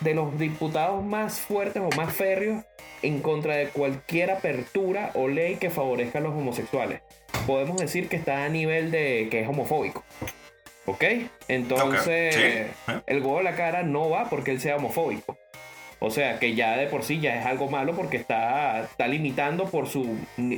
de 0.00 0.14
los 0.14 0.38
diputados 0.38 1.04
más 1.04 1.40
fuertes 1.40 1.82
o 1.82 1.94
más 1.96 2.14
férreos 2.14 2.64
en 3.02 3.20
contra 3.20 3.56
de 3.56 3.68
cualquier 3.68 4.30
apertura 4.30 5.10
o 5.14 5.28
ley 5.28 5.56
que 5.56 5.70
favorezca 5.70 6.18
a 6.18 6.22
los 6.22 6.34
homosexuales. 6.34 7.00
Podemos 7.46 7.78
decir 7.78 8.08
que 8.08 8.16
está 8.16 8.44
a 8.44 8.48
nivel 8.48 8.90
de 8.90 9.28
que 9.30 9.40
es 9.40 9.48
homofóbico. 9.48 10.04
¿Ok? 10.86 11.04
Entonces, 11.48 12.34
sí. 12.34 12.92
el 13.06 13.18
huevo 13.18 13.38
a 13.38 13.42
la 13.42 13.56
cara 13.56 13.82
no 13.82 14.08
va 14.08 14.28
porque 14.30 14.50
él 14.50 14.60
sea 14.60 14.76
homofóbico. 14.76 15.37
O 16.00 16.10
sea, 16.10 16.38
que 16.38 16.54
ya 16.54 16.76
de 16.76 16.86
por 16.86 17.02
sí 17.02 17.18
ya 17.20 17.40
es 17.40 17.46
algo 17.46 17.68
malo 17.68 17.94
porque 17.96 18.16
está, 18.16 18.80
está 18.80 19.08
limitando 19.08 19.64
por 19.68 19.88
su, 19.88 20.16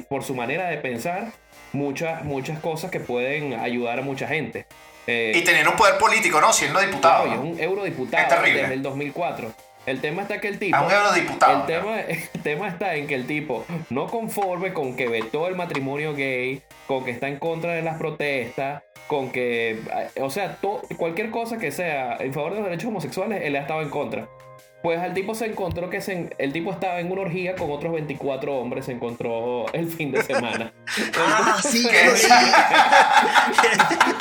por 0.08 0.22
su 0.22 0.34
manera 0.34 0.68
de 0.68 0.76
pensar 0.78 1.32
muchas, 1.72 2.24
muchas 2.24 2.58
cosas 2.60 2.90
que 2.90 3.00
pueden 3.00 3.54
ayudar 3.54 3.98
a 3.98 4.02
mucha 4.02 4.26
gente. 4.28 4.66
Eh, 5.06 5.32
Y 5.34 5.42
tener 5.42 5.66
un 5.66 5.76
poder 5.76 5.96
político, 5.98 6.40
¿no? 6.40 6.52
Siendo 6.52 6.78
diputado. 6.80 7.24
Claro, 7.24 7.30
y 7.30 7.34
es 7.38 7.44
¿no? 7.44 7.50
un 7.56 7.60
eurodiputado 7.60 8.22
Es 8.22 8.28
terrible. 8.28 8.60
desde 8.62 8.74
el 8.74 8.82
2004. 8.82 9.50
El 9.86 10.00
tema 10.02 10.22
está 10.22 10.40
que 10.42 10.48
el 10.48 10.58
tipo. 10.58 10.76
A 10.76 10.82
un 10.82 10.92
eurodiputado. 10.92 11.60
El 11.60 11.66
tema, 11.66 12.00
el 12.34 12.42
tema 12.42 12.68
está 12.68 12.94
en 12.96 13.06
que 13.06 13.14
el 13.14 13.26
tipo 13.26 13.64
no 13.88 14.08
conforme 14.08 14.74
con 14.74 14.94
que 14.94 15.08
vetó 15.08 15.48
el 15.48 15.56
matrimonio 15.56 16.14
gay, 16.14 16.60
con 16.86 17.02
que 17.04 17.12
está 17.12 17.28
en 17.28 17.38
contra 17.38 17.72
de 17.72 17.80
las 17.82 17.96
protestas, 17.96 18.82
con 19.06 19.30
que. 19.32 19.78
O 20.20 20.28
sea, 20.28 20.56
to- 20.56 20.82
cualquier 20.98 21.30
cosa 21.30 21.56
que 21.56 21.72
sea 21.72 22.18
en 22.20 22.34
favor 22.34 22.50
de 22.52 22.56
los 22.60 22.66
derechos 22.66 22.88
homosexuales, 22.88 23.40
él 23.42 23.56
ha 23.56 23.60
estado 23.60 23.80
en 23.80 23.88
contra. 23.88 24.28
Pues 24.82 24.98
al 24.98 25.12
tipo 25.12 25.34
se 25.34 25.44
encontró 25.46 25.90
que 25.90 26.00
se 26.00 26.12
en- 26.12 26.34
el 26.38 26.52
tipo 26.54 26.70
estaba 26.72 27.00
en 27.00 27.12
una 27.12 27.20
orgía 27.22 27.54
con 27.54 27.70
otros 27.70 27.92
24 27.92 28.54
hombres, 28.56 28.86
se 28.86 28.92
encontró 28.92 29.66
el 29.74 29.88
fin 29.90 30.10
de 30.12 30.22
semana. 30.22 30.72
Ah, 31.16 31.56
sí, 31.62 31.86
¿Qué 31.88 32.06
es? 32.06 32.22
¿Te 32.22 32.28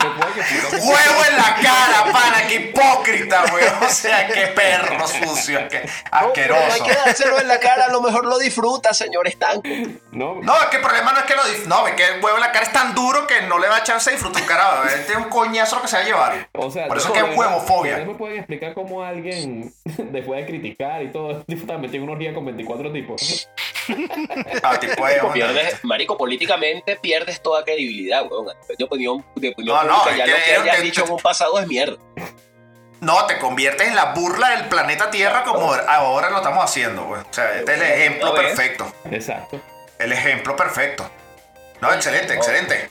puedo 0.08 0.30
explicar? 0.38 0.80
Huevo 0.82 1.26
en 1.30 1.38
la 1.38 1.56
cara, 1.56 2.12
pana, 2.14 2.48
qué 2.48 2.56
hipócrita, 2.56 3.44
weón. 3.54 3.84
O 3.84 3.90
sea, 3.90 4.28
qué 4.28 4.48
perro 4.48 5.08
sucio, 5.08 5.68
qué 5.70 5.82
No, 6.12 6.32
pero 6.34 6.56
no 6.56 6.62
hay 6.62 6.68
asqueroso. 6.70 6.86
que 6.86 6.94
dárselo 7.06 7.40
en 7.42 7.48
la 7.48 7.60
cara, 7.60 7.86
a 7.86 7.90
lo 7.90 8.02
mejor 8.02 8.26
lo 8.26 8.38
disfruta, 8.38 8.94
señor 8.94 9.28
Estanco. 9.28 9.68
No, 10.12 10.36
No, 10.42 10.56
es 10.62 10.66
que 10.68 10.78
el 10.78 10.82
problema 10.84 11.12
no 11.14 11.20
es 11.20 11.26
que 11.26 11.36
lo 11.36 11.42
dif- 11.44 11.66
No, 11.66 11.88
es 11.88 11.96
que 11.96 12.06
el 12.06 12.24
huevo 12.24 12.36
en 12.38 12.42
la 12.42 12.52
cara 12.52 12.66
es 12.66 12.72
tan 12.74 12.94
duro 12.96 13.26
que 13.28 13.42
no 13.44 13.58
le 13.60 13.68
da 13.68 13.84
chance 13.84 14.10
de 14.10 14.16
disfrutar 14.18 14.42
un 14.44 14.48
carajo. 14.48 14.84
Él 14.84 15.06
tiene 15.06 15.24
un 15.24 15.30
coñazo 15.30 15.78
lo 15.78 15.82
que 15.84 15.88
se 15.88 15.96
va 15.98 16.02
a 16.04 16.06
llevar. 16.06 16.50
O 16.54 16.70
sea, 16.70 16.88
Por 16.88 16.98
eso 16.98 17.08
no, 17.10 17.14
que 17.14 17.20
es 17.32 17.38
huevofobia. 17.38 17.96
pero 17.96 18.12
¿Me 18.12 18.18
pueden 18.18 18.38
explicar 18.38 18.74
cómo 18.74 19.04
alguien, 19.04 19.74
después 19.86 20.42
de 20.42 20.46
criticar 20.50 21.02
y 21.04 21.12
todo, 21.12 21.42
tipo 21.48 21.78
metido 21.78 21.98
en 21.98 22.04
una 22.04 22.14
orgía 22.14 22.34
con 22.34 22.46
24 22.46 22.92
tipos? 22.92 23.50
Ah, 24.64 24.78
tipo 24.80 25.06
de 25.06 25.20
onda. 25.20 25.34
Pierdes, 25.34 25.84
marico, 25.84 26.18
políticamente 26.18 26.96
pierdes 26.98 27.42
toda 27.42 27.64
credibilidad, 27.64 28.26
weón. 28.30 28.48
De 28.78 28.84
opinión, 28.84 29.26
de 29.36 29.50
opinión 29.50 29.76
No, 29.76 29.84
no, 29.84 30.06
ya 30.16 30.26
lo 30.28 30.36
que- 30.36 30.56
hayas 30.56 30.76
que- 30.78 30.82
dicho 30.84 31.06
en 31.06 31.12
un 31.12 31.20
pasado 31.20 31.60
es 31.60 31.68
mierda. 31.68 31.98
No, 33.02 33.26
te 33.28 33.40
conviertes 33.40 33.88
en 33.88 33.96
la 33.96 34.14
burla 34.14 34.50
del 34.50 34.68
planeta 34.68 35.10
Tierra 35.10 35.44
como 35.46 35.72
ahora 35.74 36.30
lo 36.30 36.38
estamos 36.38 36.64
haciendo, 36.64 37.06
güey. 37.06 37.22
O 37.22 37.34
sea, 37.34 37.56
este 37.58 37.74
es 37.74 37.82
el 37.82 37.88
ejemplo 37.88 38.36
perfecto. 38.36 38.92
Exacto. 39.10 39.60
El 39.98 40.12
ejemplo 40.12 40.56
perfecto. 40.56 41.10
No, 41.82 41.94
excelente, 41.94 42.34
excelente. 42.34 42.90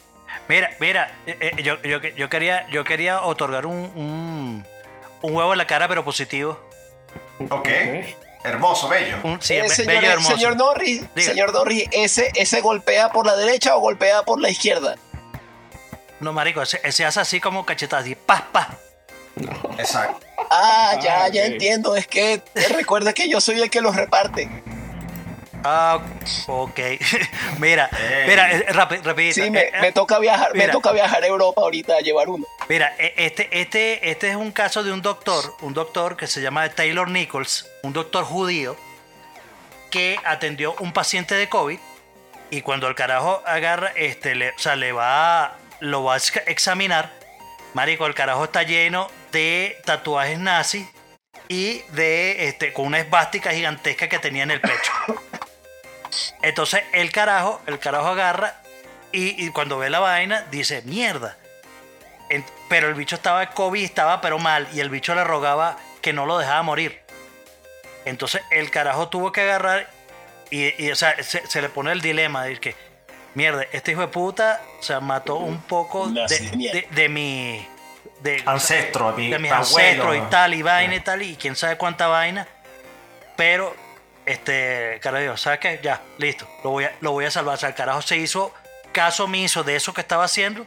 Mira, 0.49 0.71
mira, 0.81 1.13
eh, 1.27 1.37
eh, 1.59 1.63
yo, 1.63 1.81
yo, 1.83 2.01
yo 2.01 2.29
quería, 2.31 2.67
yo 2.71 2.83
quería 2.85 3.21
otorgar 3.21 3.67
un, 3.67 3.75
un, 3.95 4.67
un 5.21 5.37
huevo 5.37 5.53
en 5.53 5.59
la 5.59 5.67
cara, 5.67 5.89
pero 5.89 6.05
positivo. 6.05 6.59
Ok. 7.51 7.69
Hermoso, 8.45 8.89
bello. 8.89 9.17
Un, 9.25 9.41
sí, 9.43 9.55
Eh, 9.55 9.69
señor, 9.69 9.95
bello 9.95 10.07
y 10.07 10.11
hermoso. 10.13 10.35
señor 10.37 10.57
Norris, 10.57 11.03
Diga. 11.15 11.31
señor 11.31 11.53
Norris, 11.53 11.85
¿ese, 11.93 12.31
¿ese 12.35 12.61
golpea 12.61 13.11
por 13.11 13.27
la 13.27 13.37
derecha 13.37 13.77
o 13.77 13.81
golpea 13.81 14.23
por 14.23 14.41
la 14.41 14.49
izquierda? 14.49 14.95
No, 16.21 16.33
marico, 16.33 16.63
ese, 16.63 16.81
ese 16.85 17.05
hace 17.05 17.21
así 17.21 17.41
como 17.41 17.65
cachetadas, 17.67 18.05
así, 18.05 18.15
pa, 18.15 18.47
pa. 18.53 18.77
Exacto. 19.79 20.27
Ah, 20.51 20.99
ya, 21.03 21.25
Ah, 21.25 21.29
ya 21.29 21.45
entiendo. 21.47 21.95
Es 21.95 22.07
que 22.07 22.43
recuerda 22.71 23.13
que 23.13 23.29
yo 23.29 23.41
soy 23.41 23.61
el 23.61 23.71
que 23.71 23.81
los 23.81 23.95
reparte. 23.95 24.49
Ah, 25.65 26.01
ok. 26.47 26.79
mira, 27.59 27.91
mira, 28.27 28.53
eh, 28.53 28.67
rapi- 28.69 29.03
rapidito. 29.03 29.43
Sí, 29.43 29.51
me, 29.51 29.61
Eh, 29.61 29.71
eh, 29.75 29.81
me 29.81 29.93
toca 29.93 30.19
viajar, 30.19 30.55
me 30.55 30.69
toca 30.69 30.93
viajar 30.93 31.23
a 31.23 31.27
Europa 31.27 31.61
ahorita 31.63 31.97
a 31.97 32.01
llevar 32.01 32.29
uno. 32.29 32.47
Mira, 32.69 32.95
e- 32.99 33.15
este, 33.17 33.49
este, 33.61 34.11
este 34.11 34.31
es 34.31 34.37
un 34.37 34.53
caso 34.53 34.83
de 34.85 34.93
un 34.93 35.03
doctor, 35.03 35.57
un 35.61 35.75
doctor 35.75 36.17
que 36.17 36.27
se 36.27 36.41
llama 36.41 36.69
Taylor 36.71 37.11
Nichols, 37.11 37.67
un 37.83 37.93
doctor 37.93 38.25
judío, 38.25 38.77
que 39.91 40.19
atendió 40.25 40.75
un 40.81 40.93
paciente 40.93 41.35
de 41.35 41.49
COVID 41.49 41.79
y 42.51 42.63
cuando 42.63 42.89
el 42.89 42.95
carajo 42.95 43.43
agarra, 43.47 43.93
este, 43.97 44.35
le, 44.35 44.51
o 44.51 44.59
sea, 44.59 44.77
le 44.77 44.93
va, 44.93 45.57
lo 45.81 46.05
va 46.05 46.15
a 46.15 46.17
ex- 46.19 46.43
examinar, 46.47 47.11
marico, 47.75 48.07
el 48.07 48.15
carajo 48.15 48.45
está 48.45 48.63
lleno 48.63 49.09
de 49.33 49.77
tatuajes 49.85 50.39
nazis 50.39 50.87
y 51.49 51.81
de, 51.93 52.47
este, 52.49 52.73
con 52.73 52.87
una 52.87 53.01
esvástica 53.01 53.51
gigantesca 53.51 54.09
que 54.09 54.19
tenía 54.19 54.43
en 54.45 54.51
el 54.53 54.61
pecho. 54.61 54.93
Entonces 56.43 56.83
el 56.93 57.11
carajo, 57.13 57.61
el 57.67 57.79
carajo 57.79 58.09
agarra 58.09 58.55
y, 59.13 59.45
y 59.45 59.51
cuando 59.51 59.79
ve 59.79 59.91
la 59.91 60.01
vaina 60.01 60.45
dice, 60.51 60.83
mierda. 60.83 61.37
En- 62.31 62.45
pero 62.69 62.89
el 62.89 62.95
bicho 62.95 63.17
estaba 63.17 63.49
COVID, 63.51 63.83
estaba 63.85 64.21
pero 64.21 64.39
mal, 64.39 64.69
y 64.73 64.81
el 64.81 64.91
bicho 64.91 65.15
le 65.15 65.25
rogaba 65.25 65.79
que 66.03 66.13
no 66.13 66.27
lo 66.27 66.39
dejaba 66.39 66.63
morir. 66.63 67.01
Entonces 68.05 68.43
el 68.51 68.71
carajo 68.71 69.09
tuvo 69.09 69.33
que 69.33 69.41
agarrar 69.43 69.89
y, 70.51 70.83
y, 70.85 70.91
o 70.91 70.97
sea, 70.97 71.23
se, 71.23 71.47
se 71.47 71.61
le 71.63 71.69
pone 71.69 71.93
el 71.93 72.01
dilema 72.01 72.45
de 72.45 72.59
que, 72.59 72.75
mierda, 73.35 73.65
este 73.73 73.93
hijo 73.93 74.01
de 74.03 74.09
puta, 74.09 74.61
o 74.81 74.83
sea, 74.83 75.01
mató 75.01 75.37
un 75.37 75.61
poco 75.63 76.09
de, 76.09 76.27
de 76.27 76.57
mierda. 76.57 76.81
de- 76.81 76.89
de 76.91 77.09
mi... 77.09 77.69
De, 78.21 78.43
Ancestro, 78.47 79.13
mi 79.13 79.31
de 79.31 79.39
mis 79.39 79.53
abuelo. 79.53 79.69
ancestros 79.79 80.17
y 80.17 80.21
tal, 80.31 80.53
y 80.55 80.63
vaina 80.63 80.97
y 80.97 81.01
tal, 81.01 81.23
y 81.23 81.37
quién 81.37 81.55
sabe 81.55 81.77
cuánta 81.77 82.09
vaina. 82.09 82.49
Pero, 83.37 83.77
este, 84.29 84.99
carajo, 85.03 85.23
dijo, 85.23 85.37
¿sabes 85.37 85.59
qué? 85.61 85.81
Ya, 85.83 86.01
listo, 86.19 86.49
lo 86.65 86.71
voy 86.71 86.85
a, 86.85 86.93
lo 87.01 87.13
voy 87.13 87.25
a 87.25 87.31
salvar. 87.31 87.55
O 87.55 87.59
sea, 87.59 87.69
el 87.71 87.75
carajo 87.75 88.03
se 88.03 88.17
hizo 88.17 88.53
caso 88.93 89.25
omiso 89.25 89.65
de 89.65 89.77
eso 89.77 89.93
que 89.93 90.01
estaba 90.01 90.25
haciendo 90.25 90.67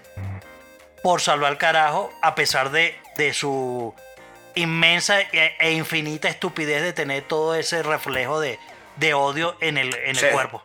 por 1.03 1.21
salvar 1.21 1.51
al 1.51 1.57
carajo, 1.57 2.11
a 2.21 2.35
pesar 2.35 2.69
de, 2.71 2.95
de 3.17 3.33
su 3.33 3.93
inmensa 4.55 5.19
e, 5.21 5.55
e 5.59 5.71
infinita 5.71 6.27
estupidez 6.29 6.81
de 6.83 6.93
tener 6.93 7.23
todo 7.27 7.55
ese 7.55 7.81
reflejo 7.83 8.39
de, 8.39 8.59
de 8.97 9.13
odio 9.13 9.55
en 9.61 9.77
el, 9.77 9.95
en 9.95 10.15
Sí. 10.15 10.25
el 10.25 10.31
cuerpo. 10.31 10.63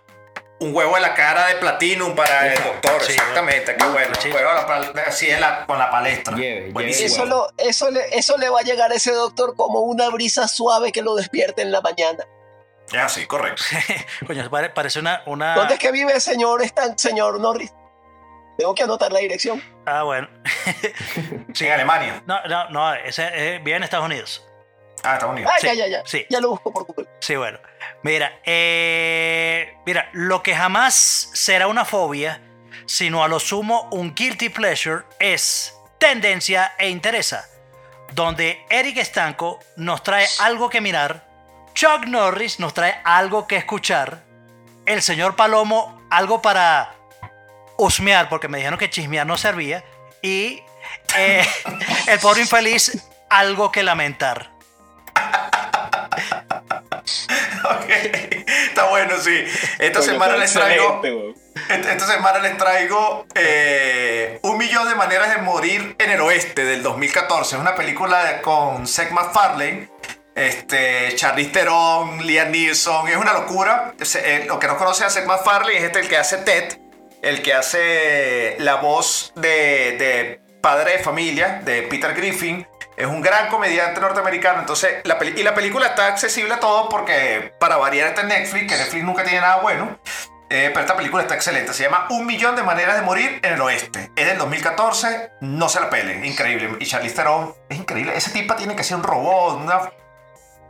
Un 0.58 0.74
huevo 0.74 0.96
en 0.96 1.02
la 1.02 1.12
cara 1.12 1.48
de 1.48 1.56
Platinum 1.56 2.14
para 2.14 2.50
el 2.52 2.62
doctor, 2.64 3.02
Sí, 3.02 3.12
exactamente, 3.12 3.76
qué 3.76 3.84
bueno. 3.86 4.14
sí. 4.18 4.28
Un 4.28 4.34
huevo 4.36 4.50
así 5.06 5.28
en 5.30 5.40
la- 5.42 5.66
con 5.66 5.78
la 5.78 5.90
palestra. 5.90 6.34
Lleve, 6.34 6.70
Buenísimo. 6.72 7.06
Eso, 7.06 7.24
lo, 7.26 7.48
eso, 7.58 7.90
le, 7.90 8.00
eso 8.16 8.38
le 8.38 8.48
va 8.48 8.60
a 8.60 8.62
llegar 8.62 8.90
a 8.90 8.94
ese 8.94 9.12
doctor 9.12 9.54
como 9.54 9.80
una 9.80 10.08
brisa 10.08 10.48
suave 10.48 10.92
que 10.92 11.02
lo 11.02 11.14
despierte 11.14 11.60
en 11.60 11.72
la 11.72 11.82
mañana. 11.82 12.24
Es 12.92 12.98
así, 13.00 13.26
correcto. 13.26 13.62
Coño, 14.26 14.48
pare- 14.48 14.70
parece 14.70 15.00
una... 15.00 15.22
una... 15.26 15.54
¿Dónde 15.54 15.74
es 15.74 15.80
que 15.80 15.90
vive 15.92 16.12
el 16.12 16.20
señor, 16.20 16.62
Stan- 16.62 16.96
señor 16.98 17.40
Norris? 17.40 17.72
Tengo 18.56 18.74
que 18.74 18.84
anotar 18.84 19.12
la 19.12 19.18
dirección. 19.18 19.62
Ah, 19.84 20.02
bueno. 20.04 20.28
sí. 21.52 21.66
En 21.66 21.72
Alemania. 21.72 22.22
No, 22.26 22.42
no, 22.46 22.70
no, 22.70 22.94
ese 22.94 23.28
eh, 23.32 23.58
vive 23.58 23.76
en 23.76 23.82
Estados 23.82 24.06
Unidos. 24.06 24.42
Ah, 25.02 25.14
Estados 25.14 25.32
Unidos. 25.34 25.52
Ah, 25.54 25.58
Sí, 25.60 25.66
ya, 25.66 25.74
ya, 25.74 25.86
ya. 25.88 26.02
sí. 26.06 26.24
Ya 26.30 26.40
lo 26.40 26.50
busco 26.50 26.72
por 26.72 26.84
Google. 26.86 27.06
Sí, 27.20 27.36
bueno. 27.36 27.58
Mira, 28.02 28.40
eh, 28.44 29.76
mira, 29.84 30.08
lo 30.12 30.42
que 30.42 30.54
jamás 30.56 30.94
será 31.34 31.66
una 31.66 31.84
fobia, 31.84 32.40
sino 32.86 33.22
a 33.22 33.28
lo 33.28 33.40
sumo 33.40 33.88
un 33.92 34.14
guilty 34.14 34.48
pleasure, 34.48 35.02
es 35.18 35.74
tendencia 35.98 36.72
e 36.78 36.88
interesa, 36.88 37.46
donde 38.12 38.64
Eric 38.70 38.96
Estanco 38.98 39.58
nos 39.76 40.02
trae 40.02 40.26
algo 40.40 40.70
que 40.70 40.80
mirar, 40.80 41.25
Chuck 41.76 42.06
Norris 42.06 42.58
nos 42.58 42.72
trae 42.72 42.98
algo 43.04 43.46
que 43.46 43.56
escuchar, 43.56 44.24
el 44.86 45.02
señor 45.02 45.36
Palomo 45.36 46.00
algo 46.10 46.40
para 46.40 46.94
husmear, 47.76 48.30
porque 48.30 48.48
me 48.48 48.56
dijeron 48.56 48.78
que 48.78 48.88
chismear 48.88 49.26
no 49.26 49.36
servía, 49.36 49.84
y 50.22 50.62
eh, 51.18 51.46
el 52.06 52.18
pobre 52.18 52.40
infeliz 52.40 53.06
algo 53.28 53.70
que 53.70 53.82
lamentar. 53.82 54.52
Ok, 57.62 57.90
Está 58.76 58.90
bueno, 58.90 59.14
sí. 59.18 59.44
Esta 59.78 60.02
semana 60.02 60.36
les 60.36 60.52
traigo. 60.52 61.02
Esta 61.68 62.06
semana 62.06 62.38
les 62.40 62.56
traigo 62.58 63.26
eh, 63.34 64.38
Un 64.42 64.58
millón 64.58 64.86
de 64.86 64.94
maneras 64.94 65.34
de 65.34 65.40
morir 65.40 65.96
en 65.98 66.10
el 66.10 66.20
oeste 66.20 66.64
del 66.64 66.82
2014. 66.82 67.56
Es 67.56 67.60
una 67.60 67.74
película 67.74 68.42
con 68.42 68.86
Seth 68.86 69.10
MacFarlane, 69.10 69.88
este, 70.36 71.14
Charlize 71.16 71.50
Theron, 71.50 72.24
Liam 72.24 72.52
Neeson. 72.52 73.08
Es 73.08 73.16
una 73.16 73.32
locura. 73.32 73.94
Eh, 73.98 74.44
lo 74.46 74.60
que 74.60 74.68
no 74.68 74.76
conoce 74.76 75.04
a 75.04 75.10
Seth 75.10 75.26
MacFarlane 75.26 75.78
es 75.78 75.84
este 75.84 76.00
el 76.00 76.08
que 76.08 76.16
hace 76.18 76.36
Ted, 76.38 76.78
el 77.22 77.42
que 77.42 77.54
hace 77.54 78.56
la 78.60 78.76
voz 78.76 79.32
de, 79.34 80.40
padre 80.60 80.98
de 80.98 80.98
familia 80.98 81.62
de 81.64 81.82
Peter 81.82 82.14
Griffin. 82.14 82.66
Es 82.98 83.06
un 83.06 83.22
gran 83.22 83.48
comediante 83.48 84.00
norteamericano. 84.00 84.60
Entonces, 84.60 84.96
la 85.04 85.18
y 85.24 85.42
la 85.42 85.54
película 85.54 85.86
está 85.86 86.06
accesible 86.06 86.52
a 86.52 86.60
todos 86.60 86.88
porque, 86.90 87.52
para 87.58 87.76
variar, 87.76 88.08
está 88.08 88.22
en 88.22 88.28
Netflix, 88.28 88.72
que 88.72 88.78
Netflix 88.78 89.04
nunca 89.04 89.24
tiene 89.24 89.40
nada 89.40 89.56
bueno. 89.56 89.98
Eh, 90.48 90.70
pero 90.72 90.80
esta 90.80 90.96
película 90.96 91.22
está 91.22 91.34
excelente. 91.34 91.72
Se 91.72 91.82
llama 91.82 92.06
Un 92.10 92.24
millón 92.24 92.56
de 92.56 92.62
maneras 92.62 92.96
de 92.96 93.02
morir 93.02 93.40
en 93.42 93.54
el 93.54 93.60
oeste. 93.60 94.10
Es 94.16 94.26
del 94.26 94.38
2014. 94.38 95.32
No 95.40 95.68
se 95.68 95.80
la 95.80 95.90
pelen. 95.90 96.24
Increíble. 96.24 96.76
Y 96.78 96.86
Charlize 96.86 97.16
Theron 97.16 97.54
es 97.68 97.78
increíble. 97.78 98.16
Ese 98.16 98.30
tipa 98.30 98.54
tiene 98.54 98.76
que 98.76 98.84
ser 98.84 98.98
un 98.98 99.02
robot. 99.02 99.60
Una... 99.60 99.90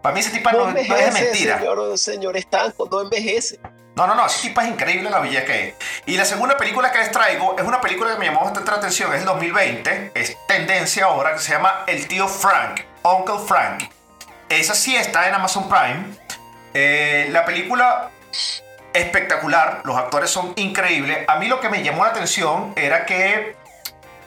Para 0.07 0.14
mí 0.14 0.20
ese 0.20 0.30
tipa 0.30 0.52
no, 0.52 0.59
No 0.59 0.64
no 0.66 0.68
es 0.68 0.74
de 0.74 0.82
envejece, 0.82 1.24
mentira. 1.24 1.59
señor, 1.59 1.98
señor 1.98 2.36
Estanco, 2.36 2.88
no 2.88 3.00
envejece. 3.00 3.59
No, 3.96 4.07
no, 4.07 4.14
no, 4.14 4.24
ese 4.24 4.40
tipo 4.46 4.61
es 4.61 4.68
increíble 4.68 5.11
la 5.11 5.18
belleza 5.18 5.44
que 5.44 5.68
es. 5.68 5.74
Y 6.07 6.16
la 6.16 6.24
segunda 6.24 6.57
película 6.57 6.92
que 6.92 6.98
les 6.98 7.11
traigo 7.11 7.57
es 7.59 7.64
una 7.64 7.80
película 7.80 8.12
que 8.12 8.18
me 8.20 8.26
llamó 8.26 8.44
bastante 8.44 8.70
la 8.70 8.76
atención, 8.76 9.12
es 9.12 9.22
el 9.22 9.26
2020, 9.26 10.12
es 10.14 10.36
tendencia 10.46 11.07
ahora, 11.07 11.32
que 11.32 11.40
se 11.40 11.50
llama 11.50 11.82
El 11.88 12.07
tío 12.07 12.28
Frank, 12.28 12.82
Uncle 13.02 13.40
Frank. 13.48 13.90
Esa 14.48 14.76
sí 14.76 14.94
está 14.94 15.26
en 15.26 15.34
Amazon 15.34 15.68
Prime. 15.68 16.04
Eh, 16.72 17.26
la 17.32 17.44
película 17.44 18.11
espectacular, 18.92 19.80
los 19.82 19.96
actores 19.96 20.30
son 20.30 20.52
increíbles. 20.54 21.24
A 21.26 21.34
mí 21.40 21.48
lo 21.48 21.59
que 21.59 21.68
me 21.68 21.82
llamó 21.82 22.04
la 22.04 22.11
atención 22.11 22.74
era 22.76 23.07
que, 23.07 23.57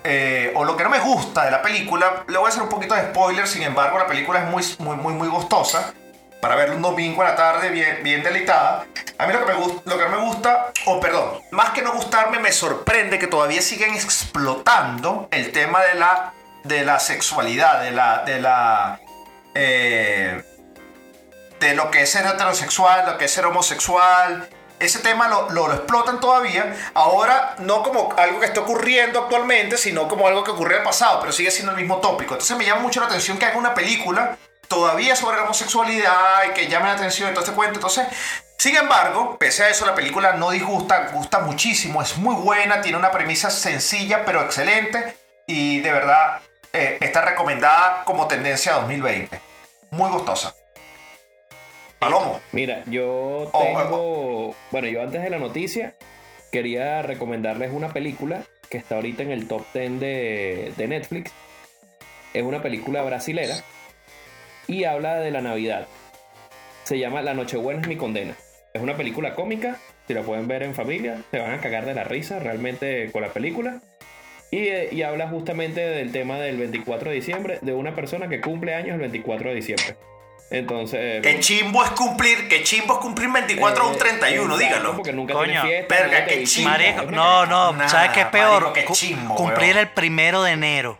eh, 0.03 0.51
o 0.55 0.63
lo 0.63 0.77
que 0.77 0.83
no 0.83 0.89
me 0.89 0.99
gusta 0.99 1.45
de 1.45 1.51
la 1.51 1.61
película, 1.61 2.23
le 2.27 2.37
voy 2.37 2.45
a 2.45 2.49
hacer 2.49 2.63
un 2.63 2.69
poquito 2.69 2.95
de 2.95 3.01
spoiler, 3.03 3.47
sin 3.47 3.63
embargo 3.63 3.97
la 3.97 4.07
película 4.07 4.39
es 4.39 4.45
muy, 4.49 4.63
muy, 4.79 4.95
muy, 4.95 5.13
muy 5.13 5.27
gustosa 5.27 5.93
para 6.41 6.55
verlo 6.55 6.75
un 6.75 6.81
domingo 6.81 7.21
a 7.21 7.25
la 7.25 7.35
tarde 7.35 7.69
bien, 7.69 8.01
bien 8.01 8.23
deleitada. 8.23 8.85
A 9.17 9.27
mí 9.27 9.33
lo 9.33 9.45
que, 9.45 9.53
me 9.53 9.59
lo 9.59 9.97
que 9.97 10.03
no 10.05 10.09
me 10.09 10.25
gusta, 10.25 10.71
o 10.85 10.99
perdón, 10.99 11.41
más 11.51 11.71
que 11.71 11.81
no 11.81 11.91
gustarme, 11.91 12.39
me 12.39 12.51
sorprende 12.51 13.19
que 13.19 13.27
todavía 13.27 13.61
siguen 13.61 13.93
explotando 13.93 15.27
el 15.31 15.51
tema 15.51 15.81
de 15.81 15.95
la, 15.95 16.33
de 16.63 16.85
la 16.85 16.99
sexualidad, 16.99 17.81
de 17.81 17.91
la, 17.91 18.23
de 18.23 18.39
la, 18.39 19.01
eh, 19.53 20.41
de 21.59 21.75
lo 21.75 21.91
que 21.91 22.03
es 22.03 22.09
ser 22.09 22.25
heterosexual, 22.25 23.05
lo 23.05 23.17
que 23.17 23.25
es 23.25 23.31
ser 23.31 23.45
homosexual. 23.45 24.47
Ese 24.79 24.99
tema 24.99 25.27
lo, 25.27 25.49
lo, 25.49 25.67
lo 25.67 25.73
explotan 25.73 26.19
todavía. 26.19 26.75
Ahora, 26.93 27.55
no 27.59 27.83
como 27.83 28.13
algo 28.17 28.39
que 28.39 28.45
está 28.45 28.61
ocurriendo 28.61 29.19
actualmente, 29.19 29.77
sino 29.77 30.07
como 30.07 30.27
algo 30.27 30.43
que 30.43 30.51
ocurrió 30.51 30.77
en 30.77 30.81
el 30.81 30.85
pasado, 30.85 31.19
pero 31.19 31.31
sigue 31.31 31.51
siendo 31.51 31.71
el 31.71 31.77
mismo 31.77 31.97
tópico. 31.97 32.33
Entonces 32.33 32.57
me 32.57 32.65
llama 32.65 32.81
mucho 32.81 32.99
la 32.99 33.07
atención 33.07 33.37
que 33.37 33.45
haga 33.45 33.57
una 33.57 33.73
película 33.73 34.37
todavía 34.69 35.15
sobre 35.15 35.37
la 35.37 35.43
homosexualidad 35.43 36.43
y 36.49 36.53
que 36.53 36.67
llame 36.67 36.85
la 36.85 36.93
atención 36.93 37.29
y 37.29 37.33
todo 37.33 37.43
este 37.43 37.55
cuento. 37.55 37.75
Entonces, 37.79 38.07
sin 38.57 38.75
embargo, 38.77 39.37
pese 39.37 39.63
a 39.63 39.69
eso, 39.69 39.85
la 39.85 39.95
película 39.95 40.33
no 40.33 40.51
disgusta, 40.51 41.09
gusta 41.11 41.39
muchísimo, 41.39 42.01
es 42.01 42.17
muy 42.17 42.35
buena, 42.35 42.81
tiene 42.81 42.97
una 42.97 43.11
premisa 43.11 43.49
sencilla 43.49 44.23
pero 44.25 44.41
excelente 44.41 45.17
y 45.47 45.79
de 45.79 45.91
verdad 45.91 46.41
eh, 46.71 46.97
está 47.01 47.21
recomendada 47.21 48.03
como 48.05 48.27
tendencia 48.27 48.73
2020. 48.73 49.41
Muy 49.91 50.09
gustosa. 50.11 50.53
Palomo. 51.99 52.39
Mira, 52.53 52.83
yo 52.85 53.49
Oh, 53.51 53.63
tengo. 53.63 54.55
Bueno, 54.71 54.87
yo 54.87 55.01
antes 55.01 55.21
de 55.21 55.29
la 55.29 55.39
noticia 55.39 55.95
quería 56.51 57.01
recomendarles 57.01 57.71
una 57.73 57.89
película 57.89 58.43
que 58.69 58.77
está 58.77 58.95
ahorita 58.95 59.23
en 59.23 59.31
el 59.31 59.47
top 59.47 59.63
10 59.73 59.99
de, 59.99 60.73
de 60.77 60.87
Netflix. 60.87 61.31
Es 62.33 62.43
una 62.43 62.61
película 62.61 63.01
brasilera 63.01 63.55
y 64.67 64.83
habla 64.85 65.15
de 65.19 65.31
la 65.31 65.41
Navidad. 65.41 65.87
Se 66.83 66.97
llama 66.99 67.21
La 67.21 67.33
Nochebuena 67.33 67.81
es 67.81 67.87
mi 67.87 67.97
condena. 67.97 68.35
Es 68.73 68.81
una 68.81 68.95
película 68.95 69.35
cómica. 69.35 69.77
Si 70.07 70.13
la 70.13 70.21
pueden 70.21 70.47
ver 70.47 70.63
en 70.63 70.73
familia, 70.75 71.21
se 71.31 71.39
van 71.39 71.51
a 71.51 71.59
cagar 71.59 71.85
de 71.85 71.93
la 71.93 72.03
risa 72.03 72.39
realmente 72.39 73.11
con 73.11 73.21
la 73.21 73.29
película. 73.29 73.81
Y, 74.51 74.69
y 74.95 75.03
habla 75.03 75.27
justamente 75.27 75.81
del 75.81 76.11
tema 76.11 76.39
del 76.39 76.57
24 76.57 77.09
de 77.09 77.15
diciembre, 77.15 77.59
de 77.61 77.73
una 77.73 77.93
persona 77.93 78.27
que 78.29 78.41
cumple 78.41 78.73
años 78.73 78.95
el 78.95 79.01
24 79.01 79.49
de 79.49 79.55
diciembre. 79.55 79.95
Entonces. 80.51 81.21
Qué 81.21 81.39
chimbo 81.39 81.83
es 81.83 81.91
cumplir, 81.91 82.47
qué 82.47 82.63
chimbo 82.63 82.93
es 82.95 82.99
cumplir 82.99 83.29
24 83.31 83.85
o 83.85 83.89
un 83.91 83.97
31, 83.97 84.41
Exacto, 84.43 84.57
dígalo. 84.57 84.95
Porque 84.95 85.13
nunca 85.13 85.33
Coño, 85.33 85.61
fiesta. 85.61 85.95
verga, 85.95 86.25
qué 86.25 86.35
visita, 86.37 86.77
chimbo. 86.77 86.95
Marico, 86.95 87.11
no, 87.11 87.45
no, 87.45 87.71
Nada, 87.73 87.89
¿sabes 87.89 88.11
qué 88.11 88.21
es 88.21 88.25
peor? 88.27 88.69
marico, 88.71 88.93
Cu- 88.93 89.35
cumplir 89.35 89.75
weón. 89.75 89.77
el 89.77 89.89
primero 89.89 90.41
de 90.43 90.51
enero. 90.53 90.97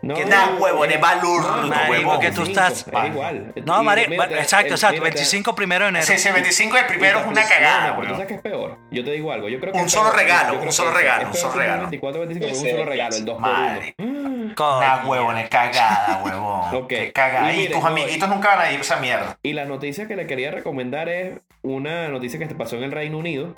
No, 0.00 0.14
Que 0.14 0.24
da 0.26 0.46
no, 0.46 0.56
huevones, 0.58 0.94
es- 0.94 1.00
balurdo, 1.00 1.56
no, 1.56 1.62
no, 1.62 1.68
marico, 1.68 2.20
que 2.20 2.30
tú 2.30 2.42
25, 2.42 2.60
estás- 2.68 2.86
Es 2.86 3.10
igual. 3.10 3.52
No, 3.64 3.82
marico, 3.82 4.10
te- 4.28 4.38
exacto, 4.38 4.74
exacto. 4.74 4.92
mira, 5.00 5.10
te- 5.10 5.16
25 5.16 5.54
primero 5.56 5.84
de 5.86 5.88
enero. 5.88 6.06
Sí, 6.06 6.18
sí, 6.18 6.30
25 6.30 6.76
es 6.76 6.82
el 6.82 6.88
primero 6.88 7.18
es 7.18 7.26
una 7.26 7.42
cagada, 7.42 7.96
pero 7.96 8.08
tú 8.08 8.14
sabes 8.14 8.28
que 8.28 8.34
es 8.34 8.40
peor. 8.40 8.78
Yo 8.92 9.04
te 9.04 9.10
digo 9.10 9.32
algo. 9.32 9.48
Yo 9.48 9.58
creo 9.58 9.72
que 9.72 9.78
Un 9.80 9.88
solo 9.88 10.12
regalo, 10.12 10.60
un 10.60 10.70
solo 10.72 10.92
regalo, 10.92 11.26
un 11.28 11.34
solo 11.34 11.54
regalo. 11.54 11.82
24, 11.82 12.20
25, 12.20 12.46
pero 12.46 12.60
un 12.62 12.70
solo 12.70 12.84
regalo, 12.88 13.16
el 13.16 13.24
2 13.24 13.34
por 13.34 13.42
Madre. 13.42 13.94
1 13.98 14.54
Coño. 14.54 14.78
Una 14.78 15.02
huevones, 15.04 15.48
cagada, 15.48 16.22
huevón. 16.24 16.74
Ok. 16.84 16.92
Cagada. 17.12 17.52
Y 17.52 17.68
tus 17.68 17.84
amiguitos 17.84 18.28
nunca 18.28 18.54
van 18.54 18.66
a 18.66 18.72
ir 18.72 18.80
esa 18.80 18.96
mierda. 18.98 19.36
Y 19.42 19.52
la 19.52 19.64
noticia 19.64 20.06
que 20.06 20.14
le 20.14 20.26
quería 20.28 20.52
recomendar 20.52 21.08
es 21.08 21.40
una 21.62 22.06
noticia 22.08 22.38
que 22.38 22.46
pasó 22.54 22.76
en 22.76 22.84
el 22.84 22.92
Reino 22.92 23.18
Unido, 23.18 23.54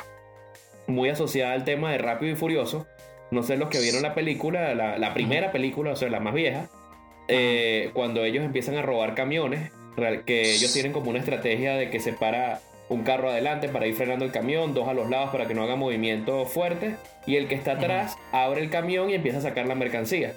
muy 0.87 1.11
asociada 1.11 1.53
al 1.53 1.65
tema 1.65 1.91
de 1.93 1.99
Rápido 1.99 2.33
y 2.33 2.37
Furioso. 2.37 2.87
No 3.31 3.43
sé 3.43 3.57
los 3.57 3.69
que 3.69 3.81
vieron 3.81 4.03
la 4.03 4.15
película, 4.15 4.75
la, 4.75 4.99
la 4.99 5.15
primera 5.15 5.53
película, 5.53 5.93
o 5.93 5.97
sea, 5.97 6.09
la 6.09 6.21
más 6.21 6.35
vieja, 6.35 6.69
eh, 7.29 7.91
cuando 7.93 8.25
ellos 8.25 8.45
empiezan 8.45 8.77
a 8.77 8.83
robar 8.83 9.15
camiones, 9.15 9.71
que 10.27 10.53
ellos 10.53 10.73
tienen 10.73 10.93
como 10.93 11.11
una 11.11 11.19
estrategia 11.19 11.75
de 11.75 11.91
que 11.91 12.01
se 12.01 12.13
para 12.13 12.61
un 12.89 13.05
carro 13.05 13.31
adelante 13.31 13.69
para 13.69 13.87
ir 13.87 13.95
frenando 13.95 14.25
el 14.25 14.33
camión, 14.33 14.75
dos 14.75 14.89
a 14.89 14.95
los 14.95 15.09
lados 15.09 15.31
para 15.31 15.47
que 15.47 15.55
no 15.55 15.63
haga 15.63 15.77
movimiento 15.77 16.45
fuerte, 16.45 16.97
y 17.27 17.37
el 17.37 17.47
que 17.47 17.55
está 17.55 17.73
atrás 17.73 18.19
abre 18.33 18.63
el 18.63 18.71
camión 18.71 19.11
y 19.11 19.15
empieza 19.15 19.39
a 19.39 19.43
sacar 19.43 19.67
la 19.67 19.77
mercancía. 19.77 20.35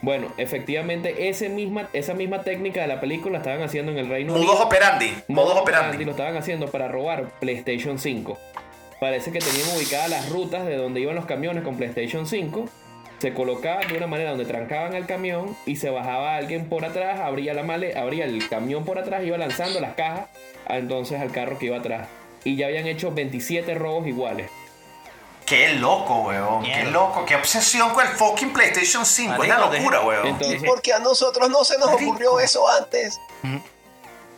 Bueno, 0.00 0.32
efectivamente, 0.36 1.28
ese 1.28 1.48
misma, 1.48 1.88
esa 1.92 2.12
misma 2.14 2.42
técnica 2.42 2.80
de 2.80 2.88
la 2.88 3.00
película 3.00 3.34
la 3.34 3.38
estaban 3.38 3.62
haciendo 3.62 3.92
en 3.92 3.98
el 3.98 4.08
Reino 4.08 4.32
Modus 4.32 4.48
Unido. 4.48 4.66
operandi. 4.66 5.14
Modus 5.28 5.54
operandi. 5.54 6.04
lo 6.04 6.10
estaban 6.10 6.36
haciendo 6.36 6.66
para 6.66 6.88
robar 6.88 7.30
PlayStation 7.38 8.00
5. 8.00 8.36
Parece 9.02 9.32
que 9.32 9.40
tenían 9.40 9.68
ubicadas 9.76 10.08
las 10.08 10.28
rutas 10.28 10.64
de 10.64 10.76
donde 10.76 11.00
iban 11.00 11.16
los 11.16 11.26
camiones 11.26 11.64
con 11.64 11.76
PlayStation 11.76 12.24
5. 12.24 12.66
Se 13.18 13.34
colocaban 13.34 13.88
de 13.88 13.96
una 13.96 14.06
manera 14.06 14.30
donde 14.30 14.44
trancaban 14.44 14.94
el 14.94 15.06
camión 15.06 15.56
y 15.66 15.74
se 15.74 15.90
bajaba 15.90 16.36
alguien 16.36 16.68
por 16.68 16.84
atrás, 16.84 17.18
abría 17.18 17.52
la 17.52 17.64
male, 17.64 17.98
abría 17.98 18.26
el 18.26 18.48
camión 18.48 18.84
por 18.84 19.00
atrás, 19.00 19.24
iba 19.24 19.36
lanzando 19.36 19.80
las 19.80 19.94
cajas 19.94 20.28
entonces 20.68 21.20
al 21.20 21.32
carro 21.32 21.58
que 21.58 21.66
iba 21.66 21.78
atrás. 21.78 22.06
Y 22.44 22.54
ya 22.54 22.66
habían 22.68 22.86
hecho 22.86 23.10
27 23.10 23.74
robos 23.74 24.06
iguales. 24.06 24.48
Qué 25.46 25.70
loco, 25.70 26.20
weón. 26.28 26.62
Qué 26.62 26.84
loco. 26.84 27.24
Qué 27.26 27.34
obsesión 27.34 27.90
con 27.90 28.06
el 28.06 28.12
fucking 28.12 28.52
PlayStation 28.52 29.04
5. 29.04 29.30
Marico, 29.36 29.44
es 29.56 29.58
una 29.58 29.78
locura, 29.78 30.00
weón. 30.02 30.26
Entonces, 30.28 30.62
Porque 30.64 30.92
a 30.92 31.00
nosotros 31.00 31.50
no 31.50 31.64
se 31.64 31.76
nos 31.76 31.90
Marico. 31.90 32.12
ocurrió 32.12 32.38
eso 32.38 32.68
antes. 32.68 33.18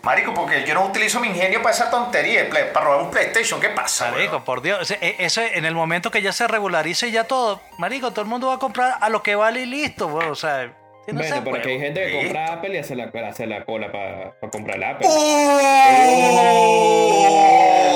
Marico, 0.05 0.35
porque 0.35 0.65
yo 0.67 0.75
no 0.75 0.85
utilizo 0.85 1.19
mi 1.19 1.29
ingenio 1.29 1.63
para 1.63 1.75
esa 1.75 1.91
tontería, 1.91 2.49
para 2.73 2.85
robar 2.85 3.01
un 3.03 3.11
PlayStation. 3.11 3.59
¿Qué 3.61 3.71
pasa, 3.71 4.11
Marico, 4.11 4.45
por 4.45 4.61
Dios. 4.61 4.83
Ese- 4.91 4.99
e- 5.01 5.17
Eso 5.25 5.41
en 5.41 5.65
el 5.65 5.75
momento 5.75 6.11
que 6.11 6.21
ya 6.21 6.33
se 6.33 6.47
regularice 6.47 7.11
ya 7.11 7.25
todo, 7.25 7.61
Marico, 7.79 8.11
todo 8.11 8.21
el 8.21 8.27
mundo 8.29 8.49
va 8.49 8.55
a 8.55 8.59
comprar 8.59 8.95
a 9.01 9.09
lo 9.09 9.23
que 9.23 9.35
vale 9.35 9.63
y 9.63 9.67
listo, 9.67 10.07
weón. 10.09 10.31
O 10.31 10.35
sea, 10.35 10.67
no 11.07 11.15
bueno, 11.21 11.35
se 11.37 11.43
pero 11.43 11.63
que 11.63 11.71
hay 11.73 11.81
gente 11.81 12.01
que 12.01 12.07
Listo. 12.09 12.23
compra 12.25 12.53
Apple 12.55 12.75
y 12.75 12.79
hace 12.79 12.95
la, 12.97 13.11
hace 13.29 13.47
la 13.47 13.65
cola 13.65 13.91
para 13.93 14.35
comprar 14.51 14.77
el 14.77 14.85
Apple. 14.85 15.09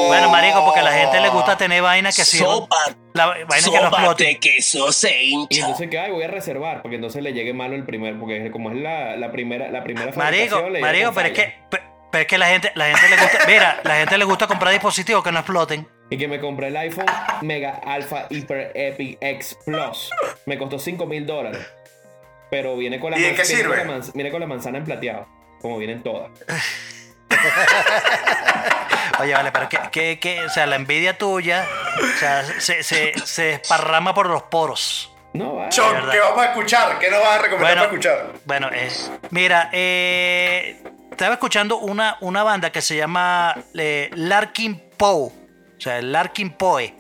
Bueno, 0.09 0.31
Marico, 0.31 0.65
porque 0.65 0.81
a 0.81 0.85
la 0.85 0.93
gente 0.93 1.21
le 1.21 1.29
gusta 1.29 1.57
tener 1.59 1.83
vaina 1.83 2.09
que 2.11 2.25
sirvan. 2.25 2.51
Sopa, 2.57 2.77
La 3.13 3.27
vaina 3.27 3.47
que 3.49 3.61
no 3.71 3.85
sopa 3.85 3.97
explote. 3.99 4.25
de 4.25 4.39
queso 4.39 4.93
se 4.93 5.23
Y 5.23 5.31
hincha. 5.33 5.61
entonces 5.61 5.89
que 5.91 5.99
ay, 5.99 6.11
voy 6.11 6.23
a 6.23 6.29
reservar, 6.29 6.81
porque 6.83 6.97
entonces 6.97 7.23
le 7.23 7.33
llegue 7.35 7.53
malo 7.53 7.75
el 7.75 7.85
primer, 7.85 8.19
porque 8.19 8.51
como 8.51 8.71
es 8.71 8.77
la, 8.77 9.17
la 9.17 9.31
primera, 9.31 9.69
la 9.69 9.83
primera 9.85 10.13
Marico, 10.17 10.63
Marico, 10.81 11.13
pero 11.15 11.29
es 11.29 11.35
que. 11.35 11.55
Pero 12.11 12.23
es 12.23 12.29
que 12.29 12.39
la 12.39 12.47
gente, 12.47 12.73
la 12.75 12.87
gente 12.87 13.09
le 13.09 13.17
gusta. 13.23 13.39
Mira, 13.47 13.81
la 13.85 13.97
gente 13.97 14.19
le 14.19 14.25
gusta 14.25 14.47
comprar 14.47 14.73
dispositivos 14.73 15.23
que 15.23 15.31
no 15.33 15.39
exploten. 15.41 15.87
Y 16.11 16.17
que 16.17 16.27
me 16.27 16.41
compré 16.41 16.69
el 16.69 16.77
iPhone 16.79 17.05
Mega 17.43 17.81
Alpha 17.85 18.27
Hyper 18.31 18.73
Epic 18.75 19.19
X 19.21 19.59
Plus. 19.67 20.11
Me 20.47 20.57
costó 20.57 20.79
5 20.79 21.05
mil 21.07 21.27
dólares. 21.27 21.61
Pero 22.51 22.77
viene 22.79 22.99
con 22.99 23.11
la 23.11 23.19
¿Y 23.19 23.23
de 23.23 23.35
qué 23.35 23.43
viene 23.43 23.63
con 23.65 23.73
sirve? 23.73 23.77
la 23.77 23.85
manz- 23.85 24.13
viene 24.15 24.31
con 24.31 24.41
la 24.41 24.47
manzana 24.47 24.79
en 24.79 24.85
plateado. 24.85 25.29
Como 25.61 25.77
vienen 25.77 26.03
todas. 26.03 26.31
Oye, 29.21 29.35
vale, 29.35 29.51
pero 29.53 29.69
que, 29.69 29.79
que, 29.91 30.21
que, 30.21 30.45
o 30.45 30.49
sea, 30.51 30.67
la 30.67 30.77
envidia 30.77 31.19
tuya, 31.19 31.67
o 32.01 32.19
sea, 32.19 32.45
se, 32.61 32.83
se, 32.85 33.13
se 33.25 33.43
desparrama 33.43 34.15
por 34.15 34.29
los 34.29 34.45
poros. 34.45 35.13
No, 35.35 35.57
va. 35.57 35.69
Chon, 35.71 35.93
verdad. 35.93 36.13
¿qué 36.13 36.21
vamos 36.21 36.39
a 36.39 36.45
escuchar? 36.47 36.99
¿Qué 36.99 37.11
nos 37.11 37.21
vas 37.21 37.39
a 37.39 37.43
recomendar 37.43 37.77
Bueno, 37.77 37.83
para 37.83 37.87
escuchar? 37.87 38.33
bueno 38.45 38.71
eh, 38.73 38.89
mira, 39.31 39.71
eh, 39.73 40.83
estaba 41.19 41.35
escuchando 41.35 41.79
una, 41.79 42.17
una 42.21 42.45
banda 42.45 42.71
que 42.71 42.81
se 42.81 42.95
llama 42.97 43.53
eh, 43.75 44.09
Larkin 44.15 44.81
Poe, 44.97 45.27
o 45.27 45.81
sea, 45.81 46.01
Larkin 46.01 46.51
Poe. 46.51 46.95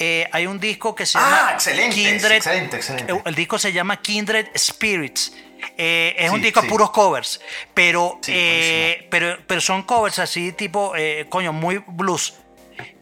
Eh, 0.00 0.28
hay 0.32 0.48
un 0.48 0.58
disco 0.58 0.96
que 0.96 1.06
se 1.06 1.16
Ah, 1.16 1.22
llama 1.22 1.52
excelente, 1.52 2.16
excelente, 2.34 2.76
excelente. 2.76 3.12
El, 3.12 3.22
el 3.24 3.34
disco 3.36 3.56
se 3.56 3.72
llama 3.72 4.02
Kindred 4.02 4.48
Spirits. 4.58 5.32
Eh, 5.78 6.16
es 6.18 6.28
un 6.32 6.42
disco 6.42 6.60
sí. 6.60 6.66
de 6.66 6.70
puros 6.70 6.90
covers, 6.90 7.40
pero, 7.72 8.18
Sí, 8.20 8.32
eh, 8.34 9.06
pero, 9.12 9.38
pero 9.46 9.60
son 9.60 9.84
covers 9.84 10.18
así 10.18 10.50
tipo, 10.52 10.94
eh, 10.96 11.26
coño, 11.28 11.52
muy 11.52 11.78
blues. 11.86 12.34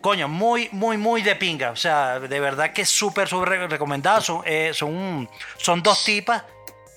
Coño, 0.03 0.28
muy, 0.28 0.68
muy, 0.72 0.99
muy 0.99 1.22
de 1.22 1.34
pinga. 1.36 1.70
O 1.70 1.76
sea, 1.76 2.20
de 2.20 2.38
verdad 2.38 2.72
que 2.74 2.82
es 2.82 2.90
súper, 2.90 3.28
súper 3.28 3.49
re- 3.49 3.66
recomendado. 3.68 4.20
Son, 4.20 4.42
eh, 4.45 4.72
son, 4.74 5.28
son 5.57 5.82
dos 5.82 6.05
tipas 6.05 6.45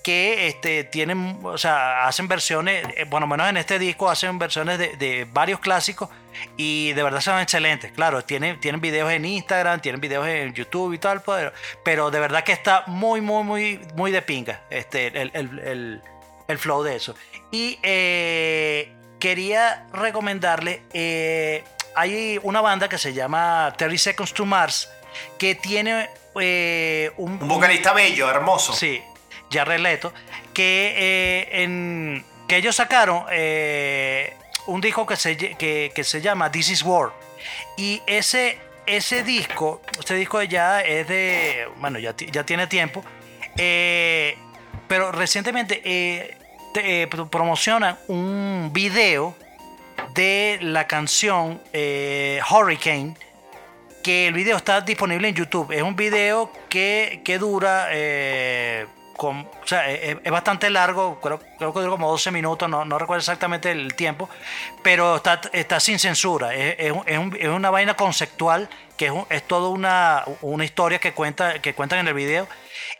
que 0.08 0.46
este, 0.46 0.84
tienen, 0.84 1.38
o 1.42 1.58
sea, 1.58 2.06
hacen 2.06 2.28
versiones, 2.28 2.82
eh, 2.96 3.04
bueno, 3.06 3.26
menos 3.26 3.46
en 3.46 3.58
este 3.58 3.78
disco, 3.78 4.08
hacen 4.08 4.38
versiones 4.38 4.78
de, 4.78 4.96
de 4.96 5.26
varios 5.30 5.60
clásicos 5.60 6.08
y 6.56 6.94
de 6.94 7.02
verdad 7.02 7.20
son 7.20 7.38
excelentes. 7.40 7.92
Claro, 7.92 8.24
tienen, 8.24 8.58
tienen 8.58 8.80
videos 8.80 9.12
en 9.12 9.26
Instagram, 9.26 9.80
tienen 9.82 10.00
videos 10.00 10.26
en 10.26 10.54
YouTube 10.54 10.94
y 10.94 10.98
tal, 10.98 11.20
pero, 11.20 11.52
pero 11.84 12.10
de 12.10 12.20
verdad 12.20 12.42
que 12.42 12.52
está 12.52 12.84
muy, 12.86 13.20
muy, 13.20 13.44
muy, 13.44 13.80
muy 13.96 14.10
de 14.10 14.22
pinga 14.22 14.62
este, 14.70 15.08
el, 15.08 15.30
el- 15.34 15.58
el- 15.58 16.02
el 16.48 16.58
flow 16.58 16.82
de 16.82 16.96
eso. 16.96 17.14
Y 17.50 17.78
eh, 17.82 18.90
quería 19.20 19.86
recomendarle, 19.92 20.84
eh, 20.94 21.64
hay 21.94 22.40
una 22.42 22.62
banda 22.62 22.88
que 22.88 22.96
se 22.96 23.12
llama 23.12 23.74
30 23.76 23.98
Seconds 23.98 24.32
to 24.32 24.46
Mars 24.46 24.88
que 25.38 25.54
tiene 25.54 26.08
eh, 26.40 27.10
un, 27.18 27.32
Un 27.42 27.48
vocalista 27.48 27.92
bello, 27.92 28.30
hermoso. 28.30 28.72
Sí, 28.72 29.02
Jared 29.50 29.80
Leto, 29.80 30.12
que, 30.54 30.94
eh, 30.96 31.62
en, 31.62 32.24
que 32.46 32.56
ellos 32.56 32.76
sacaron 32.76 33.24
eh, 33.30 34.34
un 34.66 34.80
disco 34.80 35.06
que 35.06 35.16
se, 35.16 35.36
que, 35.36 35.92
que 35.94 36.04
se 36.04 36.20
llama 36.20 36.50
This 36.50 36.70
Is 36.70 36.82
War. 36.82 37.12
Y 37.76 38.02
ese, 38.06 38.58
ese 38.86 39.22
disco, 39.22 39.80
este 39.98 40.14
disco 40.14 40.42
ya 40.42 40.80
es 40.82 41.06
de, 41.08 41.68
bueno, 41.76 41.98
ya, 41.98 42.14
ya 42.16 42.44
tiene 42.44 42.66
tiempo, 42.66 43.04
eh, 43.56 44.36
pero 44.86 45.12
recientemente 45.12 46.36
te- 46.74 47.06
pro- 47.08 47.28
promocionan 47.28 47.98
un 48.08 48.70
video 48.72 49.36
de 50.14 50.58
la 50.62 50.86
canción 50.86 51.60
Hurricane 52.50 53.14
que 54.02 54.28
el 54.28 54.34
video 54.34 54.56
está 54.56 54.80
disponible 54.80 55.28
en 55.28 55.34
YouTube. 55.34 55.72
Es 55.72 55.82
un 55.82 55.94
video 55.96 56.50
que, 56.68 57.20
que 57.24 57.38
dura, 57.38 57.88
con- 59.18 59.40
o 59.40 59.66
sea, 59.66 59.90
es, 59.90 60.16
es 60.22 60.30
bastante 60.30 60.70
largo, 60.70 61.20
creo, 61.20 61.40
creo 61.58 61.74
que 61.74 61.80
dura 61.80 61.90
como 61.90 62.08
12 62.08 62.30
minutos, 62.30 62.68
no, 62.68 62.84
no 62.84 62.98
recuerdo 63.00 63.18
exactamente 63.18 63.70
el 63.72 63.94
tiempo, 63.94 64.30
pero 64.82 65.16
está, 65.16 65.40
está 65.52 65.80
sin 65.80 65.98
censura. 65.98 66.54
Es, 66.54 66.76
es 66.78 66.92
un- 66.92 67.02
es 67.04 67.18
un- 67.18 67.36
es 67.38 67.48
una 67.48 67.68
vaina 67.70 67.94
conceptual, 67.94 68.68
que 68.96 69.06
es, 69.06 69.10
un- 69.10 69.26
es 69.28 69.42
toda 69.42 69.68
una, 69.70 70.22
una 70.40 70.64
historia 70.64 71.00
que, 71.00 71.12
cuenta, 71.12 71.58
que 71.60 71.74
cuentan 71.74 71.98
en 71.98 72.06
el 72.08 72.14
video. 72.14 72.46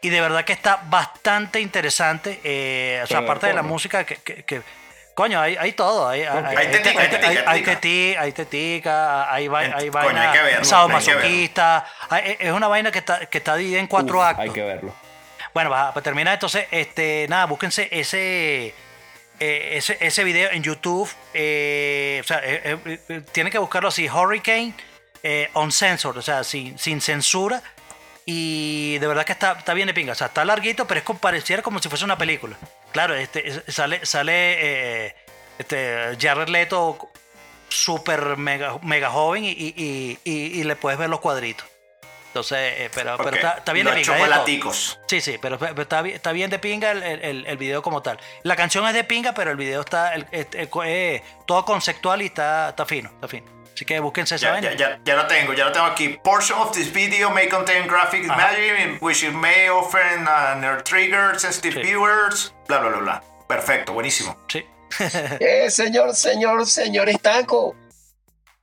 Y 0.02 0.08
de 0.10 0.20
verdad 0.20 0.44
que 0.44 0.52
está 0.52 0.80
bastante 0.88 1.60
interesante. 1.60 2.40
eh, 2.44 3.00
o 3.04 3.06
sea, 3.06 3.18
aparte 3.20 3.46
de 3.46 3.54
la 3.54 3.62
música 3.62 4.04
que... 4.04 4.16
que- 4.16 4.42
que- 4.44 4.62
Coño, 5.14 5.40
hay, 5.40 5.56
hay 5.56 5.72
todo. 5.72 6.08
Hay, 6.08 6.22
hay, 6.22 6.56
Hay 6.56 6.66
tetica, 6.70 7.00
hay 7.00 7.08
tetica, 7.10 7.28
hay- 7.28 7.36
hay 7.38 7.44
hay 7.46 7.62
tetica. 7.64 7.80
teti- 7.80 8.16
hay 8.18 8.32
tetica, 8.32 9.32
hay, 9.32 9.48
vai- 9.48 9.72
hay 9.74 9.90
vaina 9.90 10.30
hay 10.30 10.38
que 10.38 10.44
verlo, 10.44 10.64
sadomasoquista. 10.64 11.84
Hay- 12.10 12.36
Es 12.38 12.52
una 12.52 12.68
vaina 12.68 12.92
que 12.92 12.98
está, 13.00 13.26
que 13.26 13.38
está 13.38 13.56
dividida 13.56 13.80
en 13.80 13.88
cuatro 13.88 14.18
Uf, 14.18 14.24
actos. 14.24 14.44
Hay 14.44 14.50
que 14.50 14.62
verlo. 14.62 14.94
Bueno, 15.54 15.70
va, 15.70 15.92
para 15.92 16.02
terminar, 16.02 16.34
entonces, 16.34 16.66
este, 16.70 17.26
nada, 17.28 17.46
búsquense 17.46 17.88
ese, 17.90 18.74
eh, 19.40 19.70
ese, 19.76 19.96
ese 20.00 20.24
video 20.24 20.50
en 20.50 20.62
YouTube. 20.62 21.08
eh, 21.34 22.20
o 22.22 22.26
sea, 22.26 22.40
eh, 22.44 22.78
eh, 23.08 23.22
tienen 23.32 23.50
que 23.50 23.58
buscarlo 23.58 23.88
así, 23.88 24.08
Hurricane 24.08 24.74
eh, 25.22 25.48
Uncensored, 25.54 26.18
o 26.18 26.22
sea, 26.22 26.44
sin, 26.44 26.78
sin 26.78 27.00
censura. 27.00 27.62
Y 28.24 28.98
de 28.98 29.06
verdad 29.06 29.24
que 29.24 29.32
está, 29.32 29.52
está 29.52 29.72
bien 29.74 29.86
de 29.86 29.94
pinga. 29.94 30.12
O 30.12 30.14
sea, 30.14 30.26
está 30.26 30.44
larguito, 30.44 30.86
pero 30.86 30.98
es 30.98 31.04
como, 31.04 31.18
pareciera 31.18 31.62
como 31.62 31.78
si 31.80 31.88
fuese 31.88 32.04
una 32.04 32.18
película. 32.18 32.56
Claro, 32.92 33.14
este, 33.14 33.48
es- 33.48 33.62
sale, 33.68 34.04
sale 34.04 35.14
este, 35.58 36.16
Jared 36.20 36.48
Leto 36.48 37.10
súper 37.70 38.36
mega, 38.36 38.78
mega 38.82 39.10
joven 39.10 39.44
y- 39.44 39.50
y- 39.52 40.18
y- 40.24 40.60
y 40.60 40.64
le 40.64 40.76
puedes 40.76 40.98
ver 40.98 41.08
los 41.08 41.20
cuadritos. 41.20 41.66
Entonces, 42.38 42.58
eh, 42.76 42.90
pero, 42.94 43.14
está, 43.34 43.54
está 43.58 43.72
bien 43.72 43.86
de 43.86 43.92
Los 43.92 44.00
pinga. 44.00 44.14
de 44.14 44.20
chocolaticos. 44.20 45.00
Sí, 45.08 45.20
sí, 45.20 45.38
pero, 45.40 45.58
pero 45.58 45.82
está, 45.82 46.02
bien, 46.02 46.16
está 46.16 46.32
bien 46.32 46.50
de 46.50 46.58
pinga 46.58 46.90
el, 46.92 47.02
el- 47.02 47.46
el 47.46 47.56
video 47.56 47.82
como 47.82 48.00
tal. 48.02 48.18
La 48.44 48.54
canción 48.56 48.86
es 48.86 48.94
de 48.94 49.04
pinga, 49.04 49.32
pero 49.34 49.50
el 49.50 49.56
video 49.56 49.80
está 49.80 50.14
el- 50.14 50.26
el- 50.30 50.46
el- 50.52 50.68
eh, 50.84 51.22
todo 51.46 51.64
conceptual 51.64 52.22
y 52.22 52.26
está, 52.26 52.70
está 52.70 52.86
fino, 52.86 53.10
está 53.10 53.26
fino. 53.28 53.46
Así 53.74 53.84
que 53.84 54.00
búsquense 54.00 54.34
esa 54.36 54.46
Ya, 54.46 54.52
vaina. 54.52 54.70
ya, 54.72 54.76
ya, 54.76 55.00
ya 55.04 55.14
lo 55.16 55.26
tengo, 55.28 55.52
ya 55.54 55.64
lo 55.66 55.72
tengo 55.72 55.86
aquí. 55.86 56.18
Portion 56.24 56.58
of 56.60 56.72
this 56.72 56.92
video 56.92 57.30
may 57.30 57.48
contain 57.48 57.86
graphic 57.86 58.24
imagery 58.24 58.98
which 59.00 59.22
it 59.22 59.32
may 59.32 59.68
uh, 59.70 60.54
nerd 60.56 60.82
trigger 60.82 61.38
sensitive 61.38 61.74
Sí. 61.80 61.82
viewers, 61.86 62.52
bla, 62.66 62.78
bla, 62.78 62.88
bla, 62.90 62.98
bla. 63.00 63.22
Perfecto, 63.46 63.92
buenísimo. 63.92 64.36
Sí. 64.48 64.64
Eh, 65.40 65.70
señor, 65.70 66.14
señor, 66.16 66.66
señor 66.66 67.08
Estanco. 67.08 67.76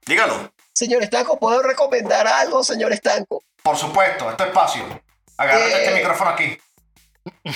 Dígalo. 0.06 0.52
Señor 0.74 1.04
Estanco, 1.04 1.40
¿puedo 1.40 1.62
recomendar 1.62 2.28
algo, 2.28 2.62
señor 2.64 2.92
Estanco? 2.92 3.42
Por 3.66 3.76
supuesto, 3.78 4.30
este 4.30 4.44
espacio. 4.44 4.84
Agárrate 5.38 5.72
Eh. 5.74 5.78
este 5.86 5.96
micrófono 5.96 6.30
aquí. 6.30 6.56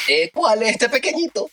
Eh, 0.08 0.32
¿Cuál 0.34 0.64
es 0.64 0.72
este 0.72 0.90
pequeñito? 0.90 1.48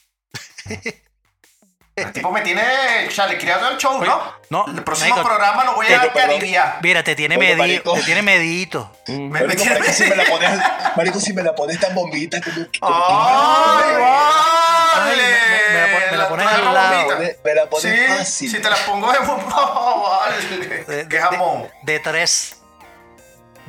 El 1.94 2.12
tipo 2.12 2.30
me 2.30 2.40
tiene 2.40 2.62
chale, 3.10 3.36
criado 3.38 3.68
el 3.68 3.76
show, 3.76 4.02
¿no? 4.02 4.32
no, 4.50 4.66
el 4.66 4.82
próximo 4.82 5.10
marico, 5.16 5.28
programa 5.28 5.64
lo 5.64 5.74
voy 5.76 5.86
a 5.86 6.00
perdón. 6.00 6.12
caribiar. 6.38 6.78
Mira, 6.82 7.02
te 7.04 7.14
tiene 7.14 7.36
marico. 7.56 7.92
te 7.94 8.02
tiene 8.02 8.22
medito. 8.22 8.90
Me, 9.08 9.18
me 9.18 9.40
Marico, 9.46 9.62
si 9.92 10.04
me 10.04 10.16
la 10.16 10.24
pones, 10.24 10.50
marico, 10.96 11.20
si 11.20 11.32
me 11.34 11.42
la 11.42 11.54
pones 11.54 11.78
tan 11.80 11.94
bombita 11.94 12.38
como... 12.40 12.66
¡Ay, 12.82 13.94
vale! 14.00 15.22
me- 15.22 15.72
me 15.72 15.78
la 15.78 15.86
pon- 15.92 16.10
me 16.10 16.16
la 16.16 16.28
pones 16.28 16.46
al 16.46 16.64
lado. 16.74 16.96
bombita. 17.04 17.18
Me- 17.18 17.36
me 17.44 17.54
la 17.54 17.66
pones 17.70 17.82
Sí, 17.98 18.06
fácil. 18.18 18.50
Si 18.50 18.58
te 18.60 18.70
la 18.70 18.76
pongo 18.76 19.12
de 19.12 19.18
bomba, 19.26 20.30
De, 20.38 20.56
vale. 20.58 20.84
de- 20.84 21.08
¡Qué 21.08 21.18
jamón! 21.20 21.68
De, 21.82 21.92
de 21.94 22.00
tres. 22.00 22.56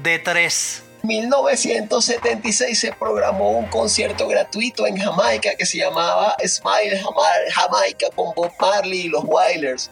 De 0.03 0.19
tres. 0.19 0.83
1976 1.03 2.77
se 2.79 2.91
programó 2.93 3.51
un 3.51 3.67
concierto 3.67 4.27
gratuito 4.27 4.85
en 4.87 4.97
Jamaica 4.97 5.55
que 5.57 5.65
se 5.65 5.77
llamaba 5.77 6.35
Smile 6.45 6.99
Jama- 6.99 7.51
Jamaica 7.53 8.07
con 8.15 8.33
Bob 8.35 8.51
Marley 8.59 9.01
y 9.01 9.07
los 9.07 9.23
Wailers 9.23 9.89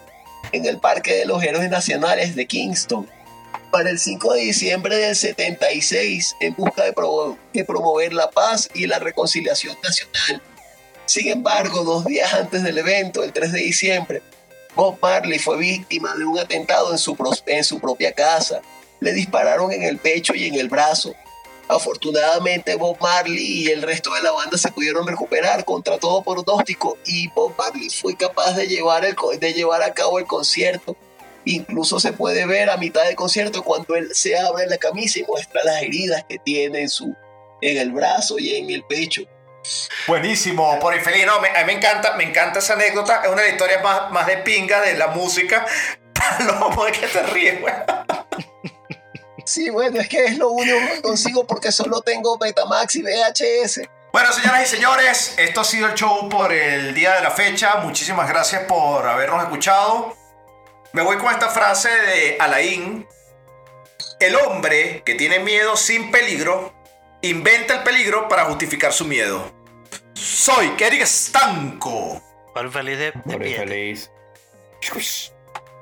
en 0.52 0.66
el 0.66 0.78
Parque 0.80 1.14
de 1.16 1.26
los 1.26 1.42
Héroes 1.44 1.70
Nacionales 1.70 2.36
de 2.36 2.46
Kingston. 2.46 3.10
Para 3.72 3.90
el 3.90 4.00
5 4.00 4.34
de 4.34 4.42
diciembre 4.42 4.98
del 4.98 5.16
76, 5.16 6.36
en 6.40 6.56
busca 6.56 6.84
de, 6.84 6.94
promo- 6.94 7.38
de 7.54 7.64
promover 7.66 8.14
la 8.14 8.30
paz 8.30 8.70
y 8.74 8.86
la 8.88 9.00
reconciliación 9.00 9.76
nacional. 9.84 10.42
Sin 11.06 11.28
embargo, 11.30 11.84
dos 11.84 12.06
días 12.06 12.34
antes 12.34 12.64
del 12.64 12.78
evento, 12.78 13.24
el 13.24 13.32
3 13.34 13.52
de 13.52 13.60
diciembre, 13.60 14.22
Bob 14.76 14.98
Marley 15.02 15.40
fue 15.40 15.58
víctima 15.58 16.14
de 16.16 16.26
un 16.26 16.38
atentado 16.40 16.92
en 16.92 16.98
en 17.48 17.64
su 17.64 17.80
propia 17.80 18.12
casa. 18.14 18.62
Le 19.06 19.14
dispararon 19.14 19.72
en 19.72 19.84
el 19.84 20.00
pecho 20.00 20.34
y 20.34 20.48
en 20.48 20.56
el 20.56 20.68
brazo. 20.68 21.14
Afortunadamente 21.68 22.74
Bob 22.74 22.98
Marley 23.00 23.38
y 23.38 23.68
el 23.68 23.84
resto 23.84 24.12
de 24.16 24.24
la 24.24 24.32
banda 24.32 24.58
se 24.58 24.72
pudieron 24.72 25.06
recuperar 25.06 25.64
contra 25.64 26.00
todo 26.00 26.24
pronóstico 26.24 26.98
y 27.06 27.28
Bob 27.28 27.54
Marley 27.56 27.92
fue 27.92 28.18
capaz 28.18 28.54
de 28.54 28.68
llevar, 28.68 29.06
el, 29.06 29.16
de 29.40 29.54
llevar 29.54 29.84
a 29.84 29.94
cabo 29.94 30.18
el 30.18 30.26
concierto. 30.26 30.98
Incluso 31.46 32.00
se 32.00 32.14
puede 32.14 32.48
ver 32.48 32.72
a 32.72 32.78
mitad 32.78 33.04
del 33.04 33.16
concierto 33.16 33.62
cuando 33.62 33.96
él 33.96 34.10
se 34.16 34.40
abre 34.40 34.66
la 34.66 34.78
camisa 34.78 35.20
y 35.20 35.24
muestra 35.26 35.64
las 35.64 35.84
heridas 35.84 36.26
que 36.28 36.40
tiene 36.40 36.82
en, 36.82 36.90
su, 36.90 37.16
en 37.62 37.78
el 37.78 37.92
brazo 37.92 38.40
y 38.40 38.56
en 38.56 38.72
el 38.72 38.84
pecho. 38.86 39.22
Buenísimo, 40.08 40.80
por 40.80 40.96
infeliz. 40.96 41.28
No, 41.28 41.40
me, 41.42 41.50
a 41.50 41.60
mí 41.60 41.66
me 41.68 41.74
encanta, 41.74 42.16
me 42.16 42.24
encanta 42.24 42.58
esa 42.58 42.74
anécdota. 42.74 43.22
Es 43.24 43.28
una 43.30 43.44
de 43.44 43.50
las 43.50 43.54
historias 43.54 43.84
más, 43.84 44.12
más 44.12 44.26
de 44.26 44.38
pinga 44.38 44.82
de 44.82 44.98
la 44.98 45.10
música. 45.10 45.64
Palomo, 46.14 46.86
¿de 46.86 46.92
qué 46.92 47.06
te 47.06 47.22
ríes, 47.22 47.62
güey? 47.62 47.74
Sí, 49.46 49.70
bueno, 49.70 50.02
es 50.02 50.10
que 50.10 50.26
es 50.26 50.38
lo 50.38 50.50
único 50.50 50.78
que 50.92 51.02
consigo 51.02 51.46
porque 51.46 51.72
solo 51.72 52.02
tengo 52.02 52.38
Betamax 52.38 52.96
y 52.96 53.04
VHS. 53.04 53.82
Bueno, 54.12 54.32
señoras 54.32 54.64
y 54.64 54.76
señores, 54.76 55.34
esto 55.38 55.62
ha 55.62 55.64
sido 55.66 55.88
el 55.88 55.94
show 55.94 56.30
por 56.30 56.52
el 56.52 56.94
día 56.94 57.16
de 57.16 57.22
la 57.22 57.32
fecha. 57.32 57.76
Muchísimas 57.78 58.28
gracias 58.28 58.64
por 58.64 59.06
habernos 59.08 59.44
escuchado. 59.44 60.16
Me 60.94 61.02
voy 61.02 61.18
con 61.18 61.32
esta 61.32 61.50
frase 61.50 61.90
de 61.90 62.38
Alain. 62.40 63.06
El 64.20 64.36
hombre 64.38 65.04
que 65.06 65.16
tiene 65.16 65.40
miedo 65.40 65.76
sin 65.76 66.12
peligro 66.12 66.74
inventa 67.22 67.76
el 67.76 67.84
peligro 67.84 68.28
para 68.30 68.46
justificar 68.46 68.94
su 68.94 69.06
miedo. 69.06 69.52
Soy 70.14 70.70
Kerik 70.78 71.04
Stanco. 71.06 72.22
Por 72.54 72.72
feliz 72.72 72.98
de, 72.98 73.12
de 73.26 73.50
infeliz. 73.50 74.12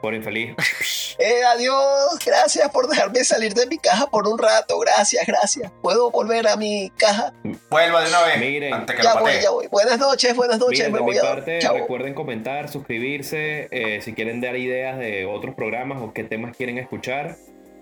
Por 0.03 0.13
infeliz. 0.13 0.53
Eh, 1.19 1.43
adiós, 1.45 2.17
gracias 2.25 2.69
por 2.71 2.89
dejarme 2.89 3.23
salir 3.23 3.53
de 3.53 3.67
mi 3.67 3.77
caja 3.77 4.07
por 4.07 4.27
un 4.27 4.37
rato, 4.37 4.79
gracias, 4.79 5.25
gracias. 5.27 5.71
¿Puedo 5.81 6.09
volver 6.09 6.47
a 6.47 6.57
mi 6.57 6.91
caja? 6.97 7.33
Vuelva 7.69 8.01
de 8.01 8.09
una 8.09 8.23
vez. 8.23 8.39
Miren. 8.39 8.73
antes 8.73 8.95
que 8.95 9.03
Ya 9.03 9.13
lo 9.13 9.21
voy, 9.21 9.31
ya 9.41 9.51
voy. 9.51 9.67
Buenas 9.67 9.99
noches, 9.99 10.35
buenas 10.35 10.59
noches, 10.59 10.79
Miren, 10.89 10.91
me 10.91 10.99
de 10.99 11.05
mi 11.05 11.17
a 11.17 11.21
parte, 11.21 11.59
Chao. 11.59 11.75
recuerden 11.75 12.15
comentar, 12.15 12.67
suscribirse, 12.67 13.67
eh, 13.71 14.01
si 14.01 14.13
quieren 14.13 14.41
dar 14.41 14.57
ideas 14.57 14.97
de 14.97 15.25
otros 15.25 15.53
programas 15.53 16.01
o 16.01 16.13
qué 16.13 16.23
temas 16.23 16.57
quieren 16.57 16.79
escuchar. 16.79 17.37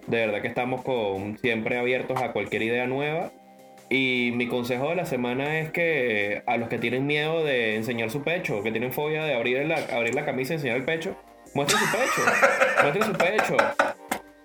De 0.08 0.18
verdad 0.18 0.42
que 0.42 0.50
estamos 0.50 0.84
con, 0.84 1.40
siempre 1.40 1.80
abiertos 1.80 2.22
a 2.22 2.34
cualquier 2.34 2.64
idea 2.64 2.86
nueva. 2.86 3.32
Y 3.90 4.32
mi 4.36 4.48
consejo 4.48 4.90
de 4.90 4.96
la 4.96 5.06
semana 5.06 5.60
es 5.60 5.72
que 5.72 6.44
a 6.46 6.58
los 6.58 6.68
que 6.68 6.78
tienen 6.78 7.08
miedo 7.08 7.44
de 7.46 7.78
enseñar 7.78 8.12
su 8.12 8.24
pecho, 8.24 8.62
que 8.62 8.72
tienen 8.72 8.92
fobia 8.92 9.24
de 9.24 9.34
abrir 9.34 9.66
la, 9.66 9.78
abrir 9.96 10.14
la 10.14 10.26
camisa 10.26 10.54
y 10.54 10.56
enseñar 10.58 10.78
el 10.78 10.86
pecho, 10.86 11.16
muestren 11.54 11.80
su 11.82 11.92
pecho, 11.92 12.22
muestren 12.82 13.06
su 13.06 13.14
pecho. 13.14 13.58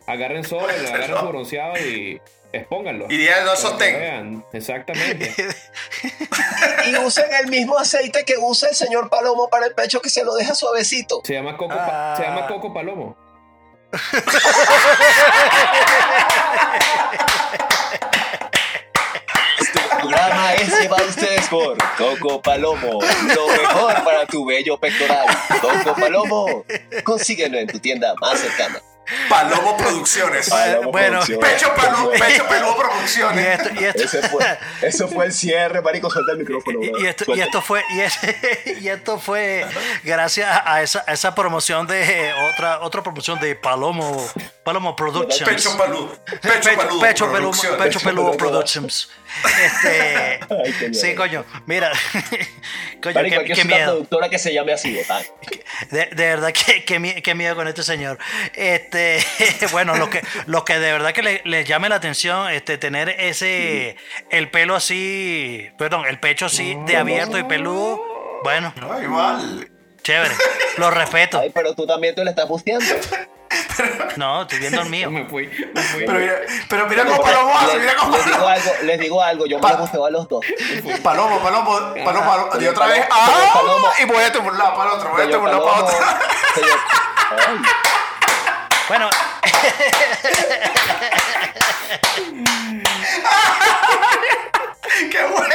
Agarren 0.09 0.45
sol, 0.45 0.71
agarren 0.71 1.19
su 1.19 1.27
bronceado 1.27 1.77
y 1.79 2.21
expónganlo. 2.53 3.07
Y 3.11 3.27
Para 3.27 3.51
que 3.51 3.57
sostén. 3.57 3.99
vean. 3.99 4.45
Exactamente. 4.53 5.35
Y 6.87 6.97
usen 6.99 7.25
el 7.43 7.49
mismo 7.51 7.77
aceite 7.77 8.25
que 8.25 8.35
usa 8.39 8.69
el 8.69 8.77
señor 8.77 9.11
Palomo 9.11 9.49
para 9.49 9.67
el 9.67 9.75
pecho 9.75 10.01
que 10.01 10.09
se 10.09 10.23
lo 10.25 10.37
deja 10.37 10.55
suavecito. 10.55 11.21
Se 11.25 11.33
llama 11.35 11.57
Coco, 11.57 11.75
Pa- 11.75 12.13
Ah. 12.13 12.17
se 12.17 12.23
llama 12.23 12.47
Coco 12.47 12.73
Palomo. 12.73 13.17
Este 19.97 20.09
programa 20.09 20.55
es 20.55 20.81
llevado 20.81 21.05
a 21.05 21.09
ustedes 21.09 21.49
por 21.49 21.77
Coco 21.97 22.43
Palomo, 22.43 23.01
lo 23.35 23.49
mejor 23.49 24.05
para 24.05 24.27
tu 24.27 24.45
bello 24.45 24.77
pectoral. 24.79 25.27
Coco 25.61 25.95
Palomo, 25.99 26.65
consíguelo 27.05 27.59
en 27.59 27.67
tu 27.69 27.79
tienda 27.79 28.15
más 28.21 28.39
cercana. 28.41 28.81
Palomo 29.29 29.77
Producciones. 29.77 30.51
Palomo 30.51 30.91
bueno, 30.91 31.21
Producciones. 31.21 31.53
Pecho 31.53 31.73
Palomo, 31.77 32.11
Pecho 32.11 32.47
Peludo 32.49 32.73
Y 32.77 32.81
Producciones. 32.81 33.61
esto, 33.61 33.81
y 33.81 33.85
esto- 33.85 34.03
Ese 34.03 34.29
fue, 34.29 34.59
eso 34.83 35.07
fue 35.09 35.25
el 35.27 35.33
cierre, 35.33 35.81
marico, 35.81 36.11
suelta 36.11 36.33
el 36.33 36.39
micrófono. 36.39 36.81
y- 36.83 37.05
y 37.05 37.07
esto, 37.07 37.25
y 37.33 37.41
esto 37.41 37.63
fue 37.63 37.85
y, 37.91 38.01
es- 38.01 38.19
y 38.83 38.89
esto 38.89 39.21
fue 39.21 39.65
gracias 40.03 40.61
a 40.65 40.83
esa, 40.83 41.05
a 41.07 41.13
esa 41.13 41.37
promoción 41.37 41.87
de 41.87 42.33
otra 42.53 42.81
otra 42.81 43.01
promoción 43.05 43.39
de 43.39 43.55
Palomo 43.55 44.29
Palomo 44.65 44.97
Productions 44.97 45.49
Pecho 45.49 45.79
Peludo. 45.79 46.19
Pecho 46.43 46.51
Pecho, 47.01 47.33
Peludo 47.33 47.77
pecho, 47.79 48.01
Peludo 48.01 48.33
Productions. 48.37 49.09
Este, 49.62 50.41
Ay, 50.51 50.72
qué 50.78 50.95
sí, 50.95 51.07
miedo. 51.09 51.16
coño, 51.16 51.45
mira, 51.66 51.93
coño, 53.03 53.14
Marico, 53.14 53.41
qué, 53.43 53.47
qué 53.49 53.55
ser 53.57 53.66
una 53.66 53.76
miedo. 53.76 53.91
productora 53.93 54.28
que 54.28 54.39
se 54.39 54.53
llame 54.53 54.72
así, 54.72 54.95
botán. 54.95 55.22
De, 55.91 56.07
de 56.07 56.24
verdad 56.26 56.53
mie- 56.99 57.22
que 57.22 57.34
miedo 57.34 57.55
con 57.57 57.68
este 57.68 57.82
señor. 57.82 58.18
Este, 58.55 59.18
bueno, 59.72 59.97
lo 59.97 60.11
que, 60.11 60.22
lo 60.47 60.64
que 60.64 60.78
de 60.78 60.93
verdad 60.93 61.12
que 61.12 61.22
le, 61.22 61.43
les 61.45 61.66
llame 61.66 61.89
la 61.89 61.97
atención, 61.97 62.51
este, 62.51 62.78
tener 62.78 63.09
ese, 63.11 63.97
el 64.30 64.51
pelo 64.51 64.74
así, 64.76 65.68
perdón, 65.78 66.07
el 66.07 66.18
pecho 66.20 66.47
así 66.47 66.76
de 66.87 66.97
abierto 66.97 67.39
y 67.39 67.45
peludo, 67.45 68.03
bueno, 68.43 68.72
No, 68.76 69.03
igual. 69.03 69.68
chévere, 70.03 70.34
lo 70.78 70.91
respeto. 70.91 71.41
Ay, 71.41 71.51
pero 71.55 71.74
tú 71.74 71.87
también 71.87 72.14
te 72.14 72.22
lo 72.24 72.30
estás 72.30 72.49
busteando. 72.49 72.84
No, 74.17 74.43
estoy 74.43 74.59
viendo 74.59 74.83
el 74.83 74.89
mío. 74.89 75.11
Me 75.11 75.25
fui, 75.27 75.49
me 75.75 75.83
fui. 75.83 76.05
Pero 76.07 76.19
mira, 76.19 76.35
pero 76.69 76.87
mira 76.87 77.05
cómo 77.05 77.23
Palomo 77.23 77.59
hace, 77.59 77.75
les, 77.75 77.81
mira 77.81 77.97
cómo 77.97 78.17
les 78.17 78.27
digo 78.27 78.49
algo, 78.49 78.71
les 78.83 79.01
digo 79.01 79.23
algo, 79.23 79.47
yo 79.47 79.59
me 79.59 79.75
busteo 79.75 80.07
a 80.07 80.11
los 80.11 80.29
dos. 80.29 80.45
Palomo, 81.03 81.41
Palomo, 81.41 81.95
Palomo, 82.05 82.27
Palomo. 82.27 82.61
Y 82.61 82.67
otra 82.67 82.87
vez. 82.87 83.07
¡Ah! 83.11 83.51
Palomo. 83.53 83.89
Y 84.01 84.05
voy 84.05 84.17
a 84.17 84.27
este 84.27 84.41
por 84.41 84.53
un 84.53 84.59
lado 84.59 84.77
para 84.77 84.91
el 84.91 84.97
otro, 84.97 85.11
voy 85.11 85.21
a 85.21 85.25
este 85.25 85.37
Señor 85.37 85.41
por 85.41 85.51
un 85.51 85.57
lado 85.57 85.65
para 85.65 85.85
otro. 85.85 85.97
Bueno, 88.89 89.11
¡Qué 95.11 95.22
bueno! 95.24 95.55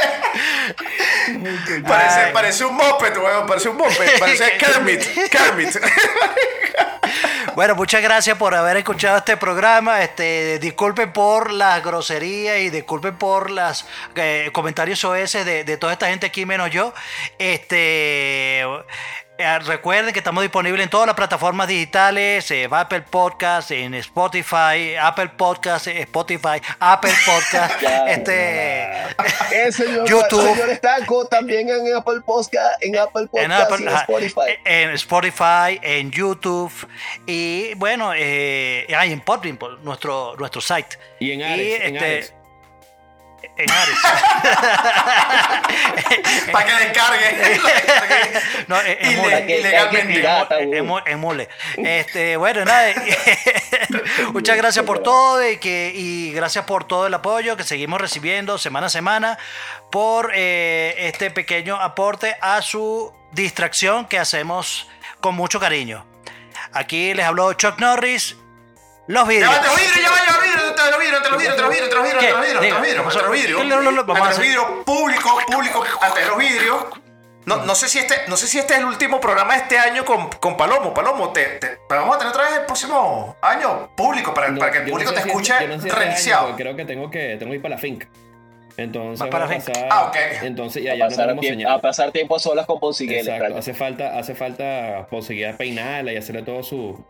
Parece, 1.86 2.32
parece 2.32 2.64
un 2.64 2.76
moped, 2.76 3.16
weón. 3.16 3.46
Parece 3.46 3.68
un 3.68 3.76
moped. 3.76 4.18
Parece 4.18 4.56
Kermit. 4.58 5.02
Kermit. 5.30 5.76
Bueno, 7.54 7.74
muchas 7.74 8.00
gracias 8.00 8.38
por 8.38 8.54
haber 8.54 8.78
escuchado 8.78 9.18
este 9.18 9.36
programa. 9.36 10.02
Este, 10.02 10.58
disculpen 10.58 11.12
por 11.12 11.52
las 11.52 11.84
groserías 11.84 12.60
y 12.60 12.70
disculpen 12.70 13.16
por 13.16 13.50
los 13.50 13.84
comentarios 14.52 15.04
OS 15.04 15.32
de, 15.32 15.62
de 15.62 15.76
toda 15.76 15.92
esta 15.92 16.08
gente 16.08 16.26
aquí 16.26 16.46
menos 16.46 16.70
yo. 16.70 16.94
Este, 17.38 18.64
Eh, 19.42 19.58
recuerden 19.58 20.12
que 20.12 20.20
estamos 20.20 20.40
disponibles 20.42 20.84
en 20.84 20.88
todas 20.88 21.04
las 21.08 21.16
plataformas 21.16 21.66
digitales, 21.66 22.48
eh, 22.52 22.68
Apple 22.70 23.00
Podcast, 23.02 23.72
en 23.72 23.92
Spotify, 23.94 24.94
Apple 25.00 25.30
Podcast, 25.36 25.88
eh, 25.88 26.02
Spotify, 26.02 26.62
Apple 26.78 27.10
Podcast, 27.26 27.80
Ya, 27.82 28.06
este, 28.06 28.92
El 29.50 29.72
señor, 29.72 30.08
YouTube. 30.08 30.48
señor 30.54 30.70
Estanco 30.70 31.26
también 31.26 31.68
en 31.68 31.92
Apple 31.92 32.20
Podcast, 32.24 32.80
en 32.84 32.96
Apple 32.96 33.26
Podcast 33.26 33.44
en, 33.44 33.52
Apple- 33.52 33.78
y 33.80 33.88
en 33.88 33.94
Spotify. 33.96 34.58
en 34.64 34.90
Spotify, 34.90 35.80
en 35.82 36.10
YouTube 36.12 36.72
y 37.26 37.74
bueno, 37.74 38.12
eh, 38.14 38.86
ah, 38.96 39.04
y 39.06 39.12
en 39.12 39.20
Podbean, 39.22 39.56
por 39.56 39.80
nuestro, 39.80 40.36
nuestro 40.38 40.60
site. 40.60 40.96
Y 41.18 41.32
en 41.32 41.42
Ares, 41.42 41.80
en 41.82 41.96
este, 41.96 42.06
Ares. 42.06 42.34
En 43.56 43.70
Ares. 43.70 43.98
Para 46.52 46.66
que 46.66 46.72
descargue. 46.84 47.60
No, 48.68 48.80
es- 48.80 49.16
mole. 49.18 49.46
que 49.46 49.60
ilegalmente. 49.60 50.14
pirata, 50.14 50.58
Es 50.60 50.82
es 51.06 51.16
mole. 51.18 51.48
Este, 51.76 52.36
bueno, 52.36 52.64
nada. 52.64 52.92
Muchas 54.32 54.56
gracias 54.56 54.84
por 54.84 55.02
todo 55.02 55.46
y, 55.48 55.58
que, 55.58 55.92
y 55.94 56.32
gracias 56.32 56.64
por 56.64 56.84
todo 56.84 57.06
el 57.06 57.14
apoyo 57.14 57.56
que 57.56 57.64
seguimos 57.64 58.00
recibiendo 58.00 58.58
semana 58.58 58.86
a 58.86 58.90
semana 58.90 59.38
por 59.90 60.32
eh, 60.34 60.94
este 61.08 61.30
pequeño 61.30 61.80
aporte 61.80 62.36
a 62.40 62.62
su 62.62 63.12
distracción 63.32 64.06
que 64.06 64.18
hacemos 64.18 64.88
con 65.20 65.34
mucho 65.34 65.60
cariño. 65.60 66.06
Aquí 66.72 67.14
les 67.14 67.26
habló 67.26 67.52
Chuck 67.54 67.78
Norris. 67.78 68.36
Los 69.08 69.24
Ya 69.24 69.28
vídeos. 69.28 69.50
va, 69.50 69.60
te 69.60 69.66
los 69.66 69.76
vidrios, 69.76 70.12
ya 70.84 70.90
ya 70.90 70.90
los 70.90 71.00
vidrios, 71.00 71.22
te 71.22 71.28
los 71.30 71.38
vidrios, 71.38 71.56
te 71.56 71.62
los 71.62 71.70
vidrios, 71.70 71.88
te 71.90 71.94
los 71.96 72.02
vidrios, 72.04 72.20
te 72.20 72.30
los 72.30 72.40
vidrios, 72.42 72.60
te 72.60 72.70
los 72.70 72.82
vidrios, 72.82 73.12
te 73.12 73.22
los 73.22 73.30
vidrios. 73.32 74.16
Ante 74.16 74.28
los 74.28 74.38
vidrios, 74.40 74.66
público, 74.84 75.38
público, 75.46 75.84
ante 76.00 76.26
los 76.26 76.36
vidrios. 76.38 76.84
No, 77.44 77.56
no 77.64 77.74
sé 77.74 77.88
si 77.88 77.98
este, 77.98 78.14
no 78.28 78.36
sé 78.36 78.46
si 78.46 78.60
este 78.60 78.74
es 78.74 78.78
el 78.78 78.84
último 78.84 79.20
programa 79.20 79.54
de 79.54 79.62
este 79.62 79.76
año 79.78 80.04
con, 80.04 80.28
con 80.38 80.56
Palomo. 80.56 80.94
Palomo, 80.94 81.30
te, 81.32 81.44
te- 81.58 81.78
pero 81.88 82.02
vamos 82.02 82.14
a 82.14 82.18
tener 82.20 82.32
otra 82.32 82.44
vez 82.48 82.58
el 82.60 82.66
próximo 82.66 83.36
año 83.42 83.90
público 83.96 84.32
para, 84.32 84.48
No, 84.48 84.60
para 84.60 84.70
que 84.70 84.78
el 84.78 84.84
yo 84.84 84.90
no 84.90 84.92
público 84.92 85.10
sé 85.10 85.16
te 85.16 85.22
si 85.24 85.28
escuche 85.28 85.52
este- 85.54 85.66
no 85.66 85.72
sé 85.80 85.88
este 85.88 85.90
año, 85.90 85.98
reiniciado. 86.04 86.46
porque 86.48 86.62
creo 86.62 86.76
que 86.76 86.84
tengo 86.84 87.10
que 87.10 87.36
tengo 87.38 87.50
que 87.50 87.56
ir 87.56 87.62
para 87.62 87.74
la 87.74 87.80
finca. 87.80 88.06
Entonces, 88.76 89.26
para 89.28 89.46
la 89.46 89.50
finca. 89.52 89.72
pasar- 89.72 89.88
Ah, 89.90 90.04
ok. 90.06 90.16
Entonces, 90.42 90.82
y 90.84 90.88
a, 90.88 90.94
no 90.94 91.00
pasar 91.06 91.18
tenemos 91.26 91.40
tiempo, 91.42 91.58
señal. 91.60 91.72
a 91.72 91.80
pasar 91.80 92.12
tiempo 92.12 92.36
a 92.36 92.38
solas 92.38 92.64
con 92.66 92.78
Ponsiguel. 92.80 93.28
Exacto, 93.28 93.58
hace 93.58 93.74
falta, 93.74 94.18
hace 94.18 94.34
falta 94.36 95.06
conseguir 95.10 95.56
peinarla 95.56 96.12
y 96.12 96.16
hacerle 96.16 96.42
todo 96.42 96.62
su 96.62 97.04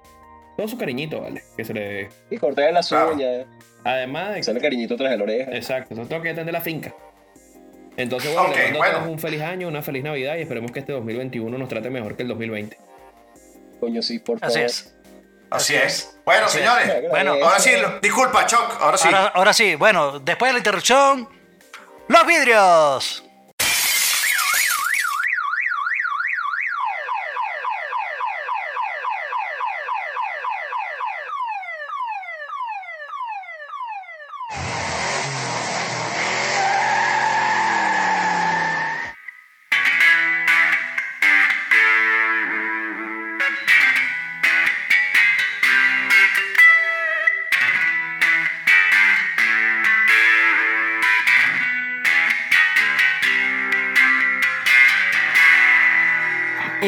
todo 0.56 0.68
su 0.68 0.76
cariñito, 0.78 1.20
¿vale? 1.20 1.42
Que 1.56 1.64
se 1.64 1.72
le 1.74 2.08
Y 2.30 2.36
cortarle 2.38 2.72
las 2.72 2.88
Claro. 2.88 3.12
uñas, 3.14 3.46
además 3.84 4.34
de 4.34 4.40
hacerle 4.40 4.60
cariñito 4.60 4.96
tras 4.96 5.10
de 5.10 5.16
la 5.18 5.24
oreja. 5.24 5.50
Exacto, 5.52 5.88
entonces 5.90 6.08
tengo 6.10 6.22
que 6.22 6.30
atender 6.30 6.52
la 6.52 6.60
finca. 6.60 6.94
Entonces, 7.96 8.32
bueno, 8.34 8.54
le 8.54 8.62
mando 8.64 8.76
a 8.76 8.78
bueno. 8.78 8.98
todos 9.00 9.10
un 9.10 9.18
feliz 9.18 9.42
año, 9.42 9.68
una 9.68 9.82
feliz 9.82 10.02
Navidad 10.02 10.36
y 10.36 10.42
esperemos 10.42 10.72
que 10.72 10.78
este 10.80 10.92
2021 10.92 11.58
nos 11.58 11.68
trate 11.68 11.90
mejor 11.90 12.16
que 12.16 12.22
el 12.22 12.28
2020. 12.28 12.78
Coño, 13.80 14.00
sí, 14.02 14.18
por 14.18 14.38
favor. 14.38 14.56
Así 14.56 14.64
es. 14.64 14.94
Así 15.50 15.74
es. 15.74 16.18
Bueno, 16.24 16.46
Así 16.46 16.58
es. 16.60 16.64
señores. 16.64 17.10
Bueno, 17.10 17.32
Ahora 17.34 17.58
sí, 17.58 17.70
lo- 17.80 18.00
disculpa, 18.00 18.46
Choc, 18.46 18.78
ahora 18.80 18.96
sí. 18.96 19.08
Ahora, 19.08 19.26
ahora 19.34 19.52
sí, 19.52 19.74
bueno, 19.74 20.18
después 20.20 20.48
de 20.48 20.52
la 20.54 20.58
interrupción, 20.60 21.28
los 22.08 22.26
vidrios. 22.26 23.21